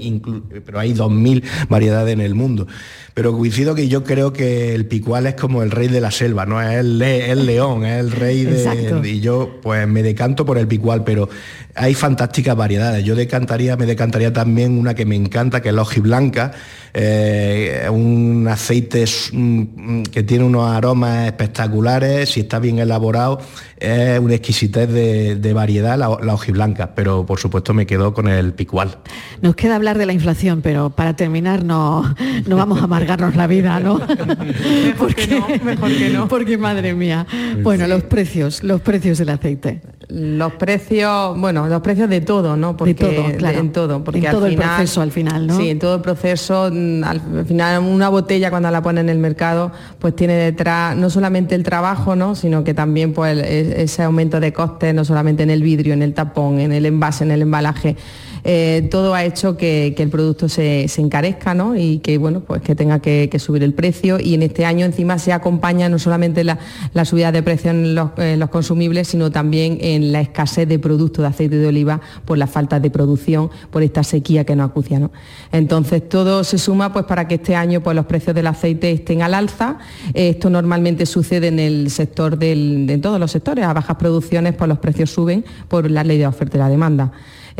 pero 0.63 0.79
hay 0.79 0.93
2.000 0.93 1.43
variedades 1.67 2.13
en 2.13 2.21
el 2.21 2.35
mundo. 2.35 2.67
Pero 3.13 3.35
coincido 3.35 3.75
que 3.75 3.87
yo 3.87 4.03
creo 4.03 4.31
que 4.31 4.73
el 4.75 4.85
picual 4.85 5.27
es 5.27 5.35
como 5.35 5.61
el 5.63 5.71
rey 5.71 5.87
de 5.87 5.99
la 6.01 6.11
selva, 6.11 6.45
no 6.45 6.61
es 6.61 6.77
el, 6.77 7.01
el 7.01 7.45
león, 7.45 7.85
es 7.85 7.99
el 7.99 8.11
rey 8.11 8.45
de... 8.45 8.63
Y 9.05 9.19
yo 9.19 9.59
pues 9.61 9.87
me 9.87 10.03
decanto 10.03 10.45
por 10.45 10.57
el 10.57 10.67
picual, 10.67 11.03
pero 11.03 11.27
hay 11.75 11.93
fantásticas 11.95 12.55
variedades. 12.55 13.03
Yo 13.03 13.15
decantaría, 13.15 13.75
me 13.77 13.85
decantaría 13.85 14.31
también 14.31 14.77
una 14.77 14.93
que 14.93 15.05
me 15.05 15.15
encanta, 15.15 15.61
que 15.61 15.69
es 15.69 15.75
la 15.75 15.81
hojiblanca, 15.81 16.51
eh, 16.93 17.87
un 17.91 18.47
aceite 18.49 19.03
s- 19.03 19.31
mm, 19.33 20.03
que 20.03 20.23
tiene 20.23 20.43
unos 20.43 20.69
aromas 20.69 21.25
espectaculares, 21.27 22.29
si 22.29 22.41
está 22.41 22.59
bien 22.59 22.79
elaborado, 22.79 23.39
es 23.77 24.19
una 24.19 24.35
exquisitez 24.35 24.89
de, 24.89 25.35
de 25.35 25.53
variedad 25.53 25.97
la, 25.97 26.17
la 26.21 26.33
hojiblanca, 26.33 26.93
pero 26.95 27.25
por 27.25 27.39
supuesto 27.39 27.73
me 27.73 27.85
quedo 27.85 28.13
con 28.13 28.27
el 28.27 28.53
picual. 28.53 28.97
Nos 29.41 29.55
queda 29.55 29.75
hablar 29.75 29.97
de 29.97 30.05
la 30.05 30.13
inflación, 30.13 30.61
pero 30.61 30.89
para 30.89 31.15
terminar 31.15 31.63
no, 31.63 32.15
no 32.47 32.55
vamos 32.57 32.81
a 32.81 32.87
amargarnos 33.09 33.35
la 33.35 33.47
vida, 33.47 33.79
¿no? 33.79 33.99
porque, 34.97 35.41
mejor 35.63 35.95
que 35.95 36.09
no. 36.09 36.27
Porque 36.27 36.57
madre 36.57 36.93
mía. 36.93 37.25
Bueno, 37.61 37.87
los 37.87 38.03
precios, 38.03 38.63
los 38.63 38.81
precios 38.81 39.17
del 39.17 39.29
aceite. 39.29 39.81
Los 40.11 40.53
precios, 40.53 41.39
bueno, 41.39 41.67
los 41.67 41.81
precios 41.81 42.09
de 42.09 42.21
todo, 42.21 42.57
¿no? 42.57 42.75
Porque, 42.75 42.95
todo, 42.95 43.31
claro. 43.37 43.59
En 43.59 43.71
todo, 43.71 44.03
porque 44.03 44.19
En 44.19 44.25
al 44.25 44.31
todo 44.33 44.45
el 44.47 44.53
final- 44.53 44.75
proceso 44.77 45.01
al 45.01 45.11
final, 45.11 45.45
¿no? 45.45 45.57
Sí, 45.57 45.69
en 45.69 45.77
todo 45.77 45.95
el 45.95 46.01
proceso, 46.01 46.69
mm, 46.71 47.03
al 47.03 47.21
al 47.37 47.45
final 47.45 47.83
una 47.83 48.09
botella 48.09 48.49
cuando 48.49 48.71
la 48.71 48.81
pone 48.81 49.01
en 49.01 49.09
el 49.09 49.19
mercado, 49.19 49.71
pues 49.99 50.15
tiene 50.15 50.33
detrás 50.33 50.95
no 50.97 51.11
solamente 51.11 51.53
el 51.53 51.61
trabajo, 51.63 52.15
¿no? 52.15 52.33
Sino 52.33 52.63
que 52.63 52.73
también 52.73 53.13
pues 53.13 53.37
ese 53.37 54.01
aumento 54.01 54.39
de 54.39 54.51
costes, 54.51 54.95
no 54.95 55.05
solamente 55.05 55.43
en 55.43 55.51
el 55.51 55.61
vidrio, 55.61 55.93
en 55.93 56.01
el 56.01 56.15
tapón, 56.15 56.59
en 56.59 56.71
el 56.71 56.87
envase, 56.87 57.23
en 57.23 57.29
el 57.31 57.43
embalaje. 57.43 57.95
eh, 58.45 58.87
todo 58.89 59.13
ha 59.13 59.25
hecho 59.25 59.57
que, 59.57 59.93
que 59.97 60.01
el 60.03 60.07
producto 60.09 60.47
se, 60.47 60.87
se 60.87 61.01
encarezca 61.01 61.53
¿no? 61.53 61.75
y 61.75 61.99
que 61.99 62.17
bueno 62.17 62.39
pues 62.39 62.61
que 62.61 62.73
tenga 62.73 62.99
que, 62.99 63.27
que 63.29 63.37
subir 63.37 63.63
el 63.63 63.73
precio 63.73 64.17
y 64.17 64.33
en 64.33 64.43
este 64.43 64.65
año 64.65 64.85
encima 64.85 65.19
se 65.19 65.33
acompaña 65.33 65.89
no 65.89 65.99
solamente 65.99 66.45
la, 66.45 66.57
la 66.93 67.03
subida 67.03 67.33
de 67.33 67.43
precio 67.43 67.71
en 67.71 67.95
los, 67.95 68.11
en 68.17 68.39
los 68.39 68.49
consumibles 68.49 69.09
sino 69.09 69.29
también 69.29 69.77
en 69.81 69.98
la 70.01 70.21
escasez 70.21 70.67
de 70.67 70.79
productos 70.79 71.23
de 71.23 71.27
aceite 71.27 71.57
de 71.57 71.67
oliva 71.67 72.01
por 72.25 72.37
la 72.37 72.47
falta 72.47 72.79
de 72.79 72.89
producción 72.89 73.49
por 73.69 73.83
esta 73.83 74.03
sequía 74.03 74.45
que 74.45 74.55
nos 74.55 74.69
acucia 74.69 74.99
¿no? 74.99 75.11
entonces 75.51 76.07
todo 76.07 76.43
se 76.43 76.57
suma 76.57 76.93
pues 76.93 77.05
para 77.05 77.27
que 77.27 77.35
este 77.35 77.55
año 77.55 77.81
pues 77.81 77.95
los 77.95 78.05
precios 78.05 78.35
del 78.35 78.47
aceite 78.47 78.91
estén 78.91 79.21
al 79.21 79.33
alza. 79.33 79.77
Esto 80.13 80.49
normalmente 80.49 81.05
sucede 81.05 81.47
en 81.47 81.59
el 81.59 81.89
sector 81.89 82.37
del, 82.37 82.87
de 82.87 82.97
todos 82.97 83.19
los 83.19 83.31
sectores. 83.31 83.65
A 83.65 83.73
bajas 83.73 83.97
producciones 83.97 84.55
pues 84.55 84.67
los 84.67 84.79
precios 84.79 85.11
suben 85.11 85.45
por 85.67 85.89
la 85.89 86.03
ley 86.03 86.17
de 86.17 86.27
oferta 86.27 86.57
y 86.57 86.59
la 86.59 86.69
demanda 86.69 87.11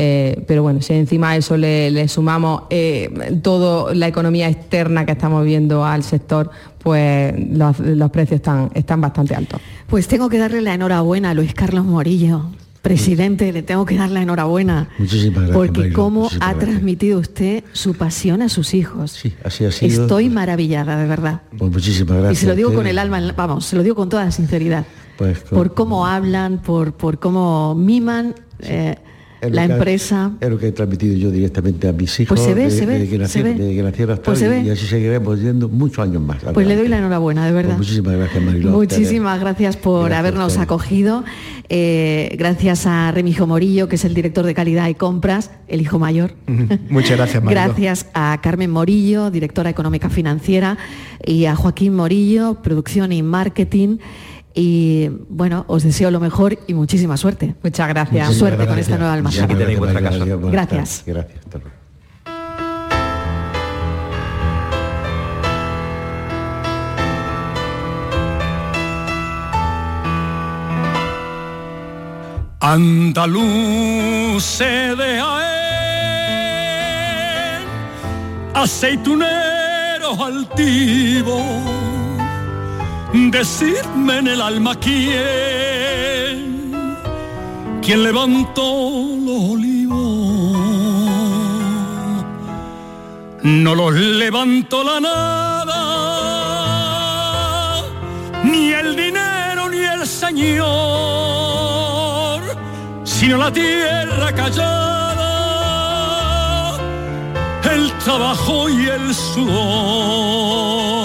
eh, 0.02 0.44
pero 0.48 0.64
bueno, 0.64 0.82
si 0.82 0.94
encima 0.94 1.32
a 1.32 1.36
eso 1.36 1.58
le, 1.58 1.92
le 1.92 2.08
sumamos 2.08 2.64
eh, 2.70 3.10
toda 3.44 3.94
la 3.94 4.08
economía 4.08 4.48
externa 4.48 5.06
que 5.06 5.12
estamos 5.12 5.44
viendo 5.46 5.84
al 5.84 6.04
sector, 6.04 6.50
pues 6.80 7.34
los, 7.52 7.78
los 7.80 8.10
precios 8.10 8.38
están, 8.38 8.72
están 8.74 9.02
bastante 9.02 9.36
altos. 9.36 9.60
Pues 9.88 10.08
tengo 10.08 10.30
que 10.30 10.38
darle 10.38 10.62
la 10.62 10.74
enhorabuena 10.74 11.32
a 11.32 11.34
Luis 11.34 11.54
Carlos 11.54 11.84
Morillo. 11.86 12.46
Presidente, 12.82 13.52
le 13.52 13.62
tengo 13.62 13.86
que 13.86 13.96
dar 13.98 14.10
la 14.10 14.22
enhorabuena. 14.22 14.88
Muchísimas 14.98 15.36
gracias. 15.50 15.58
Porque 15.58 15.80
Mariló, 15.82 15.96
cómo 15.98 16.20
muchísimas 16.22 16.48
ha 16.48 16.52
gracias. 16.54 16.70
transmitido 16.72 17.20
usted 17.20 17.64
su 17.74 17.94
pasión 17.94 18.42
a 18.42 18.48
sus 18.48 18.74
hijos. 18.74 19.22
Así 19.44 19.66
ha 19.66 19.72
sido. 19.72 20.04
Estoy 20.04 20.30
maravillada, 20.30 20.96
de 20.98 21.06
verdad. 21.06 21.42
Pues 21.58 21.70
muchísimas 21.74 22.18
gracias. 22.20 22.38
y 22.38 22.42
se 22.42 22.48
lo 22.48 22.56
digo 22.56 22.74
con 22.74 22.88
el 22.88 22.98
alma, 22.98 23.34
vamos, 23.36 23.66
se 23.66 23.76
lo 23.76 23.84
digo 23.84 23.96
con 23.96 24.08
toda 24.08 24.24
la 24.24 24.32
sinceridad. 24.32 24.86
Pues, 25.18 25.42
con- 25.42 25.58
Por 25.58 25.74
cómo 25.74 26.08
hablan, 26.08 26.60
por, 26.60 26.94
por 26.94 27.20
cómo 27.20 27.76
miman 27.76 28.34
eh, 28.62 28.96
la 29.42 29.62
ha- 29.62 29.66
empresa. 29.66 30.32
Es 30.40 30.50
lo 30.50 30.58
que 30.58 30.68
he 30.68 30.72
transmitido 30.72 31.16
yo 31.16 31.32
directamente 31.32 31.88
a 31.88 31.94
mis 31.94 32.20
hijos. 32.20 32.38
Pues 32.38 32.42
se 32.48 32.54
ve, 32.54 32.64
desde- 32.64 32.80
se 32.80 32.86
ve, 32.86 32.94
desde 32.94 33.06
que 33.06 33.12
se 33.12 33.18
nacieron, 33.20 33.52
ve. 33.54 33.60
desde 33.64 33.76
que 33.76 33.84
nacieron 33.84 34.14
hasta 34.14 34.26
Pues 34.26 34.40
se 34.40 34.50
hoy, 34.50 34.56
ve. 34.62 34.68
Y 34.68 34.70
así 34.70 34.86
seguiremos 34.86 35.40
yendo 35.40 35.70
muchos 35.70 36.00
años 36.00 36.22
más. 36.22 36.38
Pues 36.54 36.68
le 36.68 36.76
doy 36.76 36.88
la 36.88 36.98
enhorabuena, 36.98 37.46
de 37.46 37.52
verdad. 37.52 37.76
Pues 37.78 37.88
muchísimas 37.88 38.16
gracias, 38.18 38.44
Mariló. 38.44 38.72
Muchísimas 38.72 39.40
gracias 39.40 39.78
por 39.78 40.06
Gracias 40.06 40.20
habernos 40.20 40.58
acogido. 40.58 41.24
Eh, 41.72 42.36
gracias 42.38 42.86
a 42.88 43.12
Remijo 43.12 43.46
Morillo, 43.46 43.88
que 43.88 43.96
es 43.96 44.06
el 44.06 44.14
director 44.16 44.46
de 44.46 44.54
calidad 44.56 44.88
y 44.90 44.96
compras, 44.96 45.52
el 45.68 45.82
hijo 45.82 46.00
mayor. 46.00 46.34
Muchas 46.90 47.18
gracias, 47.18 47.44
Mariló. 47.44 47.62
Gracias 47.66 48.08
a 48.14 48.40
Carmen 48.42 48.72
Morillo, 48.72 49.30
directora 49.30 49.70
económica 49.70 50.10
financiera, 50.10 50.78
y 51.24 51.46
a 51.46 51.56
Joaquín 51.56 51.94
Morillo, 51.96 52.56
producción 52.64 53.12
y 53.12 53.22
marketing. 53.22 53.98
Y 54.62 55.10
bueno, 55.30 55.64
os 55.70 55.84
deseo 55.84 56.12
lo 56.12 56.20
mejor 56.20 56.60
y 56.68 56.74
muchísima 56.74 57.16
suerte. 57.16 57.56
Muchas 57.64 57.88
gracias. 57.88 58.28
Muchísimas 58.28 58.38
Suerte 58.38 58.58
con 58.58 58.66
gracias. 58.66 58.88
esta 58.88 58.98
nueva 58.98 59.14
almacén. 59.14 59.42
Muchísimas 59.44 59.58
tenéis 59.58 59.80
vuestra 59.80 60.02
gracias, 60.02 60.52
Gracias. 60.52 61.04
Gracias. 61.06 61.40
Hasta 61.46 61.58
luego. 61.60 61.80
Andaluz 72.60 74.60
de 74.60 75.22
Jaén, 75.22 77.64
aceituneros 78.54 80.20
altivos, 80.20 81.42
decidme 83.14 84.20
en 84.20 84.28
el 84.28 84.42
alma 84.42 84.76
quién, 84.76 86.66
quién 87.82 88.04
levantó 88.04 88.62
los 89.26 89.52
olivos. 89.54 89.80
No 93.42 93.74
los 93.74 93.94
levantó 93.94 94.84
la 94.84 95.00
nada, 95.00 95.76
ni 98.44 98.72
el 98.74 98.96
dinero 98.96 99.70
ni 99.70 99.80
el 99.80 100.06
señor, 100.06 100.68
sino 103.04 103.38
la 103.38 103.52
tierra 103.52 104.32
callada, 104.34 105.30
el 107.72 107.92
trabajo 108.00 108.70
y 108.70 108.88
el 108.88 109.16
sudor. 109.16 110.99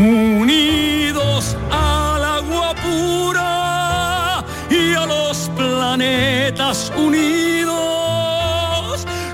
Unidos 0.00 1.56
al 1.70 2.24
agua 2.24 2.74
pura 2.76 4.42
y 4.70 4.94
a 4.94 5.04
los 5.04 5.50
planetas 5.54 6.90
unidos, 6.96 7.76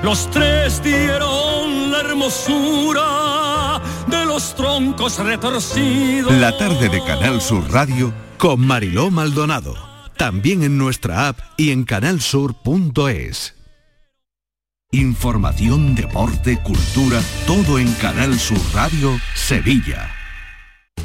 los 0.02 0.28
tres 0.32 0.82
dieron 0.82 1.92
la 1.92 2.00
hermosura 2.00 3.80
de 4.08 4.24
los 4.24 4.56
troncos 4.56 5.20
retorcidos. 5.20 6.32
La 6.32 6.58
tarde 6.58 6.88
de 6.88 7.00
Canal 7.04 7.40
Sur 7.40 7.70
Radio 7.70 8.12
con 8.36 8.66
Mariló 8.66 9.12
Maldonado. 9.12 9.76
También 10.16 10.64
en 10.64 10.78
nuestra 10.78 11.28
app 11.28 11.38
y 11.56 11.70
en 11.70 11.84
canalsur.es. 11.84 13.54
Información, 14.90 15.94
deporte, 15.94 16.60
cultura, 16.60 17.20
todo 17.46 17.78
en 17.78 17.92
Canal 17.94 18.36
Sur 18.36 18.58
Radio 18.74 19.16
Sevilla. 19.36 20.15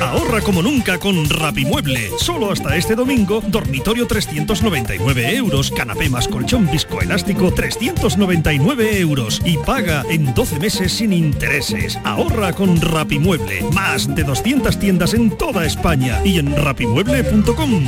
Ahorra 0.00 0.40
como 0.40 0.62
nunca 0.62 0.98
con 0.98 1.28
Rapimueble. 1.28 2.10
Solo 2.18 2.52
hasta 2.52 2.76
este 2.76 2.94
domingo, 2.94 3.42
dormitorio 3.46 4.06
399 4.06 5.36
euros, 5.36 5.70
canapé 5.70 6.08
más 6.08 6.28
colchón 6.28 6.70
viscoelástico 6.70 7.52
399 7.52 9.00
euros 9.00 9.40
y 9.44 9.56
paga 9.58 10.04
en 10.08 10.34
12 10.34 10.58
meses 10.60 10.92
sin 10.92 11.12
intereses. 11.12 11.98
Ahorra 12.04 12.52
con 12.52 12.80
Rapimueble. 12.80 13.62
Más 13.72 14.14
de 14.14 14.22
200 14.22 14.78
tiendas 14.78 15.14
en 15.14 15.36
toda 15.36 15.66
España 15.66 16.20
y 16.24 16.38
en 16.38 16.54
rapimueble.com. 16.56 17.84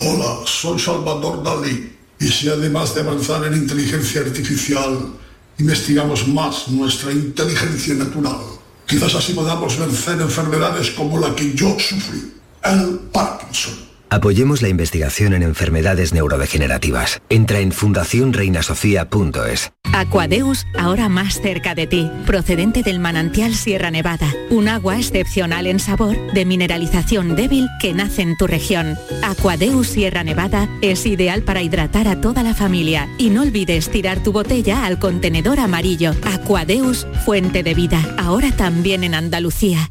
Hola, 0.00 0.40
soy 0.46 0.78
Salvador 0.78 1.42
Dalí. 1.44 1.92
Y 2.18 2.28
si 2.28 2.48
además 2.48 2.94
de 2.94 3.02
avanzar 3.02 3.44
en 3.44 3.54
inteligencia 3.54 4.20
artificial, 4.20 5.12
investigamos 5.58 6.26
más 6.28 6.68
nuestra 6.68 7.12
inteligencia 7.12 7.94
natural, 7.94 8.38
quizás 8.86 9.14
así 9.14 9.32
podamos 9.32 9.78
vencer 9.78 10.20
enfermedades 10.20 10.90
como 10.90 11.18
la 11.18 11.34
que 11.34 11.54
yo 11.54 11.76
sufrí, 11.78 12.34
el 12.64 12.98
Parkinson. 13.12 13.91
Apoyemos 14.12 14.60
la 14.60 14.68
investigación 14.68 15.32
en 15.32 15.42
enfermedades 15.42 16.12
neurodegenerativas. 16.12 17.22
Entra 17.30 17.60
en 17.60 17.72
fundacionreinasofía.es. 17.72 19.72
Aquadeus, 19.94 20.66
ahora 20.78 21.08
más 21.08 21.40
cerca 21.40 21.74
de 21.74 21.86
ti, 21.86 22.10
procedente 22.26 22.82
del 22.82 23.00
manantial 23.00 23.54
Sierra 23.54 23.90
Nevada, 23.90 24.30
un 24.50 24.68
agua 24.68 24.98
excepcional 24.98 25.66
en 25.66 25.80
sabor, 25.80 26.14
de 26.34 26.44
mineralización 26.44 27.36
débil 27.36 27.70
que 27.80 27.94
nace 27.94 28.20
en 28.20 28.36
tu 28.36 28.46
región. 28.46 28.98
Aquadeus 29.22 29.86
Sierra 29.86 30.24
Nevada 30.24 30.68
es 30.82 31.06
ideal 31.06 31.40
para 31.40 31.62
hidratar 31.62 32.06
a 32.06 32.20
toda 32.20 32.42
la 32.42 32.52
familia 32.52 33.08
y 33.16 33.30
no 33.30 33.40
olvides 33.40 33.88
tirar 33.88 34.22
tu 34.22 34.30
botella 34.30 34.84
al 34.84 34.98
contenedor 34.98 35.58
amarillo. 35.58 36.14
Aquadeus, 36.22 37.06
fuente 37.24 37.62
de 37.62 37.72
vida, 37.72 38.14
ahora 38.18 38.54
también 38.54 39.04
en 39.04 39.14
Andalucía. 39.14 39.90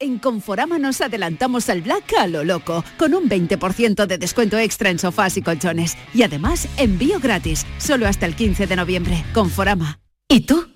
En 0.00 0.20
Conforama 0.20 0.78
nos 0.78 1.00
adelantamos 1.00 1.68
al 1.68 1.82
Black 1.82 2.14
a 2.20 2.28
lo 2.28 2.44
loco, 2.44 2.84
con 2.96 3.14
un 3.14 3.28
20% 3.28 4.06
de 4.06 4.16
descuento 4.16 4.56
extra 4.56 4.90
en 4.90 4.98
sofás 5.00 5.36
y 5.36 5.42
colchones. 5.42 5.96
Y 6.14 6.22
además, 6.22 6.68
envío 6.76 7.18
gratis, 7.18 7.66
solo 7.78 8.06
hasta 8.06 8.24
el 8.24 8.36
15 8.36 8.68
de 8.68 8.76
noviembre. 8.76 9.24
Conforama. 9.34 9.98
¿Y 10.28 10.42
tú? 10.42 10.68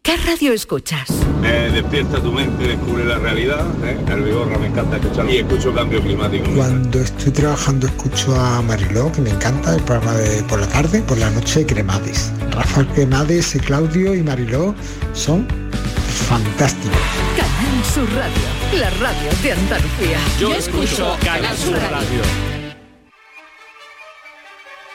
¿Qué 0.00 0.16
radio 0.16 0.54
escuchas? 0.54 1.10
Despierta 1.42 2.22
tu 2.22 2.32
mente, 2.32 2.66
descubre 2.66 3.04
la 3.04 3.18
realidad. 3.18 3.66
¿eh? 3.84 3.98
El 4.08 4.22
Vigorra 4.22 4.58
me 4.58 4.68
encanta 4.68 4.96
escuchar 4.96 5.28
y 5.28 5.36
escucho 5.36 5.74
cambio 5.74 6.00
climático. 6.02 6.50
Cuando 6.56 7.00
estoy 7.00 7.32
trabajando 7.32 7.86
escucho 7.86 8.34
a 8.34 8.62
Mariló, 8.62 9.12
que 9.12 9.20
me 9.20 9.30
encanta, 9.30 9.74
el 9.74 9.82
programa 9.82 10.14
de 10.14 10.42
por 10.44 10.60
la 10.60 10.68
tarde, 10.68 11.02
por 11.02 11.18
la 11.18 11.28
noche 11.30 11.66
Cremades. 11.66 12.32
Rafael 12.52 12.86
Cremades, 12.88 13.54
Claudio 13.66 14.14
y 14.14 14.22
Mariló 14.22 14.74
son 15.12 15.46
fantásticos. 16.14 16.98
Canal 17.36 17.84
Sur 17.84 18.08
Radio, 18.14 18.78
la 18.78 18.90
radio 18.90 19.30
de 19.42 19.52
Andalucía. 19.52 20.18
Yo 20.38 20.54
escucho 20.54 21.16
Canal 21.24 21.56
Sur 21.56 21.74
Radio. 21.74 22.22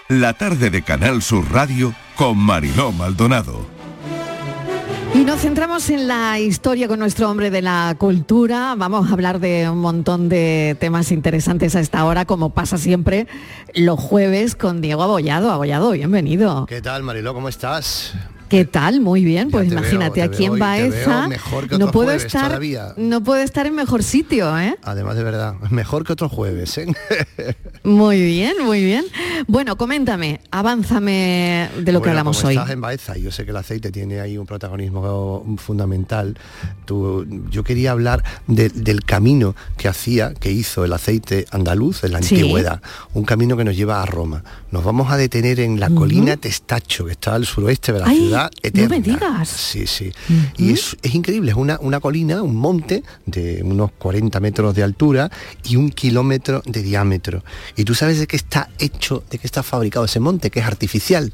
La 0.10 0.34
tarde 0.34 0.70
de 0.70 0.84
Canal 0.84 1.22
Sur 1.22 1.52
Radio 1.52 1.94
con 2.16 2.38
Mariló 2.38 2.92
Maldonado. 2.92 3.66
Y 5.14 5.20
nos 5.20 5.42
centramos 5.42 5.90
en 5.90 6.08
la 6.08 6.40
historia 6.40 6.88
con 6.88 7.00
nuestro 7.00 7.30
hombre 7.30 7.50
de 7.50 7.62
la 7.62 7.96
cultura. 7.98 8.76
Vamos 8.78 9.10
a 9.10 9.14
hablar 9.14 9.40
de 9.40 9.70
un 9.70 9.80
montón 9.80 10.30
de 10.30 10.78
temas 10.80 11.12
interesantes 11.12 11.76
a 11.76 11.80
esta 11.80 12.06
hora, 12.06 12.26
como 12.26 12.52
pasa 12.52 12.78
siempre 12.78 13.28
los 13.74 14.00
jueves 14.00 14.56
con 14.56 14.80
Diego 14.80 15.02
Abollado. 15.04 15.52
Abollado, 15.52 15.92
bienvenido. 15.92 16.68
¿Qué 16.68 16.82
tal, 16.82 17.04
Mariló? 17.04 17.34
¿Cómo 17.34 17.50
estás? 17.50 18.14
¿Qué 18.50 18.64
tal? 18.66 19.02
Muy 19.02 19.26
bien, 19.26 19.52
pues 19.52 19.68
te 19.68 19.74
imagínate 19.74 20.22
veo, 20.22 20.30
aquí 20.30 20.44
veo 20.46 20.54
en 20.54 20.60
Baeza. 20.60 21.30
No 21.78 21.92
puedo 21.92 22.12
estar, 22.12 22.48
todavía. 22.48 22.94
no 22.96 23.22
puedo 23.22 23.42
estar 23.42 23.68
en 23.68 23.76
mejor 23.76 24.04
sitio, 24.04 24.58
¿eh? 24.58 24.76
Además 24.84 25.16
de 25.18 25.24
verdad, 25.24 25.56
mejor 25.70 26.06
que 26.06 26.14
otros 26.14 26.32
jueves, 26.32 26.78
¿eh? 26.78 26.88
Muy 27.84 28.22
bien, 28.22 28.54
muy 28.66 28.84
bien. 28.84 29.06
Bueno, 29.48 29.78
coméntame, 29.78 30.42
avánzame 30.52 31.70
de 31.80 31.92
lo 31.94 32.02
que 32.02 32.10
hablamos 32.10 32.38
como 32.38 32.50
hoy. 32.50 32.56
Estás 32.56 32.72
en 32.72 32.82
Baeza 32.82 33.16
yo 33.18 33.32
sé 33.32 33.46
que 33.46 33.52
el 33.52 33.58
aceite 33.58 33.92
tiene 33.92 34.20
ahí 34.20 34.38
un 34.38 34.46
protagonismo 34.46 35.46
fundamental. 35.58 36.38
Tú- 36.86 37.26
yo 37.50 37.64
quería 37.64 37.92
hablar 37.92 38.24
de- 38.48 38.68
del 38.70 39.04
camino 39.06 39.56
que 39.78 39.88
hacía, 39.88 40.34
que 40.34 40.52
hizo 40.52 40.84
el 40.84 40.92
aceite 40.94 41.46
andaluz 41.52 42.04
en 42.04 42.12
la 42.14 42.22
Sí. 42.22 42.36
antigüedad, 42.36 42.82
un 43.14 43.24
camino 43.24 43.56
que 43.56 43.64
nos 43.64 43.76
lleva 43.78 44.02
a 44.02 44.06
Roma. 44.06 44.44
Nos 44.72 44.84
vamos 44.84 45.10
a 45.12 45.18
detener 45.18 45.60
en 45.62 45.80
la 45.80 45.90
colina 45.90 46.36
Testacho, 46.36 47.06
que 47.06 47.14
está 47.14 47.36
al 47.36 47.46
suroeste 47.46 47.94
de 47.94 48.00
la 48.00 48.08
Ay, 48.08 48.18
ciudad 48.18 48.37
eterna. 48.62 48.90
me 48.90 49.02
digas. 49.02 49.50
Sí, 49.50 49.88
sí. 49.88 50.12
Y 50.58 50.72
es, 50.74 50.96
es 51.02 51.14
increíble, 51.16 51.52
es 51.52 51.58
una, 51.58 51.78
una 51.82 52.00
colina, 52.00 52.42
un 52.42 52.56
monte 52.56 53.04
de 53.26 53.62
unos 53.64 53.92
40 53.98 54.40
metros 54.40 54.76
de 54.76 54.84
altura 54.84 55.30
y 55.64 55.76
un 55.76 55.90
kilómetro 55.90 56.62
de 56.66 56.82
diámetro. 56.84 57.44
Y 57.76 57.84
tú 57.84 57.96
sabes 57.96 58.20
de 58.20 58.28
qué 58.28 58.36
está 58.36 58.70
hecho, 58.80 59.24
de 59.30 59.38
qué 59.40 59.48
está 59.48 59.64
fabricado 59.64 60.06
ese 60.06 60.20
monte, 60.20 60.50
que 60.52 60.60
es 60.60 60.66
artificial. 60.66 61.34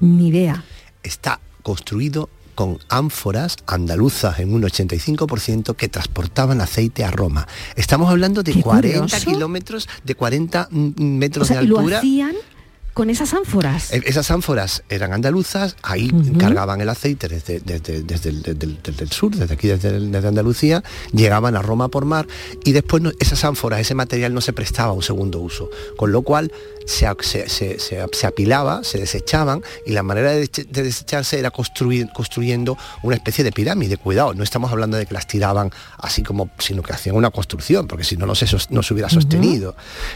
Ni 0.00 0.28
idea. 0.28 0.64
Está 1.02 1.40
construido 1.62 2.28
con 2.54 2.78
ánforas 2.88 3.56
andaluzas 3.66 4.38
en 4.40 4.52
un 4.52 4.62
85% 4.62 5.76
que 5.76 5.88
transportaban 5.88 6.60
aceite 6.60 7.04
a 7.04 7.10
Roma. 7.10 7.46
Estamos 7.76 8.10
hablando 8.10 8.42
de 8.42 8.52
Qué 8.52 8.62
40 8.62 8.98
curioso. 9.00 9.30
kilómetros, 9.30 9.88
de 10.04 10.14
40 10.14 10.68
mm, 10.70 10.86
O 10.98 11.02
metros 11.04 11.48
sea, 11.48 11.58
de 11.60 11.64
y 11.64 11.68
lo 11.68 11.78
altura. 11.78 11.98
hacían 11.98 12.34
con 13.00 13.08
esas 13.08 13.32
ánforas. 13.32 13.94
E- 13.94 14.02
Esas 14.04 14.30
ánforas 14.30 14.82
eran 14.90 15.14
andaluzas, 15.14 15.74
ahí 15.80 16.10
cargaban 16.38 16.82
el 16.82 16.88
aceite 16.90 17.28
desde, 17.28 17.58
desde- 17.60 18.02
desde 18.02 18.28
el, 18.28 18.42
desde 18.42 18.66
el- 18.66 18.78
desde 18.82 19.04
el 19.04 19.10
sur, 19.10 19.34
desde 19.34 19.54
aquí, 19.54 19.68
desde, 19.68 19.96
el- 19.96 20.14
Andalucía, 20.14 20.84
llegaban 21.14 21.56
a 21.56 21.62
Roma 21.62 21.88
por 21.88 22.04
mar 22.04 22.26
y 22.62 22.72
después 22.72 23.02
no- 23.02 23.10
esas 23.18 23.42
ánforas, 23.46 23.80
ese 23.80 23.94
material 23.94 24.34
no 24.34 24.42
se 24.42 24.52
prestaba 24.52 24.90
a 24.90 24.92
un 24.92 25.02
segundo 25.02 25.40
uso, 25.40 25.70
con 25.96 26.12
lo 26.12 26.20
cual 26.20 26.52
se, 26.86 27.06
se- 27.20 27.48
se- 27.48 27.78
se- 27.78 28.26
apilaba, 28.26 28.82
se 28.84 28.98
desechaban 28.98 29.62
y 29.86 29.92
la 29.92 30.02
manera 30.02 30.32
de, 30.32 30.48
desecharse 30.48 31.38
era 31.38 31.50
construir, 31.50 32.08
construyendo 32.12 32.76
una 33.02 33.16
especie 33.16 33.44
de 33.44 33.52
pirámide. 33.52 33.96
Cuidado, 33.96 34.34
no 34.34 34.42
estamos 34.42 34.70
hablando 34.72 34.96
de 34.96 35.06
que 35.06 35.14
las 35.14 35.26
tiraban 35.26 35.70
así 35.98 36.22
como, 36.22 36.50
sino 36.58 36.82
que 36.82 36.92
hacían 36.92 37.16
una 37.16 37.30
construcción, 37.30 37.86
porque 37.86 38.04
si 38.04 38.16
no, 38.16 38.26
no 38.26 38.34
se, 38.34 38.46
no 38.70 38.82
se 38.82 38.94
hubiera 38.94 39.08
sostenido. 39.08 39.74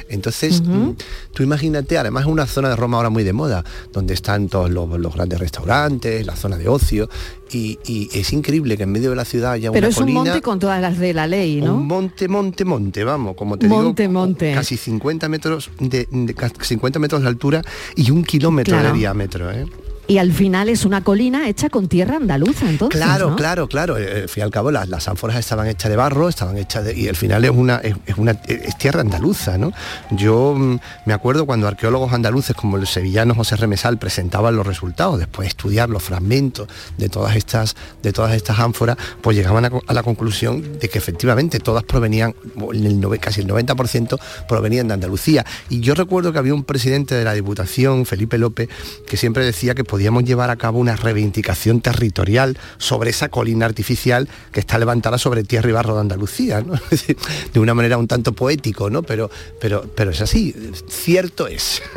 Entonces, 0.08 0.60
mm, 0.62 0.90
tú 1.34 1.42
imagínate, 1.42 1.98
además 1.98 2.22
es 2.22 2.28
una 2.28 2.46
zona 2.46 2.68
de 2.70 2.76
Roma 2.76 2.96
ahora 2.96 3.10
muy 3.10 3.24
de 3.24 3.32
moda, 3.32 3.64
donde 3.92 4.14
están 4.14 4.48
todos 4.48 4.70
los, 4.70 4.88
los 4.98 5.14
grandes 5.14 5.38
restaurantes, 5.38 6.26
la 6.26 6.36
zona 6.36 6.56
de 6.56 6.68
ocio, 6.68 7.08
y, 7.50 7.78
y 7.86 8.08
es 8.12 8.32
increíble 8.32 8.76
que 8.76 8.82
en 8.84 8.92
medio 8.92 9.10
de 9.10 9.16
la 9.16 9.24
ciudad 9.24 9.52
haya 9.52 9.70
Pero 9.70 9.86
una 9.86 9.90
es 9.90 9.96
un 9.98 10.02
colina. 10.04 10.20
monte 10.24 10.42
con 10.42 10.58
todas 10.58 10.80
las 10.80 10.98
de 10.98 11.14
la 11.14 11.26
ley, 11.26 11.60
¿no? 11.60 11.74
Un 11.76 11.86
monte, 11.86 12.28
monte, 12.28 12.64
monte, 12.64 13.04
vamos, 13.04 13.36
como 13.36 13.56
te 13.58 13.68
Monte, 13.68 14.02
digo, 14.04 14.12
monte. 14.14 14.52
casi 14.54 14.76
50 14.76 15.28
metros 15.28 15.70
de, 15.78 16.08
de 16.10 16.34
ca- 16.34 16.50
50 16.60 16.98
metros 16.98 17.22
de 17.22 17.28
altura 17.28 17.62
y 17.96 18.10
un 18.10 18.24
kilómetro 18.24 18.74
Claro. 18.76 18.92
de 18.92 18.98
diámetro, 18.98 19.50
¿eh? 19.50 19.66
Y 20.06 20.18
al 20.18 20.32
final 20.32 20.68
es 20.68 20.84
una 20.84 21.02
colina 21.02 21.48
hecha 21.48 21.70
con 21.70 21.88
tierra 21.88 22.16
andaluza, 22.16 22.68
entonces. 22.68 23.00
Claro, 23.00 23.30
¿no? 23.30 23.36
claro, 23.36 23.68
claro. 23.68 23.96
Eh, 23.96 24.22
Al 24.22 24.28
fin 24.28 24.42
y 24.42 24.44
al 24.44 24.50
cabo 24.50 24.70
las, 24.70 24.88
las 24.88 25.08
ánforas 25.08 25.36
estaban 25.36 25.66
hechas 25.66 25.90
de 25.90 25.96
barro, 25.96 26.28
estaban 26.28 26.58
hechas 26.58 26.84
de, 26.84 26.94
y 26.98 27.08
al 27.08 27.16
final 27.16 27.44
es 27.44 27.50
una 27.50 27.76
es, 27.76 27.96
es 28.06 28.16
una 28.16 28.32
es 28.46 28.76
tierra 28.78 29.00
andaluza, 29.00 29.58
¿no? 29.58 29.72
Yo 30.10 30.54
mm, 30.54 30.78
me 31.06 31.14
acuerdo 31.14 31.46
cuando 31.46 31.66
arqueólogos 31.68 32.12
andaluces 32.12 32.54
como 32.54 32.76
el 32.76 32.86
sevillano 32.86 33.34
José 33.34 33.56
Remesal 33.56 33.98
presentaban 33.98 34.56
los 34.56 34.66
resultados, 34.66 35.18
después 35.18 35.46
de 35.46 35.48
estudiar 35.48 35.88
los 35.88 36.02
fragmentos 36.02 36.68
de 36.98 37.08
todas 37.08 37.36
estas 37.36 37.74
de 38.02 38.12
todas 38.12 38.34
estas 38.34 38.58
ánforas, 38.58 38.96
pues 39.20 39.36
llegaban 39.36 39.64
a, 39.64 39.92
la 39.92 40.02
conclusión 40.02 40.78
de 40.78 40.88
que 40.88 40.98
efectivamente 40.98 41.60
todas 41.60 41.84
provenían, 41.84 42.34
el 42.72 43.18
casi 43.20 43.40
el 43.40 43.48
90% 43.48 44.18
provenían 44.48 44.88
de 44.88 44.94
Andalucía. 44.94 45.44
Y 45.68 45.80
yo 45.80 45.94
recuerdo 45.94 46.32
que 46.32 46.38
había 46.38 46.54
un 46.54 46.64
presidente 46.64 47.14
de 47.14 47.24
la 47.24 47.34
Diputación, 47.34 48.06
Felipe 48.06 48.38
López, 48.38 48.68
que 49.06 49.16
siempre 49.16 49.44
decía 49.44 49.74
que 49.74 49.84
podíamos 49.94 50.24
llevar 50.24 50.50
a 50.50 50.56
cabo 50.56 50.80
una 50.80 50.96
reivindicación 50.96 51.80
territorial 51.80 52.58
sobre 52.78 53.10
esa 53.10 53.28
colina 53.28 53.64
artificial 53.64 54.28
que 54.50 54.58
está 54.58 54.76
levantada 54.76 55.18
sobre 55.18 55.44
tierra 55.44 55.70
y 55.70 55.72
barro 55.72 55.94
de 55.94 56.00
Andalucía, 56.00 56.64
de 57.54 57.60
una 57.60 57.74
manera 57.74 57.96
un 57.96 58.08
tanto 58.08 58.32
poético, 58.32 58.90
¿no? 58.90 59.04
Pero, 59.04 59.30
pero, 59.60 59.84
pero 59.94 60.10
es 60.10 60.20
así, 60.20 60.52
cierto 60.88 61.46
es. 61.46 61.80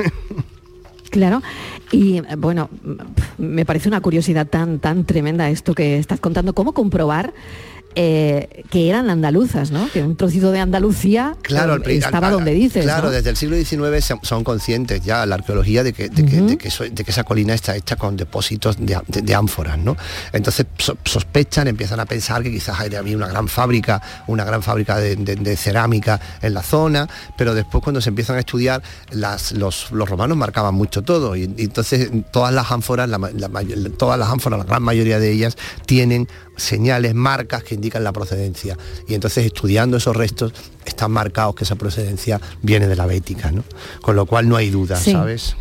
Claro. 1.10 1.42
Y 1.90 2.18
eh, 2.18 2.36
bueno, 2.38 2.70
me 3.38 3.66
parece 3.66 3.88
una 3.88 4.02
curiosidad 4.02 4.46
tan, 4.46 4.80
tan 4.80 5.06
tremenda 5.06 5.50
esto 5.50 5.74
que 5.74 5.98
estás 5.98 6.20
contando. 6.20 6.54
¿Cómo 6.54 6.74
comprobar 6.74 7.34
eh, 7.96 8.64
que 8.70 8.90
eran 8.90 9.10
andaluzas, 9.10 9.72
¿no? 9.72 9.90
Que 9.92 10.04
un 10.04 10.16
trocito 10.16 10.52
de 10.52 10.60
Andalucía 10.60 11.36
claro, 11.42 11.78
eh, 11.78 11.98
estaba 11.98 12.30
donde 12.30 12.54
dices. 12.54 12.84
Claro, 12.84 13.08
¿no? 13.08 13.12
desde 13.12 13.30
el 13.32 13.38
siglo 13.38 13.56
XIX 13.58 14.14
son 14.22 14.44
conscientes 14.44 15.02
ya 15.04 15.26
la 15.26 15.36
arqueología 15.36 15.84
de 15.84 15.94
que, 15.94 16.10
de 16.10 16.26
que- 16.26 16.42
de 16.42 16.58
que 16.58 16.70
de 16.92 17.04
que 17.04 17.12
esa 17.12 17.24
colina 17.24 17.54
está 17.54 17.76
hecha 17.76 17.96
con 17.96 18.16
depósitos 18.16 18.78
de, 18.80 19.34
ánforas, 19.36 19.78
¿no? 19.80 19.98
Entonces 20.34 20.66
so- 20.78 20.98
sospechan, 21.06 21.68
empiezan 21.68 22.00
a 22.00 22.06
pensar 22.06 22.44
que 22.44 22.52
quizás 22.52 22.80
había 22.80 23.02
una 23.18 23.28
gran 23.28 23.48
fábrica, 23.48 24.02
una 24.28 24.44
gran 24.44 24.62
fábrica 24.62 24.98
de, 24.98 25.58
cerámica 25.58 26.20
en 26.42 26.54
la 26.54 26.62
zona, 26.64 27.08
pero 27.38 27.54
después 27.56 27.84
cuando 27.84 28.00
se 28.02 28.10
empiezan 28.10 28.36
a 28.36 28.40
estudiar, 28.40 28.82
las- 29.12 29.54
los, 29.54 29.92
los 29.92 30.08
romanos 30.10 30.38
marcaban 30.38 30.76
mucho 30.76 31.02
todo 31.04 31.36
y, 31.36 31.44
y 31.58 31.64
entonces 31.64 32.10
todas 32.32 32.54
las 32.54 32.72
ánforas, 32.72 33.10
la 33.10 33.18
la 33.18 33.50
todas 33.98 34.20
las 34.20 34.30
ánforas, 34.30 34.60
la 34.60 34.66
gran 34.66 34.84
mayoría 34.84 35.20
de 35.20 35.32
ellas 35.32 35.58
tienen 35.86 36.28
señales, 36.58 37.16
marcas 37.16 37.64
que 37.64 37.76
indican 37.76 38.04
la 38.04 38.12
procedencia. 38.12 38.78
Y 39.08 39.14
entonces 39.14 39.46
estudiando 39.46 39.98
esos 39.98 40.16
restos 40.16 40.54
están 40.86 41.12
marcados 41.12 41.56
que 41.56 41.64
esa 41.64 41.76
procedencia 41.76 42.42
viene 42.62 42.88
de 42.88 42.96
la 42.96 43.06
bética, 43.06 43.52
¿no? 43.52 43.64
Con 44.02 44.16
lo 44.16 44.26
cual 44.26 44.50
no 44.50 44.56
hay 44.58 44.70
duda, 44.70 44.98
Sí. 44.98 45.14
¿sabes? 45.14 45.56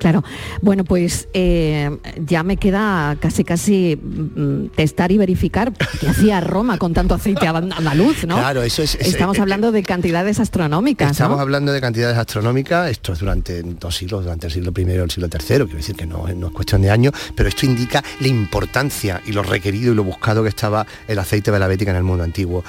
Claro. 0.00 0.24
Bueno, 0.62 0.82
pues 0.84 1.28
eh, 1.34 1.96
ya 2.26 2.42
me 2.42 2.56
queda 2.56 3.16
casi 3.20 3.44
casi 3.44 3.96
mm, 3.96 4.68
testar 4.74 5.12
y 5.12 5.18
verificar 5.18 5.72
qué 6.00 6.08
hacía 6.08 6.40
Roma 6.40 6.78
con 6.78 6.94
tanto 6.94 7.14
aceite 7.14 7.46
and- 7.46 7.72
andaluz, 7.72 8.24
¿no? 8.26 8.36
Claro, 8.36 8.62
eso 8.62 8.82
es- 8.82 8.94
es- 8.96 9.08
Estamos 9.08 9.36
eh, 9.38 9.42
hablando 9.42 9.70
de 9.72 9.82
cantidades 9.82 10.40
astronómicas, 10.40 11.12
Estamos 11.12 11.36
¿no? 11.36 11.42
hablando 11.42 11.70
de 11.72 11.80
cantidades 11.80 12.16
astronómicas, 12.16 12.90
esto 12.90 13.12
es 13.12 13.18
durante 13.20 13.62
dos 13.62 13.94
siglos, 13.94 14.24
durante 14.24 14.46
el 14.46 14.52
siglo 14.52 14.72
I 14.76 14.80
y 14.80 14.90
el 14.92 15.10
siglo 15.10 15.28
III, 15.30 15.46
quiero 15.46 15.66
decir 15.66 15.94
que 15.94 16.06
no, 16.06 16.26
no 16.34 16.46
es 16.48 16.52
cuestión 16.54 16.80
de 16.82 16.90
años, 16.90 17.12
pero 17.36 17.48
esto 17.50 17.66
indica 17.66 18.02
la 18.20 18.28
importancia 18.28 19.20
y 19.26 19.32
lo 19.32 19.42
requerido 19.42 19.92
y 19.92 19.94
lo 19.94 20.02
buscado 20.04 20.42
que 20.42 20.48
estaba 20.48 20.86
el 21.08 21.18
aceite 21.18 21.50
de 21.50 21.58
la 21.58 21.66
bética 21.68 21.90
en 21.90 21.98
el 21.98 22.04
mundo 22.04 22.24
antiguo. 22.24 22.64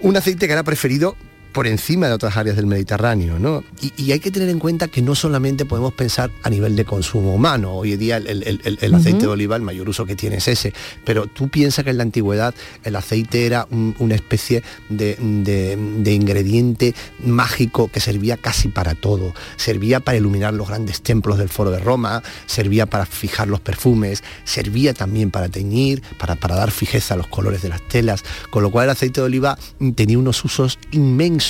Un 0.00 0.16
aceite 0.16 0.46
que 0.48 0.52
era 0.52 0.64
preferido 0.64 1.14
por 1.56 1.66
encima 1.66 2.06
de 2.06 2.12
otras 2.12 2.36
áreas 2.36 2.54
del 2.56 2.66
Mediterráneo, 2.66 3.38
¿no? 3.38 3.64
Y, 3.80 3.90
y 3.96 4.12
hay 4.12 4.20
que 4.20 4.30
tener 4.30 4.50
en 4.50 4.58
cuenta 4.58 4.88
que 4.88 5.00
no 5.00 5.14
solamente 5.14 5.64
podemos 5.64 5.94
pensar 5.94 6.30
a 6.42 6.50
nivel 6.50 6.76
de 6.76 6.84
consumo 6.84 7.34
humano, 7.34 7.72
hoy 7.72 7.94
en 7.94 7.98
día 7.98 8.18
el, 8.18 8.26
el- 8.28 8.60
el- 8.62 8.78
el 8.78 8.94
aceite 8.94 9.20
de 9.22 9.26
oliva, 9.28 9.56
el 9.56 9.62
mayor 9.62 9.88
uso 9.88 10.04
que 10.04 10.14
tiene 10.16 10.36
es 10.36 10.48
ese, 10.48 10.74
pero 11.06 11.26
tú 11.26 11.48
piensas 11.48 11.82
que 11.82 11.92
en 11.92 11.96
la 11.96 12.02
antigüedad 12.02 12.54
el 12.84 12.94
aceite 12.94 13.46
era 13.46 13.66
un- 13.70 13.96
una 14.00 14.14
especie 14.14 14.62
de, 14.90 15.16
de- 15.18 15.78
de 16.02 16.12
ingrediente 16.12 16.94
mágico 17.24 17.88
que 17.88 18.00
servía 18.00 18.36
casi 18.36 18.68
para 18.68 18.94
todo, 18.94 19.32
servía 19.56 20.00
para 20.00 20.18
iluminar 20.18 20.52
los 20.52 20.68
grandes 20.68 21.00
templos 21.00 21.38
del 21.38 21.48
Foro 21.48 21.70
de 21.70 21.78
Roma, 21.78 22.22
servía 22.44 22.84
para 22.84 23.06
fijar 23.06 23.48
los 23.48 23.60
perfumes, 23.60 24.22
servía 24.44 24.92
también 24.92 25.30
para 25.30 25.48
teñir, 25.48 26.02
para, 26.18 26.34
para 26.36 26.54
dar 26.54 26.70
fijeza 26.70 27.14
a 27.14 27.16
los 27.16 27.28
colores 27.28 27.62
de 27.62 27.70
las 27.70 27.80
telas, 27.88 28.24
con 28.50 28.62
lo 28.62 28.70
cual 28.70 28.84
el 28.84 28.90
aceite 28.90 29.22
de 29.22 29.26
oliva 29.26 29.58
tenía 29.94 30.18
unos 30.18 30.44
usos 30.44 30.78
inmensos 30.90 31.45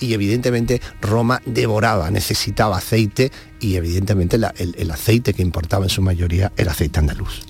y 0.00 0.12
evidentemente 0.14 0.80
Roma 1.00 1.40
devoraba, 1.46 2.10
necesitaba 2.10 2.76
aceite 2.78 3.30
y 3.60 3.76
evidentemente 3.76 4.36
el, 4.36 4.90
aceite 4.90 5.34
que 5.34 5.42
importaba 5.42 5.84
en 5.84 5.90
su 5.90 6.02
mayoría 6.02 6.52
era 6.56 6.72
aceite 6.72 6.98
andaluz. 6.98 7.40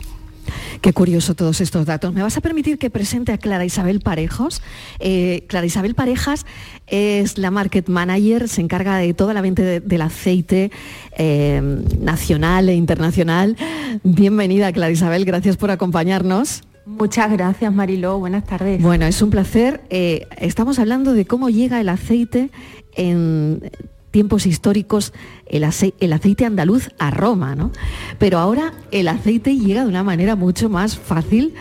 Qué 0.81 0.93
curioso 0.93 1.35
todos 1.35 1.61
estos 1.61 1.87
datos. 1.87 2.13
¿Me 2.13 2.23
vas 2.23 2.37
a 2.37 2.41
permitir 2.41 2.77
que 2.77 2.91
presente 2.91 3.31
a 3.33 3.39
Clara 3.39 3.65
Isabel 3.65 4.01
Parejos? 4.01 4.61
Eh, 4.99 5.45
Clara 5.49 5.67
Isabel 5.67 5.95
Parejas 5.95 6.45
es 6.89 7.39
la 7.39 7.51
market 7.53 7.89
manager, 7.89 8.49
se 8.49 8.61
encarga 8.63 8.97
de 8.97 9.15
toda 9.15 9.33
la 9.35 9.43
venta 9.43 9.63
de- 9.63 9.81
del 9.81 10.03
aceite 10.03 10.73
eh, 11.17 11.61
nacional 12.01 12.69
e 12.69 12.75
internacional. 12.75 13.57
Bienvenida, 14.03 14.73
Clara 14.73 14.93
Isabel, 14.93 15.25
gracias 15.25 15.57
por 15.57 15.71
acompañarnos. 15.71 16.63
Muchas 16.85 17.31
gracias, 17.31 17.73
Mariló. 17.73 18.19
Buenas 18.19 18.45
tardes. 18.45 18.83
Bueno, 18.83 19.07
es 19.07 19.23
un 19.23 19.31
placer. 19.31 19.83
Eh, 19.91 20.27
estamos 20.39 20.79
hablando 20.79 21.13
de 21.15 21.25
cómo 21.27 21.49
llega 21.49 21.81
el 21.81 21.89
aceite 21.89 22.51
en 22.95 23.71
tiempos 24.13 24.47
históricos, 24.47 25.13
el, 25.47 25.65
ace- 25.65 25.95
el 25.99 26.13
aceite 26.13 26.45
andaluz 26.45 26.91
a 27.01 27.11
Roma, 27.11 27.57
¿no? 27.57 27.73
Pero 28.19 28.39
ahora 28.39 28.73
el 28.93 29.09
aceite 29.09 29.57
llega 29.59 29.83
de 29.83 29.89
una 29.89 30.05
manera 30.05 30.37
mucho 30.37 30.69
más 30.69 30.97
fácil 30.97 31.55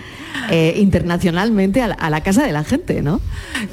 eh, 0.50 0.76
internacionalmente 0.78 1.82
a 1.82 2.10
la, 2.10 2.22
casa 2.22 2.46
de 2.46 2.52
la 2.52 2.64
gente, 2.64 3.02
¿no? 3.02 3.20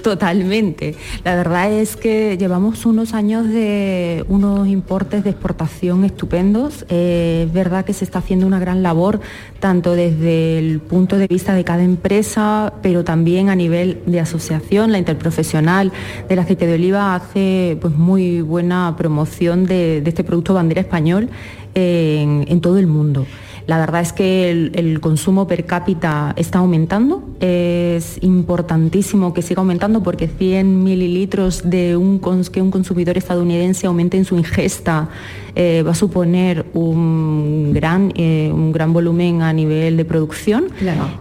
Totalmente. 0.02 0.94
La 1.24 1.34
verdad 1.36 1.70
es 1.72 1.96
que 1.96 2.36
llevamos 2.38 2.86
unos 2.86 3.14
años 3.14 3.46
de 3.48 4.24
unos 4.28 4.66
importes 4.68 5.24
de 5.24 5.30
exportación 5.30 6.04
estupendos. 6.04 6.86
Eh, 6.88 7.44
es 7.46 7.52
verdad 7.52 7.84
que 7.84 7.92
se 7.92 8.04
está 8.04 8.20
haciendo 8.20 8.46
una 8.46 8.58
gran 8.58 8.82
labor, 8.82 9.20
tanto 9.60 9.94
desde 9.94 10.58
el 10.58 10.80
punto 10.80 11.18
de 11.18 11.26
vista 11.26 11.54
de 11.54 11.64
cada 11.64 11.82
empresa, 11.82 12.72
pero 12.82 13.04
también 13.04 13.50
a 13.50 13.54
nivel 13.56 14.00
de 14.06 14.20
asociación. 14.20 14.92
La 14.92 14.98
interprofesional 14.98 15.92
del 16.28 16.38
aceite 16.38 16.66
de 16.66 16.74
oliva 16.74 17.14
hace 17.14 17.76
pues, 17.80 17.94
muy 17.94 18.40
buena 18.68 18.94
promoción 18.98 19.64
de, 19.64 20.02
este 20.04 20.24
producto 20.24 20.52
bandera 20.52 20.82
español 20.82 21.30
en, 21.74 22.44
en 22.48 22.60
todo 22.60 22.76
el 22.76 22.86
mundo. 22.86 23.26
La 23.68 23.78
verdad 23.78 24.00
es 24.00 24.14
que 24.14 24.50
el, 24.50 24.72
el 24.74 24.98
consumo 25.00 25.46
per 25.46 25.66
cápita 25.66 26.32
está 26.36 26.58
aumentando. 26.60 27.22
Es 27.38 28.18
importantísimo 28.22 29.34
que 29.34 29.42
siga 29.42 29.60
aumentando 29.60 30.02
porque 30.02 30.26
100 30.26 30.82
mililitros 30.82 31.68
de 31.68 31.94
un, 31.94 32.18
cons- 32.18 32.48
que 32.50 32.62
un 32.62 32.70
consumidor 32.70 33.18
estadounidense 33.18 33.86
aumente 33.86 34.16
en 34.16 34.24
su 34.24 34.38
ingesta 34.38 35.10
eh, 35.54 35.82
va 35.86 35.90
a 35.90 35.94
suponer 35.94 36.64
un 36.72 37.72
gran, 37.74 38.10
eh, 38.16 38.50
un 38.52 38.72
gran 38.72 38.94
volumen 38.94 39.42
a 39.42 39.52
nivel 39.52 39.98
de 39.98 40.04
producción 40.06 40.68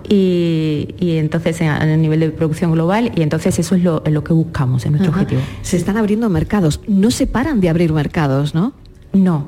y, 0.10 0.95
y 1.00 1.18
entonces 1.18 1.62
a, 1.64 1.78
a 1.82 1.86
nivel 1.98 2.22
de 2.22 2.30
producción 2.30 2.72
global 2.72 3.12
y 3.16 3.24
entonces 3.24 3.60
eso 3.60 3.76
es 3.76 3.84
lo, 3.84 4.02
que 4.24 4.32
buscamos, 4.34 4.86
es 4.86 4.91
nuestro 4.91 5.12
Ajá. 5.12 5.22
objetivo. 5.24 5.41
Se 5.64 5.76
están 5.76 5.98
abriendo 5.98 6.30
mercados, 6.30 6.80
no 6.88 7.12
se 7.12 7.28
paran 7.28 7.60
de 7.60 7.68
abrir 7.70 7.91
mercados, 7.91 8.56
¿no? 8.56 8.72
No. 9.12 9.48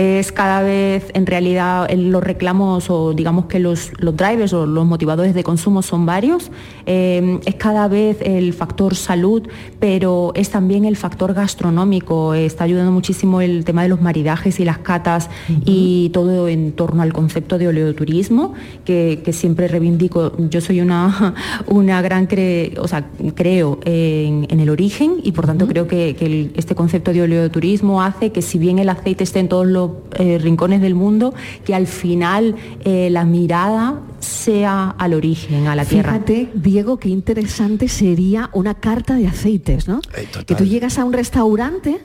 Es 0.00 0.30
cada 0.30 0.62
vez, 0.62 1.10
en 1.12 1.26
realidad, 1.26 1.90
los 1.90 2.22
reclamos 2.22 2.88
o 2.88 3.12
digamos 3.14 3.46
que 3.46 3.58
los, 3.58 3.90
los 4.00 4.16
drivers 4.16 4.52
o 4.52 4.64
los 4.64 4.86
motivadores 4.86 5.34
de 5.34 5.42
consumo 5.42 5.82
son 5.82 6.06
varios. 6.06 6.52
Eh, 6.86 7.40
es 7.44 7.56
cada 7.56 7.88
vez 7.88 8.16
el 8.22 8.52
factor 8.52 8.94
salud, 8.94 9.42
pero 9.80 10.30
es 10.36 10.50
también 10.50 10.84
el 10.84 10.94
factor 10.96 11.34
gastronómico. 11.34 12.32
Eh, 12.34 12.46
Está 12.46 12.62
ayudando 12.62 12.92
muchísimo 12.92 13.40
el 13.40 13.64
tema 13.64 13.82
de 13.82 13.88
los 13.88 14.00
maridajes 14.00 14.60
y 14.60 14.64
las 14.64 14.78
catas 14.78 15.30
y 15.64 16.10
todo 16.10 16.46
en 16.46 16.70
torno 16.72 17.02
al 17.02 17.12
concepto 17.12 17.58
de 17.58 17.66
oleoturismo, 17.66 18.54
que, 18.84 19.20
que 19.24 19.32
siempre 19.32 19.66
reivindico. 19.66 20.32
Yo 20.48 20.60
soy 20.60 20.80
una, 20.80 21.34
una 21.66 22.00
gran, 22.02 22.28
cre- 22.28 22.78
o 22.78 22.86
sea, 22.86 23.10
creo 23.34 23.80
en, 23.84 24.46
en 24.48 24.60
el 24.60 24.70
origen 24.70 25.16
y 25.24 25.32
por 25.32 25.46
tanto 25.46 25.66
creo 25.66 25.88
que, 25.88 26.14
que 26.14 26.26
el- 26.26 26.52
este 26.54 26.76
concepto 26.76 27.12
de 27.12 27.22
oleoturismo 27.22 28.00
hace 28.00 28.30
que 28.30 28.42
si 28.42 28.58
bien 28.58 28.78
el 28.78 28.88
aceite 28.90 29.24
esté 29.24 29.40
en 29.40 29.48
todos 29.48 29.66
los 29.66 29.87
eh, 30.14 30.38
rincones 30.38 30.80
del 30.80 30.94
mundo, 30.94 31.34
que 31.64 31.74
al 31.74 31.86
final 31.86 32.54
eh, 32.84 33.08
la 33.10 33.24
mirada 33.24 34.00
sea 34.20 34.94
al 34.98 35.14
origen, 35.14 35.66
a 35.66 35.76
la 35.76 35.84
tierra. 35.84 36.12
Fíjate, 36.12 36.50
Diego, 36.54 36.98
qué 36.98 37.08
interesante 37.08 37.88
sería 37.88 38.50
una 38.52 38.74
carta 38.74 39.14
de 39.14 39.26
aceites, 39.26 39.88
¿no? 39.88 40.00
que 40.46 40.54
tú 40.54 40.64
llegas 40.64 40.98
a 40.98 41.04
un 41.04 41.12
restaurante 41.12 42.00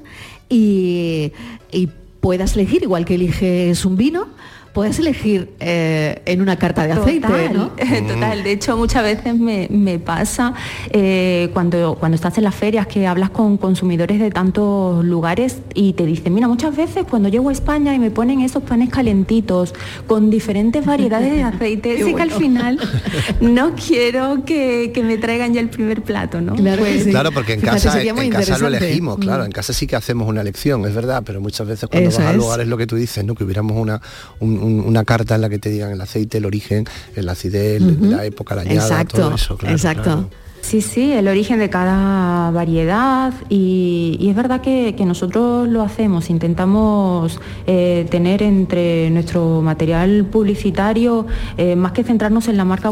y, 0.49 1.31
y 1.71 1.89
puedas 2.19 2.55
elegir, 2.55 2.83
igual 2.83 3.05
que 3.05 3.15
eliges 3.15 3.85
un 3.85 3.97
vino, 3.97 4.27
puedes 4.73 4.97
elegir 4.99 5.51
eh, 5.59 6.21
en 6.25 6.41
una 6.41 6.57
carta 6.57 6.85
de 6.87 6.93
aceite, 6.93 7.27
Total, 7.27 7.53
¿no? 7.53 7.67
total. 8.13 8.43
De 8.43 8.51
hecho, 8.51 8.75
muchas 8.75 9.03
veces 9.03 9.37
me, 9.37 9.67
me 9.69 9.99
pasa 9.99 10.53
eh, 10.91 11.49
cuando, 11.53 11.95
cuando 11.99 12.15
estás 12.15 12.37
en 12.39 12.43
las 12.43 12.55
ferias 12.55 12.87
que 12.87 13.05
hablas 13.07 13.29
con 13.29 13.57
consumidores 13.57 14.19
de 14.19 14.31
tantos 14.31 15.05
lugares 15.05 15.57
y 15.75 15.93
te 15.93 16.05
dicen, 16.05 16.33
mira, 16.33 16.47
muchas 16.47 16.75
veces 16.75 17.05
cuando 17.09 17.29
llego 17.29 17.49
a 17.49 17.51
España 17.51 17.93
y 17.93 17.99
me 17.99 18.09
ponen 18.11 18.41
esos 18.41 18.63
panes 18.63 18.89
calentitos 18.89 19.73
con 20.07 20.29
diferentes 20.29 20.85
variedades 20.85 21.31
de 21.33 21.43
aceite, 21.43 21.97
sé 22.03 22.13
que 22.15 22.21
al 22.21 22.31
final 22.31 22.79
no 23.41 23.73
quiero 23.75 24.43
que, 24.45 24.91
que 24.93 25.03
me 25.03 25.17
traigan 25.17 25.53
ya 25.53 25.61
el 25.61 25.69
primer 25.69 26.01
plato, 26.01 26.41
¿no? 26.41 26.55
Pues- 26.55 27.03
Claro, 27.13 27.31
porque 27.31 27.53
en 27.53 27.61
casa, 27.61 28.01
en 28.01 28.29
casa 28.31 28.57
lo 28.57 28.67
elegimos, 28.67 29.17
claro, 29.19 29.43
Mm. 29.43 29.47
en 29.47 29.51
casa 29.51 29.73
sí 29.73 29.85
que 29.87 29.95
hacemos 29.95 30.27
una 30.27 30.41
elección, 30.41 30.85
es 30.85 30.95
verdad, 30.95 31.21
pero 31.25 31.39
muchas 31.41 31.67
veces 31.67 31.87
cuando 31.89 32.09
Eso 32.09 32.19
vas 32.19 32.27
a 32.27 32.31
es. 32.31 32.37
lugares 32.37 32.67
lo 32.67 32.77
que 32.77 32.87
tú 32.87 32.95
dices, 32.95 33.23
¿no? 33.23 33.35
Que 33.35 33.43
hubiéramos 33.43 33.77
una, 33.77 34.01
un- 34.39 34.62
un- 34.63 34.79
una 34.81 35.03
carta 35.03 35.35
en 35.35 35.41
la 35.41 35.49
que 35.49 35.59
te 35.59 35.69
digan 35.69 35.91
el 35.91 36.01
aceite, 36.01 36.37
el 36.39 36.45
origen, 36.45 36.85
la 37.15 37.33
acidez, 37.33 37.81
la 37.81 38.25
época, 38.25 38.55
la 38.55 38.61
añada, 38.61 38.87
todo 39.05 39.35
eso, 39.35 39.57
claro, 39.57 39.75
claro. 39.93 40.29
Sí, 40.63 40.79
sí, 40.81 41.11
el 41.11 41.27
origen 41.27 41.59
de 41.59 41.69
cada 41.69 42.49
variedad 42.51 43.33
y, 43.49 44.17
es 44.29 44.35
verdad 44.35 44.61
que, 44.61 44.95
nosotros 45.05 45.67
lo 45.67 45.81
hacemos, 45.81 46.29
intentamos 46.29 47.39
eh, 47.67 48.07
tener 48.09 48.41
entre 48.41 49.09
nuestro 49.09 49.61
material 49.61 50.25
publicitario, 50.31 51.27
eh, 51.57 51.75
más 51.75 51.91
que 51.91 52.05
centrarnos 52.05 52.47
en 52.47 52.55
la 52.55 52.63
marca, 52.63 52.91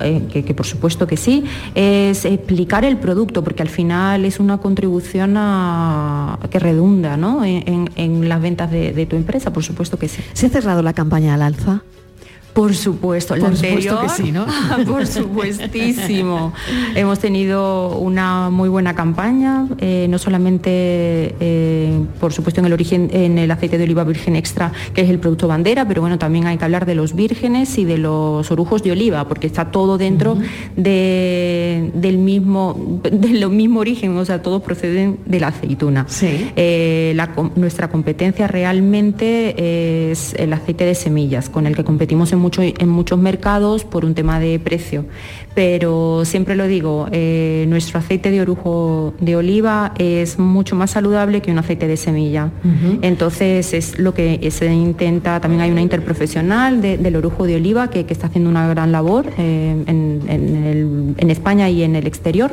eh, 0.00 0.28
que, 0.30 0.54
por 0.54 0.66
supuesto 0.66 1.06
que 1.06 1.16
sí, 1.16 1.44
es 1.74 2.26
explicar 2.26 2.84
el 2.84 2.98
producto, 2.98 3.42
porque 3.42 3.62
al 3.62 3.70
final 3.70 4.26
es 4.26 4.38
una 4.38 4.58
contribución 4.58 5.32
que 6.50 6.58
redunda 6.58 7.16
¿no? 7.16 7.42
en 7.42 8.28
las 8.28 8.40
ventas 8.40 8.70
de, 8.70 8.92
de 8.92 9.06
tu 9.06 9.16
empresa, 9.16 9.50
por 9.50 9.64
supuesto 9.64 9.98
que 9.98 10.08
sí. 10.08 10.22
¿Se 10.34 10.46
ha 10.46 10.50
cerrado 10.50 10.82
la 10.82 10.92
campaña 10.92 11.34
al 11.34 11.42
alza? 11.42 11.82
Por 12.56 12.74
supuesto, 12.74 13.36
la 13.36 13.48
Por 13.48 13.56
supuesto 13.58 14.00
que 14.00 14.08
sí, 14.08 14.32
¿no? 14.32 14.46
por 14.86 15.06
supuestísimo. 15.06 16.54
Hemos 16.94 17.18
tenido 17.18 17.98
una 17.98 18.48
muy 18.48 18.70
buena 18.70 18.94
campaña, 18.94 19.66
eh, 19.76 20.06
no 20.08 20.16
solamente, 20.16 20.70
eh, 21.38 22.00
por 22.18 22.32
supuesto, 22.32 22.60
en 22.62 22.66
el 22.66 22.72
origen, 22.72 23.10
en 23.12 23.36
el 23.36 23.50
aceite 23.50 23.76
de 23.76 23.84
oliva 23.84 24.04
virgen 24.04 24.36
extra, 24.36 24.72
que 24.94 25.02
es 25.02 25.10
el 25.10 25.18
producto 25.18 25.46
bandera, 25.48 25.86
pero 25.86 26.00
bueno, 26.00 26.16
también 26.18 26.46
hay 26.46 26.56
que 26.56 26.64
hablar 26.64 26.86
de 26.86 26.94
los 26.94 27.14
vírgenes 27.14 27.76
y 27.76 27.84
de 27.84 27.98
los 27.98 28.50
orujos 28.50 28.82
de 28.82 28.92
oliva, 28.92 29.28
porque 29.28 29.46
está 29.46 29.70
todo 29.70 29.98
dentro 29.98 30.38
de, 30.76 31.90
del 31.92 32.16
mismo, 32.16 33.00
del 33.02 33.50
mismo 33.50 33.80
origen, 33.80 34.16
o 34.16 34.24
sea, 34.24 34.40
todos 34.40 34.62
proceden 34.62 35.18
de 35.26 35.40
la 35.40 35.48
aceituna. 35.48 36.06
Eh, 36.56 37.12
la 37.16 37.34
com- 37.34 37.50
nuestra 37.54 37.90
competencia 37.90 38.46
realmente 38.46 40.10
es 40.10 40.32
el 40.38 40.54
aceite 40.54 40.86
de 40.86 40.94
semillas, 40.94 41.50
con 41.50 41.66
el 41.66 41.76
que 41.76 41.84
competimos 41.84 42.32
en, 42.32 42.45
mucho- 42.46 42.62
en 42.62 42.88
muchos 42.88 43.18
mercados 43.18 43.84
por 43.84 44.04
un 44.04 44.14
tema 44.14 44.38
de 44.40 44.58
precio. 44.58 45.04
Pero 45.54 46.24
siempre 46.24 46.54
lo 46.54 46.66
digo, 46.66 47.06
eh, 47.12 47.64
nuestro 47.68 47.98
aceite 47.98 48.30
de 48.30 48.40
orujo 48.42 49.14
de 49.20 49.36
oliva 49.36 49.92
es 49.98 50.38
mucho 50.38 50.76
más 50.76 50.90
saludable 50.90 51.40
que 51.42 51.50
un 51.50 51.58
aceite 51.58 51.86
de 51.88 51.96
semilla. 51.96 52.50
Entonces 53.02 53.72
es 53.72 53.98
lo 53.98 54.12
que 54.12 54.26
se 54.50 54.66
intenta, 54.72 55.40
también 55.40 55.62
hay 55.62 55.70
una 55.70 55.80
interprofesional 55.80 56.82
de- 56.82 56.98
del 56.98 57.16
orujo 57.16 57.46
de 57.46 57.56
oliva 57.56 57.88
que, 57.88 58.04
que 58.06 58.12
está 58.12 58.26
haciendo 58.28 58.50
una 58.50 58.68
gran 58.68 58.92
labor 58.92 59.24
eh, 59.38 59.74
en, 59.86 60.20
en 60.28 60.42
el- 60.72 61.14
en 61.16 61.30
España 61.30 61.68
y 61.70 61.82
en 61.82 61.96
el 61.96 62.06
exterior. 62.06 62.50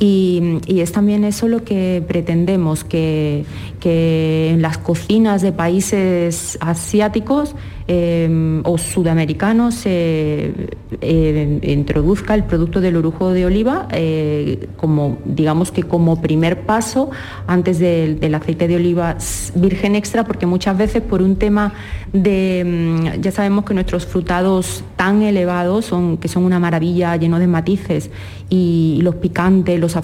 Y, 0.00 0.58
y 0.66 0.80
es 0.80 0.90
también 0.92 1.22
eso 1.24 1.46
lo 1.46 1.62
que 1.62 2.02
pretendemos, 2.06 2.82
que, 2.84 3.44
que 3.78 4.50
en 4.54 4.60
las 4.62 4.76
cocinas 4.78 5.40
de 5.42 5.52
países 5.52 6.58
asiáticos 6.60 7.54
eh, 7.92 8.62
o 8.62 8.78
sudamericanos 8.78 9.74
se 9.74 10.52
eh, 11.00 11.58
introduzca 11.62 12.34
el 12.36 12.44
producto 12.44 12.80
del 12.80 12.94
orujo 12.94 13.32
de 13.32 13.44
oliva 13.46 13.88
eh, 13.90 14.68
como 14.76 15.18
digamos 15.24 15.72
que 15.72 15.82
como 15.82 16.22
primer 16.22 16.60
paso 16.60 17.10
antes 17.48 17.80
del, 17.80 18.32
aceite 18.32 18.68
de 18.68 18.76
oliva 18.76 19.16
virgen 19.56 19.96
extra 19.96 20.22
porque 20.22 20.46
muchas 20.46 20.78
veces 20.78 21.02
por 21.02 21.20
un 21.20 21.34
tema 21.34 21.72
de 22.12 22.62
mm, 22.64 23.20
ya 23.22 23.32
sabemos 23.32 23.64
que 23.64 23.74
nuestros 23.74 24.06
frutados 24.06 24.84
tan 24.94 25.22
elevados 25.22 25.86
son 25.86 26.16
que 26.16 26.28
son 26.28 26.44
una 26.44 26.60
maravilla 26.60 27.16
lleno 27.16 27.40
de 27.40 27.48
matices 27.48 28.10
y, 28.48 29.00
los 29.02 29.16
picantes 29.16 29.80
los 29.80 29.96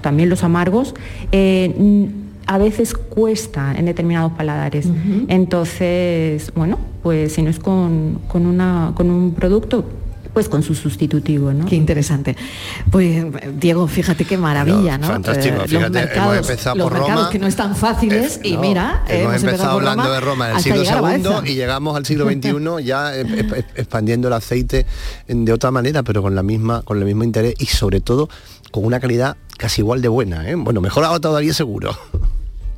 también 0.00 0.30
los 0.30 0.44
amargos 0.44 0.94
eh, 1.30 2.08
a 2.46 2.58
veces 2.58 2.94
cuesta 2.94 3.74
en 3.76 3.86
determinados 3.86 4.32
paladares. 4.32 4.88
Entonces, 5.28 6.52
bueno, 6.54 6.78
pues 7.02 7.34
si 7.34 7.42
no 7.42 7.50
es 7.50 7.58
con, 7.58 8.20
con 8.28 8.46
una, 8.46 8.92
con 8.94 9.10
un 9.10 9.34
producto, 9.34 9.84
pues 10.32 10.48
con 10.48 10.62
su 10.62 10.74
sustitutivo, 10.74 11.52
¿no? 11.52 11.66
Qué 11.66 11.76
interesante. 11.76 12.36
Pues 12.90 13.24
Diego, 13.58 13.86
fíjate 13.86 14.24
qué 14.24 14.38
maravilla, 14.38 14.96
¿no? 14.96 15.08
fantástico, 15.08 15.56
Eh, 15.56 15.68
fíjate, 15.68 15.74
los 15.74 15.82
hemos 15.82 15.90
mercados, 15.90 16.36
empezado 16.38 16.76
los 16.76 16.84
por 16.84 16.92
mercados 16.94 17.20
Roma. 17.20 17.30
que 17.30 17.38
no 17.38 17.46
están 17.46 17.76
fáciles 17.76 18.40
y 18.42 18.54
No, 18.54 18.60
mira, 18.62 19.04
eh, 19.08 19.22
hemos, 19.22 19.42
empezado 19.42 19.74
por 19.74 19.82
hablando 19.82 20.04
Roma 20.04 20.14
de 20.14 20.20
Roma 20.20 20.50
en 20.50 20.56
el 20.56 20.62
siglo 20.62 20.82
II 21.44 21.52
y 21.52 21.54
llegamos 21.54 21.96
al 21.96 22.06
siglo 22.06 22.24
XXI 22.26 22.84
ya 22.84 23.14
eh, 23.14 23.26
eh, 23.28 23.64
expandiendo 23.74 24.28
el 24.28 24.34
aceite 24.34 24.86
de 25.28 25.52
otra 25.52 25.70
manera, 25.70 26.02
pero 26.02 26.22
con 26.22 26.34
la 26.34 26.42
misma, 26.42 26.82
con 26.82 26.98
el 26.98 27.04
mismo 27.04 27.24
interés 27.24 27.54
y 27.58 27.66
sobre 27.66 28.00
todo 28.00 28.30
con 28.70 28.86
una 28.86 29.00
calidad 29.00 29.36
casi 29.58 29.82
igual 29.82 30.02
de 30.02 30.08
buena. 30.08 30.48
¿eh? 30.48 30.54
Bueno, 30.56 30.80
mejorado 30.80 31.20
todavía 31.20 31.54
seguro. 31.54 31.96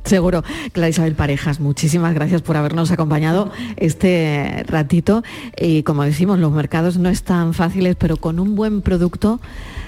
Seguro. 0.05 0.43
Clara 0.71 0.89
Isabel 0.89 1.15
Parejas, 1.15 1.59
muchísimas 1.59 2.13
gracias 2.13 2.43
por 2.43 2.57
habernos 2.57 2.91
acompañado 2.91 3.51
este 3.75 4.63
ratito. 4.67 5.23
Y 5.59 5.81
como 5.81 6.03
decimos, 6.03 6.37
los 6.37 6.51
mercados 6.51 6.97
no 6.97 7.09
están 7.09 7.55
fáciles, 7.55 7.95
pero 7.95 8.17
con 8.17 8.39
un 8.39 8.55
buen 8.55 8.83
producto, 8.83 9.41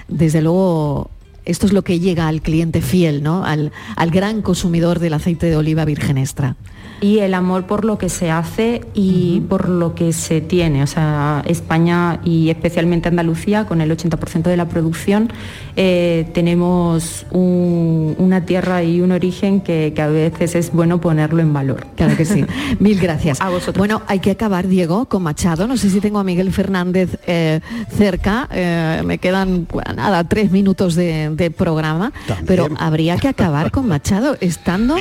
desde 0.08 0.42
luego, 0.42 1.10
esto 1.44 1.66
es 1.66 1.72
lo 1.72 1.82
que 1.82 2.00
llega 2.00 2.26
al 2.26 2.42
cliente 2.42 2.82
fiel, 2.82 3.22
¿no? 3.22 3.44
Al, 3.44 3.70
al 3.94 4.10
gran 4.10 4.42
consumidor 4.42 4.98
del 4.98 5.14
aceite 5.14 5.46
de 5.46 5.56
oliva 5.56 5.84
virgen 5.84 6.18
extra. 6.18 6.56
Y 7.00 7.18
el 7.20 7.34
amor 7.34 7.66
por 7.66 7.84
lo 7.84 7.98
que 7.98 8.08
se 8.08 8.30
hace 8.30 8.82
y 8.94 9.40
por 9.48 9.68
lo 9.68 9.94
que 9.94 10.12
se 10.12 10.40
tiene. 10.40 10.82
O 10.82 10.86
sea, 10.86 11.42
España 11.46 12.20
y 12.24 12.50
especialmente 12.50 13.08
Andalucía, 13.08 13.66
con 13.66 13.80
el 13.80 13.90
80% 13.90 14.42
de 14.50 14.56
la 14.56 14.68
producción, 14.68 15.32
eh, 15.76 16.28
tenemos 16.34 17.26
un- 17.30 18.14
una 18.18 18.44
tierra 18.44 18.82
y 18.82 19.00
un 19.00 19.12
origen 19.12 19.60
que, 19.60 19.92
que 19.94 20.02
a 20.02 20.08
veces 20.08 20.54
es 20.54 20.72
bueno 20.72 21.00
ponerlo 21.00 21.40
en 21.40 21.52
valor. 21.52 21.86
Claro 21.96 22.16
que 22.16 22.24
sí. 22.24 22.44
Mil 22.80 22.98
gracias. 22.98 23.40
A 23.40 23.48
vosotros. 23.48 23.76
Bueno, 23.78 24.02
hay 24.08 24.18
que 24.18 24.30
acabar, 24.32 24.66
Diego, 24.66 25.04
con 25.06 25.22
Machado. 25.22 25.66
No 25.68 25.76
sé 25.76 25.90
si 25.90 26.00
tengo 26.00 26.18
a 26.18 26.24
Miguel 26.24 26.52
Fernández 26.52 27.18
eh, 27.26 27.60
cerca. 27.96 28.48
Eh, 28.52 29.02
me 29.04 29.18
quedan, 29.18 29.66
bueno, 29.70 29.92
nada, 29.94 30.24
tres 30.24 30.50
minutos 30.50 30.94
de, 30.94 31.30
de 31.30 31.50
programa. 31.50 32.12
Pero 32.46 32.68
habría 32.78 33.16
que 33.18 33.28
acabar 33.28 33.70
con 33.70 33.86
Machado, 33.86 34.36
estando, 34.40 34.96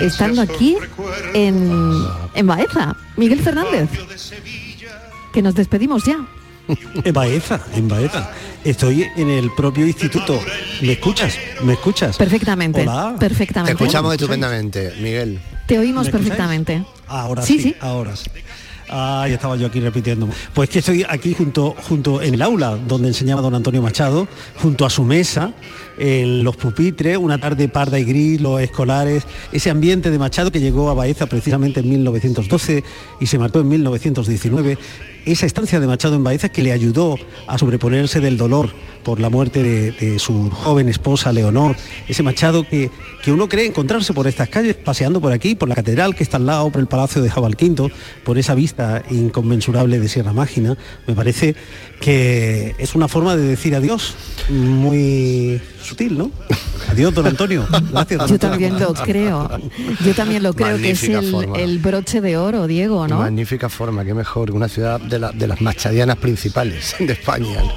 estando 0.00 0.40
aquí 0.40 0.76
en, 1.34 1.41
en 1.48 2.46
Baeza. 2.46 2.96
Miguel 3.16 3.40
Fernández. 3.40 3.88
Que 5.32 5.42
nos 5.42 5.54
despedimos 5.54 6.04
ya. 6.04 6.18
En 7.04 7.12
Baeza, 7.12 7.60
en 7.74 7.88
Baeza. 7.88 8.30
Estoy 8.64 9.04
en 9.16 9.28
el 9.28 9.50
propio 9.56 9.84
instituto. 9.86 10.38
¿Me 10.80 10.92
escuchas? 10.92 11.36
¿Me 11.64 11.72
escuchas? 11.72 12.16
Perfectamente. 12.16 12.82
Hola. 12.82 13.16
Perfectamente. 13.18 13.74
Te 13.76 13.82
escuchamos 13.82 14.14
estupendamente, 14.14 14.92
Miguel. 15.00 15.40
Te 15.66 15.78
oímos 15.78 16.08
perfectamente. 16.08 16.84
Ahora 17.08 17.42
Sí, 17.42 17.54
sí, 17.58 17.62
sí. 17.62 17.76
ahora 17.80 18.14
sí. 18.16 18.30
Ah, 18.94 19.24
ya 19.26 19.36
estaba 19.36 19.56
yo 19.56 19.66
aquí 19.66 19.80
repitiendo. 19.80 20.28
Pues 20.52 20.68
que 20.68 20.80
estoy 20.80 21.02
aquí 21.08 21.32
junto, 21.32 21.74
junto 21.88 22.20
en 22.20 22.34
el 22.34 22.42
aula 22.42 22.76
donde 22.76 23.08
enseñaba 23.08 23.40
don 23.40 23.54
Antonio 23.54 23.80
Machado, 23.80 24.28
junto 24.60 24.84
a 24.84 24.90
su 24.90 25.02
mesa, 25.02 25.54
los 25.96 26.56
pupitres, 26.56 27.16
una 27.16 27.38
tarde 27.38 27.68
parda 27.68 27.98
y 27.98 28.04
gris, 28.04 28.38
los 28.38 28.60
escolares, 28.60 29.24
ese 29.50 29.70
ambiente 29.70 30.10
de 30.10 30.18
Machado 30.18 30.52
que 30.52 30.60
llegó 30.60 30.90
a 30.90 30.94
Baeza 30.94 31.24
precisamente 31.24 31.80
en 31.80 31.88
1912 31.88 32.84
y 33.18 33.26
se 33.26 33.38
mató 33.38 33.60
en 33.60 33.68
1919, 33.68 34.76
esa 35.26 35.46
estancia 35.46 35.80
de 35.80 35.86
Machado 35.86 36.16
en 36.16 36.24
Baeza 36.24 36.48
que 36.48 36.62
le 36.62 36.72
ayudó 36.72 37.18
a 37.46 37.58
sobreponerse 37.58 38.20
del 38.20 38.36
dolor 38.36 38.70
por 39.02 39.20
la 39.20 39.30
muerte 39.30 39.62
de, 39.62 40.18
su 40.18 40.50
joven 40.50 40.88
esposa 40.88 41.32
Leonor, 41.32 41.76
ese 42.08 42.22
Machado 42.22 42.66
que, 42.68 42.90
que 43.22 43.32
uno 43.32 43.48
cree 43.48 43.66
encontrarse 43.66 44.12
por 44.12 44.26
estas 44.26 44.48
calles, 44.48 44.76
paseando 44.76 45.20
por 45.20 45.32
aquí, 45.32 45.54
por 45.54 45.68
la 45.68 45.74
catedral 45.74 46.14
que 46.14 46.22
está 46.22 46.36
al 46.36 46.46
lado, 46.46 46.70
por 46.70 46.80
el 46.80 46.86
Palacio 46.86 47.20
de 47.22 47.30
Jabalquinto, 47.30 47.90
por 48.24 48.38
esa 48.38 48.54
vista 48.54 49.02
inconmensurable 49.10 49.98
de 49.98 50.08
Sierra 50.08 50.32
Mágina, 50.32 50.76
me 51.06 51.14
parece 51.14 51.56
que 52.00 52.74
es 52.78 52.94
una 52.94 53.08
forma 53.08 53.36
de 53.36 53.42
decir 53.42 53.74
adiós, 53.74 54.14
muy 54.50 55.60
sutil, 55.82 56.16
¿no? 56.18 56.30
Adiós, 56.90 57.14
don 57.14 57.26
Antonio. 57.26 57.66
Gracias, 57.70 58.18
don 58.18 58.28
Yo 58.28 58.34
Antonio. 58.34 58.38
también 58.38 58.78
lo 58.80 58.94
creo. 58.94 59.50
Yo 60.04 60.14
también 60.14 60.42
lo 60.42 60.54
creo 60.54 60.76
que 60.78 60.90
es 60.90 61.02
el, 61.04 61.78
broche 61.78 62.20
de 62.20 62.36
oro, 62.36 62.66
Diego, 62.66 63.06
¿no? 63.08 63.18
Magnífica 63.18 63.68
forma, 63.68 64.04
qué 64.04 64.14
mejor 64.14 64.50
que 64.50 64.56
una 64.56 64.68
ciudad 64.68 65.00
de, 65.00 65.18
la- 65.18 65.32
de 65.32 65.46
las 65.46 65.60
machadianas 65.60 66.16
principales 66.16 66.94
de 67.00 67.12
España. 67.12 67.62
¿no? 67.62 67.72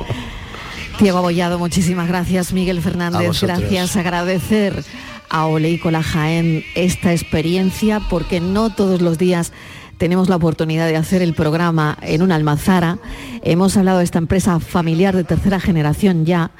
Diego 0.99 1.17
Abollado, 1.17 1.59
muchísimas 1.59 2.07
gracias. 2.07 2.53
Miguel 2.53 2.81
Fernández, 2.81 3.41
gracias. 3.41 3.95
Agradecer 3.97 4.83
a 5.29 5.45
Oleícola 5.47 6.01
Jaén 6.01 6.63
esta 6.75 7.11
experiencia 7.11 7.99
porque 8.09 8.39
no 8.39 8.73
todos 8.73 9.01
los 9.01 9.17
días 9.17 9.51
tenemos 9.97 10.29
la 10.29 10.35
oportunidad 10.35 10.87
de 10.87 10.97
hacer 10.97 11.21
el 11.21 11.33
programa 11.33 11.97
en 12.01 12.21
una 12.21 12.35
almazara. 12.35 12.97
Hemos 13.43 13.75
hablado 13.77 13.99
de 13.99 14.03
esta 14.05 14.19
empresa 14.19 14.59
familiar 14.59 15.15
de 15.15 15.23
tercera 15.23 15.59
generación 15.59 16.25
ya. 16.25 16.51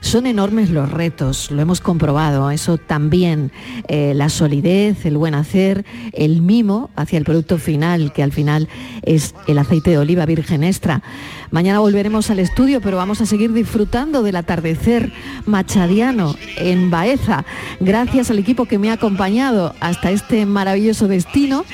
Son 0.00 0.26
enormes 0.26 0.70
los 0.70 0.90
retos, 0.90 1.50
lo 1.50 1.60
hemos 1.60 1.80
comprobado, 1.80 2.50
eso 2.50 2.78
también, 2.78 3.52
eh, 3.86 4.12
la 4.14 4.30
solidez, 4.30 5.04
el 5.04 5.18
buen 5.18 5.34
hacer, 5.34 5.84
el 6.12 6.40
mimo 6.40 6.90
hacia 6.96 7.18
el 7.18 7.24
producto 7.24 7.58
final, 7.58 8.12
que 8.12 8.22
al 8.22 8.32
final 8.32 8.68
es 9.02 9.34
el 9.46 9.58
aceite 9.58 9.90
de 9.90 9.98
oliva 9.98 10.24
virgen 10.24 10.64
extra. 10.64 11.02
Mañana 11.50 11.80
volveremos 11.80 12.30
al 12.30 12.38
estudio, 12.38 12.80
pero 12.80 12.96
vamos 12.96 13.20
a 13.20 13.26
seguir 13.26 13.52
disfrutando 13.52 14.22
del 14.22 14.36
atardecer 14.36 15.12
machadiano 15.44 16.34
en 16.56 16.90
Baeza. 16.90 17.44
Gracias 17.78 18.30
al 18.30 18.38
equipo 18.38 18.64
que 18.64 18.78
me 18.78 18.90
ha 18.90 18.94
acompañado 18.94 19.74
hasta 19.80 20.10
este 20.10 20.46
maravilloso 20.46 21.08
destino 21.08 21.64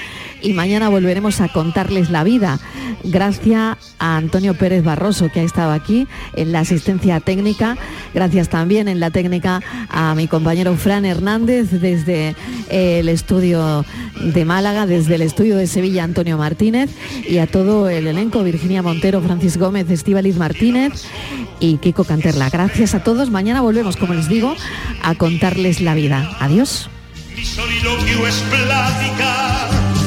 y 0.42 0.52
mañana 0.52 0.88
volveremos 0.88 1.40
a 1.40 1.48
contarles 1.48 2.10
la 2.10 2.24
vida. 2.24 2.58
Gracias 3.04 3.76
a 3.98 4.16
Antonio 4.16 4.54
Pérez 4.54 4.82
Barroso 4.82 5.28
que 5.32 5.40
ha 5.40 5.42
estado 5.42 5.72
aquí 5.72 6.06
en 6.34 6.52
la 6.52 6.60
asistencia 6.60 7.20
técnica. 7.20 7.76
Gracias 8.14 8.48
también 8.48 8.88
en 8.88 9.00
la 9.00 9.10
técnica 9.10 9.60
a 9.88 10.14
mi 10.14 10.28
compañero 10.28 10.74
Fran 10.76 11.04
Hernández 11.04 11.70
desde 11.70 12.34
el 12.68 13.08
estudio 13.08 13.84
de 14.20 14.44
Málaga, 14.44 14.86
desde 14.86 15.16
el 15.16 15.22
estudio 15.22 15.56
de 15.56 15.66
Sevilla 15.66 16.04
Antonio 16.04 16.38
Martínez 16.38 16.90
y 17.28 17.38
a 17.38 17.46
todo 17.46 17.88
el 17.88 18.06
elenco 18.06 18.42
Virginia 18.42 18.82
Montero, 18.82 19.20
Francis 19.20 19.56
Gómez, 19.56 19.90
Estíbaliz 19.90 20.36
Martínez 20.36 21.04
y 21.60 21.78
Kiko 21.78 22.04
Canterla. 22.04 22.50
Gracias 22.50 22.94
a 22.94 23.02
todos. 23.02 23.30
Mañana 23.30 23.60
volvemos, 23.60 23.96
como 23.96 24.14
les 24.14 24.28
digo, 24.28 24.54
a 25.02 25.14
contarles 25.14 25.80
la 25.80 25.94
vida. 25.94 26.30
Adiós 26.40 26.90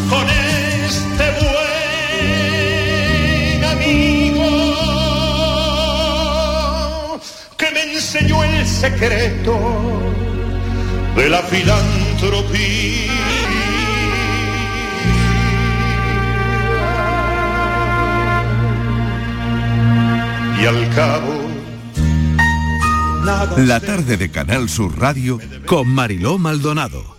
con 0.10 0.28
este 0.28 1.26
buen 1.40 2.84
amigo 3.64 4.50
que 7.58 7.72
me 7.72 7.84
enseñó 7.94 8.44
el 8.44 8.66
secreto 8.66 9.58
de 11.16 11.30
la 11.30 11.42
filantropía. 11.44 13.10
y 20.62 20.66
al 20.66 20.90
cabo. 20.94 21.50
La 23.58 23.80
tarde 23.80 24.18
de 24.18 24.30
Canal 24.30 24.70
Sur 24.70 25.00
Radio 25.00 25.40
con 25.66 25.88
Mariló 25.88 26.38
Maldonado. 26.38 27.19